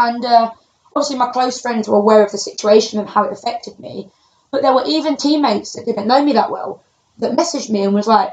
and 0.01 0.25
uh, 0.25 0.51
obviously 0.97 1.17
my 1.17 1.31
close 1.31 1.61
friends 1.61 1.89
were 1.89 1.99
aware 1.99 2.25
of 2.25 2.33
the 2.33 2.39
situation 2.39 2.99
and 2.99 3.09
how 3.09 3.25
it 3.25 3.33
affected 3.33 3.79
me 3.79 4.09
but 4.51 4.63
there 4.63 4.75
were 4.75 4.85
even 4.87 5.17
teammates 5.17 5.73
that 5.75 5.87
didn't 5.87 6.09
know 6.09 6.23
me 6.25 6.33
that 6.33 6.51
well 6.51 6.83
that 7.19 7.37
messaged 7.37 7.71
me 7.71 7.83
and 7.83 7.95
was 7.95 8.07
like 8.07 8.33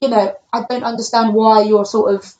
you 0.00 0.08
know 0.08 0.36
i 0.52 0.62
don't 0.68 0.84
understand 0.84 1.34
why 1.34 1.62
you're 1.62 1.84
sort 1.86 2.14
of 2.14 2.32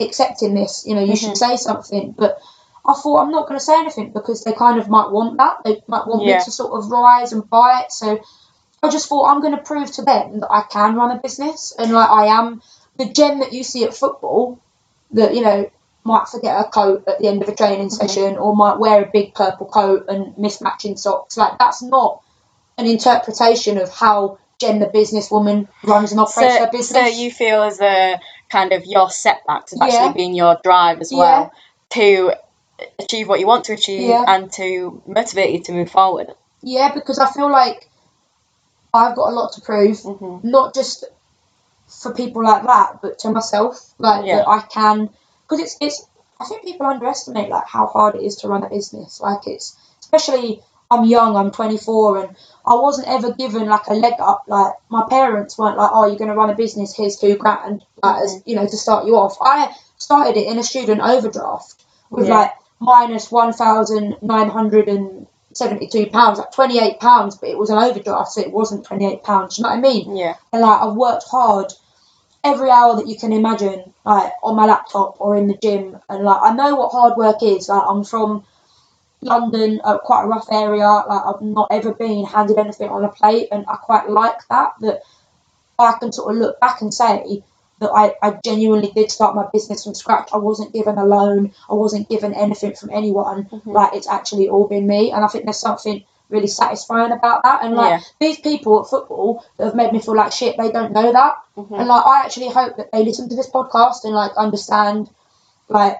accepting 0.00 0.54
this 0.54 0.84
you 0.86 0.94
know 0.94 1.04
you 1.04 1.16
should 1.16 1.36
say 1.36 1.56
something 1.56 2.12
but 2.12 2.38
I 2.84 2.94
thought 2.94 3.20
I'm 3.22 3.30
not 3.30 3.46
going 3.46 3.58
to 3.60 3.64
say 3.64 3.78
anything 3.78 4.10
because 4.12 4.42
they 4.42 4.52
kind 4.52 4.80
of 4.80 4.88
might 4.88 5.10
want 5.12 5.36
that. 5.38 5.58
They 5.64 5.82
might 5.86 6.06
want 6.08 6.24
Yeah. 6.24 6.38
me 6.38 6.44
to 6.44 6.50
sort 6.50 6.72
of 6.72 6.90
rise 6.90 7.32
and 7.32 7.48
buy 7.48 7.82
it. 7.82 7.92
So 7.92 8.20
I 8.82 8.88
just 8.88 9.08
thought 9.08 9.30
I'm 9.30 9.40
going 9.40 9.56
to 9.56 9.62
prove 9.62 9.92
to 9.92 10.02
them 10.02 10.40
that 10.40 10.50
I 10.50 10.62
can 10.62 10.96
run 10.96 11.16
a 11.16 11.20
business 11.20 11.72
and 11.78 11.92
like 11.92 12.10
I 12.10 12.26
am 12.26 12.60
the 12.96 13.04
Jen 13.04 13.38
that 13.38 13.52
you 13.52 13.62
see 13.62 13.84
at 13.84 13.94
football 13.94 14.58
that 15.12 15.34
you 15.36 15.42
know 15.42 15.70
might 16.04 16.28
forget 16.28 16.58
a 16.60 16.64
coat 16.68 17.04
at 17.06 17.18
the 17.20 17.28
end 17.28 17.42
of 17.42 17.48
a 17.48 17.54
training 17.54 17.90
session 17.90 18.36
or 18.36 18.56
might 18.56 18.78
wear 18.78 19.02
a 19.02 19.10
big 19.10 19.34
purple 19.34 19.66
coat 19.66 20.06
and 20.08 20.34
mismatching 20.36 20.98
socks. 20.98 21.36
Like 21.36 21.58
that's 21.58 21.82
not 21.82 22.22
an 22.78 22.86
interpretation 22.86 23.78
of 23.78 23.88
how 23.90 24.38
Jen 24.58 24.80
the 24.80 24.86
businesswoman 24.86 25.68
runs 25.84 26.10
and 26.12 26.20
operates 26.20 26.56
her 26.58 26.64
So, 26.66 26.70
business. 26.70 26.88
so 27.02 27.06
you 27.20 27.30
feel 27.30 27.62
as 27.62 27.80
a 27.80 28.18
kind 28.50 28.72
of 28.72 28.84
your 28.84 29.10
setbacks 29.10 29.72
have 29.72 29.88
Yeah. 29.88 29.94
actually 30.06 30.24
been 30.24 30.34
your 30.34 30.58
drive 30.62 31.00
as 31.00 31.12
well 31.12 31.52
to 31.90 32.32
achieve 32.98 33.28
what 33.28 33.38
you 33.38 33.46
want 33.46 33.64
to 33.66 33.72
achieve 33.72 34.08
Yeah. 34.08 34.24
and 34.26 34.50
to 34.54 35.02
motivate 35.06 35.50
you 35.52 35.60
to 35.64 35.72
move 35.72 35.90
forward. 35.90 36.34
Yeah, 36.62 36.92
because 36.92 37.18
I 37.18 37.30
feel 37.30 37.50
like 37.50 37.88
I've 38.94 39.14
got 39.16 39.30
a 39.30 39.34
lot 39.34 39.52
to 39.52 39.60
prove, 39.60 39.98
Mhm. 39.98 40.44
not 40.44 40.74
just 40.74 41.04
for 41.88 42.12
people 42.14 42.42
like 42.42 42.64
that, 42.64 43.00
but 43.02 43.18
to 43.20 43.30
myself, 43.30 43.94
like 43.98 44.26
Yeah. 44.26 44.38
that 44.38 44.48
I 44.48 44.60
can. 44.60 45.10
Because 45.52 45.64
it's 45.64 45.76
it's. 45.80 46.08
I 46.40 46.44
think 46.46 46.64
people 46.64 46.86
underestimate 46.86 47.50
like 47.50 47.66
how 47.66 47.86
hard 47.86 48.16
it 48.16 48.22
is 48.22 48.36
to 48.36 48.48
run 48.48 48.64
a 48.64 48.68
business. 48.68 49.20
Like 49.20 49.46
it's 49.46 49.76
especially 50.00 50.62
I'm 50.92 51.06
young, 51.06 51.36
I'm 51.36 51.50
24, 51.50 52.18
and 52.18 52.36
I 52.66 52.74
wasn't 52.74 53.08
ever 53.08 53.32
given 53.32 53.66
like 53.66 53.86
a 53.86 53.94
leg 53.94 54.14
up. 54.18 54.44
Like 54.46 54.74
my 54.90 55.04
parents 55.08 55.56
weren't 55.56 55.78
like, 55.78 55.90
"Oh, 55.92 56.06
you're 56.06 56.18
going 56.18 56.30
to 56.30 56.36
run 56.36 56.50
a 56.50 56.54
business. 56.54 56.94
Here's 56.94 57.16
two 57.16 57.36
grand," 57.36 57.84
like 58.02 58.22
as 58.22 58.34
mm-hmm. 58.34 58.50
you 58.50 58.56
know 58.56 58.66
to 58.66 58.76
start 58.76 59.06
you 59.06 59.16
off. 59.16 59.36
I 59.40 59.74
started 59.96 60.36
it 60.36 60.46
in 60.48 60.58
a 60.58 60.62
student 60.62 61.00
overdraft 61.00 61.82
with 62.10 62.28
Yeah. 62.28 62.38
like 62.38 62.52
minus 62.78 63.30
one 63.32 63.52
thousand 63.52 64.16
nine 64.20 64.50
hundred 64.50 64.88
and 64.88 65.26
seventy-two 65.54 66.06
pounds, 66.06 66.38
like 66.38 66.52
twenty-eight 66.52 67.00
pounds, 67.00 67.36
but 67.36 67.48
it 67.48 67.58
was 67.58 67.70
an 67.70 67.78
overdraft, 67.78 68.32
so 68.32 68.40
it 68.42 68.52
wasn't 68.52 68.84
twenty-eight 68.84 69.22
pounds. 69.22 69.58
You 69.58 69.62
know 69.64 69.70
what 69.70 69.78
I 69.78 69.80
mean? 69.80 70.16
Yeah. 70.16 70.34
And 70.52 70.62
like 70.62 70.82
I've 70.82 70.94
worked 70.94 71.24
hard 71.24 71.72
every 72.44 72.70
hour 72.70 72.96
that 72.96 73.08
you 73.08 73.16
can 73.16 73.32
imagine, 73.32 73.92
like 74.04 74.32
on 74.42 74.56
my 74.56 74.66
laptop 74.66 75.16
or 75.20 75.36
in 75.36 75.46
the 75.48 75.56
gym, 75.62 75.98
and 76.08 76.24
like 76.24 76.40
I 76.42 76.52
know 76.54 76.76
what 76.76 76.92
hard 76.92 77.16
work 77.16 77.42
is. 77.42 77.68
Like 77.68 77.82
I'm 77.88 78.04
from 78.04 78.44
London, 79.22 79.80
uh, 79.84 79.98
quite 79.98 80.24
a 80.24 80.28
rough 80.28 80.48
area. 80.52 80.86
Like 80.88 81.22
I've 81.26 81.42
not 81.42 81.68
ever 81.70 81.94
been 81.94 82.24
handed 82.26 82.58
anything 82.58 82.90
on 82.90 83.04
a 83.04 83.08
plate, 83.10 83.48
and 83.52 83.64
I 83.68 83.76
quite 83.76 84.08
like 84.10 84.46
that. 84.48 84.72
That 84.80 85.02
I 85.78 85.94
can 86.00 86.12
sort 86.12 86.34
of 86.34 86.40
look 86.40 86.60
back 86.60 86.80
and 86.82 86.92
say 86.94 87.42
that 87.80 87.90
I, 87.90 88.14
I 88.22 88.38
genuinely 88.44 88.92
did 88.94 89.10
start 89.10 89.34
my 89.34 89.46
business 89.52 89.84
from 89.84 89.94
scratch. 89.94 90.30
I 90.32 90.38
wasn't 90.38 90.72
given 90.72 90.98
a 90.98 91.04
loan. 91.04 91.52
I 91.68 91.74
wasn't 91.74 92.08
given 92.08 92.34
anything 92.34 92.74
from 92.74 92.90
anyone. 92.90 93.44
Mhm. 93.52 93.66
Like 93.66 93.94
it's 93.94 94.08
actually 94.08 94.48
all 94.48 94.68
been 94.68 94.86
me, 94.86 95.10
and 95.12 95.24
I 95.24 95.28
think 95.28 95.44
there's 95.44 95.58
something 95.58 96.04
really 96.32 96.48
satisfying 96.48 97.12
about 97.12 97.42
that. 97.44 97.62
And 97.62 97.74
like 97.74 97.90
Yeah. 98.00 98.00
these 98.20 98.40
people 98.40 98.80
at 98.80 98.88
football 98.90 99.44
that 99.56 99.66
have 99.66 99.74
made 99.74 99.92
me 99.92 100.00
feel 100.00 100.16
like 100.16 100.32
shit, 100.32 100.56
they 100.56 100.72
don't 100.72 100.92
know 100.92 101.12
that. 101.12 101.34
Mhm. 101.56 101.78
And 101.78 101.88
like 101.88 102.06
I 102.06 102.22
actually 102.24 102.48
hope 102.48 102.76
that 102.78 102.90
they 102.90 103.04
listen 103.04 103.28
to 103.28 103.36
this 103.36 103.50
podcast 103.50 104.04
and 104.04 104.14
like 104.14 104.32
understand 104.36 105.10
like 105.68 105.98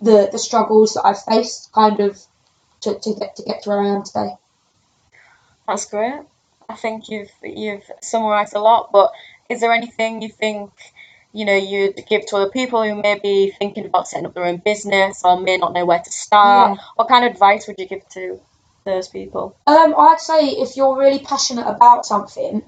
the 0.00 0.28
the 0.30 0.38
struggles 0.38 0.94
that 0.94 1.04
I've 1.06 1.22
faced 1.22 1.72
kind 1.72 1.98
of 2.00 2.20
to, 2.82 2.98
to 2.98 3.14
get 3.14 3.36
to 3.36 3.42
get 3.42 3.62
to 3.62 3.70
where 3.70 3.80
I 3.80 3.88
am 3.88 4.02
today. 4.04 4.36
That's 5.66 5.86
great. 5.86 6.20
I 6.68 6.74
think 6.74 7.08
you've 7.08 7.32
you've 7.42 7.90
summarised 8.02 8.54
a 8.54 8.60
lot, 8.60 8.92
but 8.92 9.10
is 9.48 9.60
there 9.60 9.72
anything 9.72 10.22
you 10.22 10.28
think 10.28 10.70
you 11.32 11.44
know 11.44 11.54
you'd 11.56 11.96
give 12.08 12.26
to 12.26 12.36
other 12.36 12.50
people 12.50 12.82
who 12.82 12.94
may 13.00 13.18
be 13.18 13.50
thinking 13.58 13.84
about 13.86 14.08
setting 14.08 14.26
up 14.26 14.34
their 14.34 14.44
own 14.46 14.58
business 14.58 15.22
or 15.24 15.38
may 15.40 15.56
not 15.56 15.72
know 15.72 15.84
where 15.84 16.00
to 16.00 16.10
start? 16.10 16.76
Yeah. 16.76 16.84
What 16.96 17.08
kind 17.08 17.24
of 17.24 17.32
advice 17.32 17.66
would 17.66 17.78
you 17.78 17.86
give 17.86 18.06
to 18.10 18.40
those 18.86 19.08
people? 19.08 19.54
Um, 19.66 19.94
I'd 19.98 20.20
say 20.20 20.46
if 20.46 20.76
you're 20.76 20.98
really 20.98 21.18
passionate 21.18 21.66
about 21.66 22.06
something, 22.06 22.62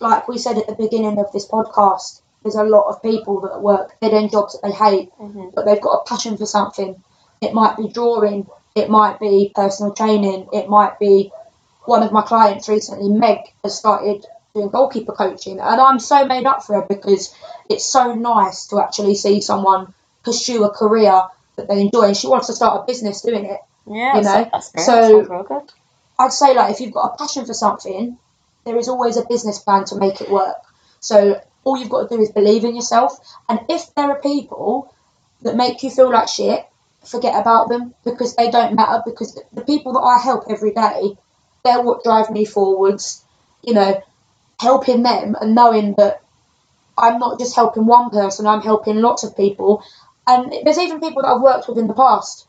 like 0.00 0.26
we 0.26 0.38
said 0.38 0.58
at 0.58 0.66
the 0.66 0.74
beginning 0.74 1.18
of 1.20 1.30
this 1.32 1.46
podcast, 1.46 2.20
there's 2.42 2.56
a 2.56 2.64
lot 2.64 2.88
of 2.88 3.02
people 3.02 3.40
that 3.42 3.62
work 3.62 3.94
dead 4.00 4.14
end 4.14 4.32
jobs 4.32 4.54
that 4.54 4.66
they 4.66 4.74
hate, 4.74 5.12
Mhm. 5.20 5.54
but 5.54 5.64
they've 5.64 5.80
got 5.80 6.00
a 6.00 6.04
passion 6.04 6.36
for 6.36 6.46
something. 6.46 7.00
It 7.40 7.54
might 7.54 7.76
be 7.76 7.88
drawing, 7.88 8.48
it 8.74 8.90
might 8.90 9.20
be 9.20 9.52
personal 9.54 9.92
training, 9.92 10.48
it 10.52 10.68
might 10.68 10.98
be 10.98 11.32
one 11.84 12.02
of 12.02 12.12
my 12.12 12.22
clients 12.22 12.68
recently, 12.68 13.08
Meg, 13.08 13.38
has 13.62 13.76
started 13.76 14.26
doing 14.54 14.68
goalkeeper 14.68 15.12
coaching, 15.12 15.60
and 15.60 15.80
I'm 15.80 15.98
so 15.98 16.24
made 16.24 16.46
up 16.46 16.62
for 16.62 16.74
her 16.74 16.86
because 16.88 17.34
it's 17.68 17.84
so 17.86 18.14
nice 18.14 18.66
to 18.68 18.80
actually 18.80 19.14
see 19.14 19.40
someone 19.40 19.94
pursue 20.24 20.64
a 20.64 20.70
career 20.70 21.22
that 21.56 21.68
they 21.68 21.80
enjoy, 21.80 22.02
and 22.02 22.16
she 22.16 22.28
wants 22.28 22.46
to 22.48 22.52
start 22.52 22.80
a 22.80 22.86
business 22.86 23.22
doing 23.22 23.44
it. 23.46 23.60
Yeah, 23.90 24.16
You 24.16 24.22
know, 24.22 24.50
so- 24.76 25.18
that 25.22 25.30
real 25.30 25.42
good. 25.44 25.72
I'd 26.18 26.32
say 26.32 26.54
like 26.54 26.72
if 26.72 26.80
you've 26.80 26.92
got 26.92 27.12
a 27.14 27.16
passion 27.16 27.46
for 27.46 27.54
something, 27.54 28.18
there 28.64 28.76
is 28.76 28.88
always 28.88 29.16
a 29.16 29.24
business 29.24 29.58
plan 29.60 29.84
to 29.86 29.96
make 29.96 30.20
it 30.20 30.30
work. 30.30 30.56
So 31.00 31.40
all 31.64 31.76
you've 31.76 31.90
got 31.90 32.08
to 32.08 32.16
do 32.16 32.22
is 32.22 32.32
believe 32.32 32.64
in 32.64 32.74
yourself. 32.74 33.16
And 33.48 33.60
if 33.68 33.94
there 33.94 34.10
are 34.10 34.20
people 34.20 34.92
that 35.42 35.54
make 35.56 35.82
you 35.82 35.90
feel 35.90 36.10
like 36.10 36.28
shit, 36.28 36.66
forget 37.04 37.40
about 37.40 37.68
them 37.68 37.94
because 38.04 38.34
they 38.34 38.50
don't 38.50 38.74
matter. 38.74 39.02
Because 39.04 39.34
the- 39.34 39.44
the 39.52 39.62
people 39.62 39.92
that 39.92 40.00
I 40.00 40.18
help 40.18 40.44
every 40.50 40.72
day, 40.72 41.16
they're 41.64 41.82
what 41.82 42.02
drive 42.02 42.30
me 42.30 42.44
forwards. 42.44 43.22
You 43.62 43.74
know, 43.74 44.00
helping 44.58 45.04
them 45.04 45.36
and 45.40 45.54
knowing 45.54 45.94
that 45.98 46.20
I'm 46.96 47.20
not 47.20 47.38
just 47.38 47.54
helping 47.54 47.86
one 47.86 48.10
person, 48.10 48.46
I'm 48.46 48.60
helping 48.62 49.00
lots 49.00 49.22
of 49.22 49.36
people. 49.36 49.82
And 50.26 50.52
there's 50.64 50.78
even 50.78 50.98
people 51.00 51.22
that 51.22 51.28
I've 51.28 51.40
worked 51.40 51.68
with 51.68 51.78
in 51.78 51.86
the 51.86 51.94
past 51.94 52.46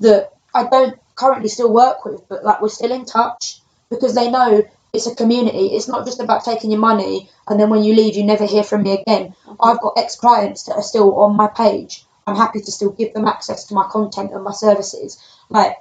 that 0.00 0.32
I 0.54 0.64
don't 0.64 0.98
currently 1.14 1.48
still 1.48 1.72
work 1.72 2.04
with, 2.04 2.28
but 2.28 2.44
like 2.44 2.60
we're 2.60 2.68
still 2.68 2.92
in 2.92 3.04
touch 3.04 3.60
because 3.90 4.14
they 4.14 4.30
know 4.30 4.62
it's 4.92 5.06
a 5.06 5.14
community. 5.14 5.74
It's 5.74 5.88
not 5.88 6.06
just 6.06 6.20
about 6.20 6.44
taking 6.44 6.70
your 6.70 6.80
money 6.80 7.28
and 7.48 7.58
then 7.58 7.70
when 7.70 7.82
you 7.82 7.94
leave, 7.94 8.16
you 8.16 8.24
never 8.24 8.46
hear 8.46 8.62
from 8.62 8.82
me 8.82 8.92
again. 8.92 9.34
Mm-hmm. 9.46 9.54
I've 9.60 9.80
got 9.80 9.94
ex 9.96 10.16
clients 10.16 10.64
that 10.64 10.76
are 10.76 10.82
still 10.82 11.16
on 11.16 11.36
my 11.36 11.48
page. 11.48 12.04
I'm 12.26 12.36
happy 12.36 12.60
to 12.60 12.72
still 12.72 12.90
give 12.90 13.12
them 13.12 13.26
access 13.26 13.64
to 13.66 13.74
my 13.74 13.86
content 13.90 14.32
and 14.32 14.44
my 14.44 14.52
services. 14.52 15.18
Like, 15.50 15.76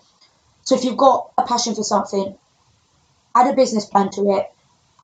so 0.64 0.76
if 0.76 0.84
you've 0.84 0.98
got 0.98 1.32
a 1.38 1.44
passion 1.44 1.76
for 1.76 1.84
something, 1.84 2.36
add 3.36 3.52
a 3.52 3.56
business 3.56 3.86
plan 3.86 4.10
to 4.12 4.38
it 4.38 4.52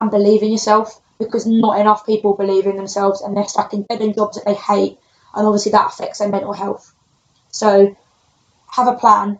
and 0.00 0.10
believe 0.10 0.42
in 0.42 0.50
yourself 0.50 1.00
because 1.18 1.46
not 1.46 1.78
enough 1.78 2.06
people 2.06 2.34
believe 2.34 2.66
in 2.66 2.76
themselves 2.76 3.20
and 3.20 3.36
they're 3.36 3.44
stuck 3.44 3.72
in 3.72 3.82
dead 3.82 4.00
end 4.00 4.14
jobs 4.14 4.36
that 4.36 4.46
they 4.46 4.54
hate 4.54 4.98
and 5.34 5.46
obviously 5.46 5.72
that 5.72 5.86
affects 5.86 6.18
their 6.18 6.28
mental 6.28 6.52
health. 6.52 6.92
So 7.50 7.96
have 8.68 8.88
a 8.88 8.94
plan 8.94 9.38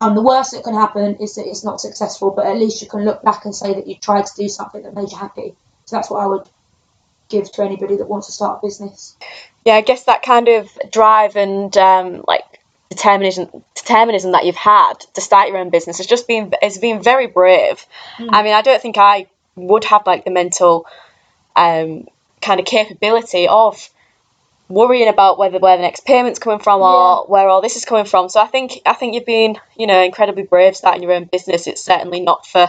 and 0.00 0.16
the 0.16 0.22
worst 0.22 0.52
that 0.52 0.64
can 0.64 0.74
happen 0.74 1.16
is 1.16 1.34
that 1.36 1.46
it's 1.46 1.64
not 1.64 1.80
successful, 1.80 2.30
but 2.30 2.46
at 2.46 2.58
least 2.58 2.82
you 2.82 2.88
can 2.88 3.04
look 3.04 3.22
back 3.22 3.44
and 3.44 3.54
say 3.54 3.72
that 3.72 3.86
you 3.86 3.94
tried 3.96 4.26
to 4.26 4.32
do 4.36 4.48
something 4.48 4.82
that 4.82 4.94
made 4.94 5.10
you 5.10 5.16
happy. 5.16 5.54
So 5.86 5.96
that's 5.96 6.10
what 6.10 6.22
I 6.22 6.26
would 6.26 6.48
give 7.28 7.50
to 7.52 7.62
anybody 7.62 7.96
that 7.96 8.08
wants 8.08 8.26
to 8.26 8.32
start 8.32 8.60
a 8.62 8.66
business. 8.66 9.16
Yeah, 9.64 9.74
I 9.74 9.80
guess 9.80 10.04
that 10.04 10.22
kind 10.22 10.48
of 10.48 10.68
drive 10.90 11.36
and 11.36 11.74
um, 11.76 12.24
like 12.28 12.44
determinism 12.90 13.64
determinism 13.74 14.32
that 14.32 14.44
you've 14.44 14.54
had 14.54 14.94
to 15.14 15.20
start 15.20 15.48
your 15.48 15.58
own 15.58 15.70
business 15.70 15.98
has 15.98 16.06
just 16.06 16.28
been 16.28 16.52
it's 16.62 16.78
been 16.78 17.02
very 17.02 17.26
brave. 17.26 17.84
Mm. 18.18 18.28
I 18.32 18.42
mean, 18.42 18.52
I 18.52 18.62
don't 18.62 18.80
think 18.80 18.96
I 18.98 19.26
would 19.56 19.84
have 19.84 20.06
like 20.06 20.24
the 20.24 20.30
mental 20.30 20.86
um, 21.56 22.06
kind 22.42 22.60
of 22.60 22.66
capability 22.66 23.48
of 23.48 23.88
worrying 24.68 25.08
about 25.08 25.38
whether 25.38 25.58
where 25.58 25.76
the 25.76 25.82
next 25.82 26.04
payment's 26.04 26.38
coming 26.38 26.58
from 26.58 26.80
or 26.80 27.24
Yeah. 27.24 27.30
where 27.30 27.48
all 27.48 27.60
this 27.60 27.76
is 27.76 27.84
coming 27.84 28.04
from. 28.04 28.28
So 28.28 28.40
I 28.40 28.46
think 28.46 28.80
I 28.84 28.94
think 28.94 29.14
you've 29.14 29.24
been, 29.26 29.58
you 29.76 29.86
know, 29.86 30.00
incredibly 30.02 30.42
brave 30.42 30.76
starting 30.76 31.02
your 31.02 31.12
own 31.12 31.24
business. 31.24 31.66
It's 31.66 31.82
certainly 31.82 32.20
not 32.20 32.46
for 32.46 32.68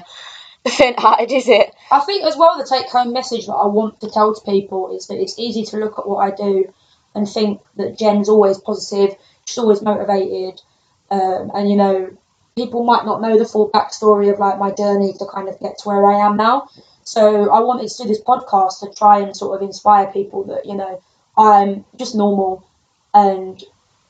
the 0.63 0.69
faint-hearted, 0.69 1.31
is 1.31 1.47
it? 1.47 1.73
I 1.91 1.99
think 1.99 2.23
as 2.25 2.35
well 2.35 2.57
the 2.57 2.65
take 2.65 2.89
home 2.89 3.13
message 3.13 3.45
that 3.47 3.53
I 3.53 3.67
want 3.67 4.01
to 4.01 4.09
tell 4.09 4.33
to 4.33 4.41
people 4.41 4.95
is 4.95 5.07
that 5.07 5.19
it's 5.19 5.39
easy 5.39 5.63
to 5.65 5.77
look 5.77 5.97
at 5.97 6.07
what 6.07 6.17
I 6.17 6.35
do 6.35 6.71
and 7.15 7.27
think 7.27 7.61
that 7.77 7.97
Jen's 7.97 8.29
always 8.29 8.57
positive, 8.59 9.15
she's 9.45 9.57
always 9.57 9.81
motivated, 9.81 10.61
um, 11.09 11.51
and 11.55 11.69
you 11.69 11.77
know 11.77 12.09
people 12.55 12.83
might 12.83 13.05
not 13.05 13.21
know 13.21 13.37
the 13.37 13.45
full 13.45 13.69
backstory 13.69 14.31
of 14.33 14.39
like 14.39 14.59
my 14.59 14.71
journey 14.71 15.13
to 15.13 15.25
kind 15.31 15.47
of 15.47 15.59
get 15.59 15.77
to 15.79 15.87
where 15.87 16.05
I 16.05 16.25
am 16.25 16.37
now. 16.37 16.67
So 17.03 17.49
I 17.49 17.61
wanted 17.61 17.87
to 17.89 18.03
do 18.03 18.09
this 18.09 18.21
podcast 18.21 18.79
to 18.81 18.91
try 18.93 19.19
and 19.19 19.35
sort 19.35 19.55
of 19.55 19.65
inspire 19.65 20.07
people 20.11 20.43
that 20.45 20.65
you 20.65 20.75
know 20.75 21.01
I'm 21.37 21.85
just 21.97 22.15
normal 22.15 22.65
and 23.13 23.63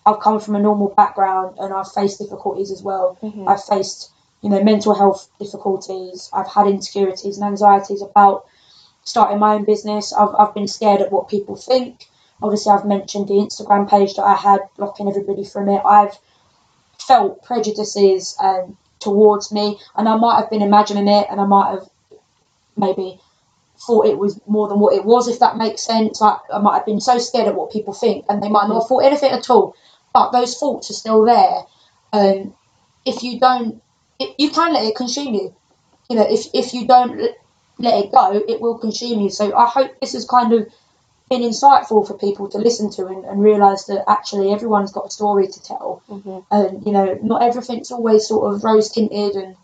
I've 0.05 0.19
come 0.19 0.39
from 0.39 0.55
a 0.55 0.59
normal 0.59 0.89
background 0.89 1.57
and 1.59 1.73
I've 1.73 1.91
faced 1.91 2.19
difficulties 2.19 2.71
as 2.71 2.81
well. 2.81 3.17
Mhm. 3.21 3.47
I've 3.47 3.63
faced 3.63 4.11
you 4.41 4.49
know 4.49 4.63
mental 4.63 4.93
health 4.93 5.29
difficulties. 5.39 6.29
I've 6.33 6.47
had 6.47 6.67
insecurities 6.67 7.37
and 7.37 7.45
anxieties 7.45 8.01
about 8.01 8.45
starting 9.03 9.39
my 9.39 9.55
own 9.55 9.65
business. 9.65 10.13
I've 10.13 10.33
I've 10.37 10.53
been 10.53 10.67
scared 10.67 11.01
at 11.01 11.11
what 11.11 11.27
people 11.27 11.55
think. 11.55 12.09
Obviously, 12.41 12.71
I've 12.71 12.85
mentioned 12.85 13.27
the 13.27 13.33
Instagram 13.33 13.89
page 13.89 14.15
that 14.15 14.23
I 14.23 14.35
had 14.35 14.61
blocking 14.77 15.09
everybody 15.09 15.43
from 15.43 15.69
it. 15.69 15.81
I've 15.83 16.17
felt 16.99 17.43
prejudices 17.43 18.35
um, 18.39 18.77
towards 18.99 19.51
me, 19.51 19.79
and 19.95 20.07
I 20.07 20.15
might 20.17 20.39
have 20.39 20.49
been 20.49 20.61
imagining 20.61 21.07
it, 21.07 21.27
and 21.29 21.41
I 21.41 21.45
might 21.45 21.71
have 21.71 21.89
maybe 22.75 23.19
thought 23.85 24.05
it 24.07 24.17
was 24.17 24.39
more 24.47 24.67
than 24.67 24.79
what 24.79 24.95
it 24.95 25.05
was, 25.05 25.27
if 25.27 25.39
that 25.39 25.57
makes 25.57 25.83
sense. 25.83 26.21
Like, 26.21 26.39
I 26.53 26.59
might 26.59 26.75
have 26.75 26.85
been 26.85 27.01
so 27.01 27.17
scared 27.17 27.47
at 27.47 27.55
what 27.55 27.71
people 27.71 27.93
think, 27.93 28.25
and 28.29 28.41
they 28.41 28.49
might 28.49 28.67
not 28.67 28.81
have 28.81 28.87
thought 28.87 29.05
anything 29.05 29.31
at 29.31 29.49
all. 29.49 29.75
But 30.13 30.31
those 30.31 30.57
thoughts 30.57 30.89
are 30.89 30.93
still 30.93 31.23
there. 31.25 31.63
Um, 32.13 32.53
if 33.05 33.23
you 33.23 33.39
don't, 33.39 33.81
it, 34.19 34.35
you 34.37 34.49
can 34.49 34.73
let 34.73 34.83
it 34.83 34.95
consume 34.95 35.33
you. 35.33 35.55
You 36.09 36.15
know, 36.15 36.27
if 36.27 36.47
if 36.53 36.73
you 36.73 36.87
don't 36.87 37.19
let 37.79 38.03
it 38.05 38.11
go, 38.11 38.41
it 38.47 38.59
will 38.61 38.77
consume 38.79 39.21
you. 39.21 39.29
So 39.29 39.55
I 39.55 39.67
hope 39.67 39.99
this 39.99 40.13
has 40.13 40.25
kind 40.25 40.53
of 40.53 40.67
been 41.29 41.41
insightful 41.41 42.07
for 42.07 42.17
people 42.17 42.47
to 42.49 42.57
listen 42.57 42.89
to 42.89 43.05
and, 43.07 43.25
and 43.25 43.43
realise 43.43 43.83
that 43.85 44.09
actually 44.09 44.51
everyone's 44.51 44.93
got 44.93 45.07
a 45.07 45.09
story 45.11 45.47
to 45.47 45.61
tell. 45.61 46.01
Mhm. 46.09 46.45
And, 46.49 46.85
you 46.85 46.91
know, 46.93 47.19
not 47.21 47.43
everything's 47.43 47.91
always 47.91 48.27
sort 48.27 48.53
of 48.53 48.63
rose 48.63 48.89
tinted 48.89 49.35
and, 49.35 49.57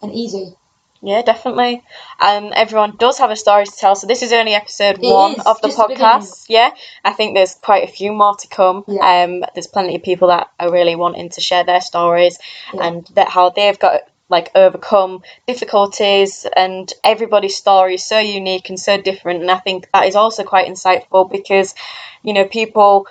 and 0.00 0.12
easy. 0.12 0.56
Yeah, 1.04 1.20
definitely. 1.20 1.82
Um, 2.18 2.52
everyone 2.56 2.96
does 2.96 3.18
have 3.18 3.30
a 3.30 3.36
story 3.36 3.66
to 3.66 3.70
tell. 3.70 3.94
So 3.94 4.06
this 4.06 4.22
is 4.22 4.32
only 4.32 4.54
episode 4.54 5.00
It 5.02 5.12
one 5.12 5.32
is, 5.34 5.46
of 5.46 5.60
the 5.60 5.68
just 5.68 5.76
the 5.76 5.94
podcast. 5.94 6.46
yeah, 6.48 6.70
I 7.04 7.12
think 7.12 7.34
there's 7.34 7.54
quite 7.56 7.84
a 7.86 7.92
few 7.92 8.10
more 8.12 8.34
to 8.36 8.48
come. 8.48 8.84
Yeah. 8.88 9.24
Um, 9.24 9.44
there's 9.54 9.66
plenty 9.66 9.96
of 9.96 10.02
people 10.02 10.28
that 10.28 10.48
are 10.58 10.72
really 10.72 10.96
wanting 10.96 11.28
to 11.28 11.40
share 11.42 11.62
their 11.62 11.82
stories 11.82 12.38
Yeah. 12.72 12.86
and 12.86 13.06
that 13.14 13.28
how 13.28 13.50
they've 13.50 13.78
got 13.78 14.00
like 14.30 14.50
overcome 14.54 15.22
difficulties 15.46 16.46
and 16.56 16.90
everybody's 17.04 17.56
story 17.56 17.96
is 17.96 18.04
so 18.04 18.18
unique 18.18 18.70
and 18.70 18.80
so 18.80 18.98
different 18.98 19.42
and 19.42 19.50
I 19.50 19.58
think 19.58 19.86
that 19.92 20.06
is 20.06 20.16
also 20.16 20.44
quite 20.44 20.66
insightful 20.66 21.30
because 21.30 21.74
you 22.22 22.32
know 22.32 22.46
people 22.46 23.06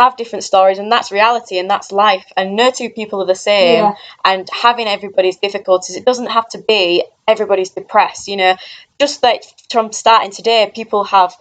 have 0.00 0.16
different 0.16 0.44
stories 0.44 0.78
and 0.78 0.90
that's 0.92 1.10
reality 1.20 1.56
and 1.60 1.68
that's 1.72 1.90
life 2.06 2.26
and 2.36 2.54
no 2.62 2.66
two 2.70 2.88
people 2.98 3.20
are 3.22 3.26
the 3.34 3.42
same 3.52 3.84
Yeah. 3.84 3.94
and 4.30 4.48
having 4.66 4.86
everybody's 4.96 5.38
difficulties 5.46 5.96
it 6.00 6.04
doesn't 6.10 6.30
have 6.38 6.48
to 6.54 6.58
be 6.72 7.04
everybody's 7.26 7.70
depressed 7.80 8.28
you 8.28 8.36
know 8.42 8.54
just 9.02 9.22
like 9.28 9.42
from 9.72 9.90
starting 9.92 10.30
today 10.30 10.70
people 10.80 11.02
have 11.16 11.32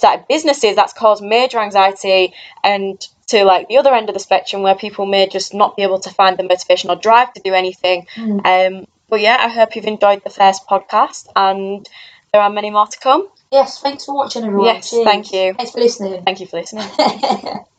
started 0.00 0.24
businesses 0.28 0.76
that's 0.76 0.92
caused 1.02 1.22
major 1.38 1.58
anxiety 1.58 2.32
and 2.72 2.94
to 3.32 3.44
like 3.44 3.66
the 3.68 3.78
other 3.80 3.92
end 3.98 4.08
of 4.10 4.14
the 4.14 4.24
spectrum 4.28 4.60
where 4.62 4.76
people 4.76 5.04
may 5.16 5.24
just 5.38 5.50
not 5.62 5.70
be 5.76 5.82
able 5.88 6.00
to 6.06 6.10
find 6.20 6.36
the 6.38 6.42
motivation 6.52 6.90
or 6.90 6.96
drive 7.08 7.32
to 7.34 7.40
do 7.48 7.52
anything 7.62 7.98
Mm. 8.16 8.38
um 8.54 8.86
but 9.10 9.20
yeah 9.20 9.36
i 9.40 9.48
hope 9.58 9.74
you've 9.74 9.92
enjoyed 9.96 10.22
the 10.22 10.34
first 10.40 10.60
podcast 10.72 11.22
and 11.34 11.88
there 12.32 12.42
are 12.46 12.50
many 12.58 12.70
more 12.70 12.86
to 12.94 12.98
come 13.08 13.22
Yes, 13.52 13.78
thanks 13.80 14.04
for 14.04 14.14
watching, 14.20 14.42
everyone. 14.44 14.66
Yes, 14.74 14.90
Cheers. 14.90 15.04
thank 15.10 15.24
you. 15.32 15.46
Thanks 15.54 15.70
for 15.74 15.80
listening. 15.86 16.22
thank 16.26 16.38
you 16.40 16.46
for 16.50 16.56
listening 16.60 16.88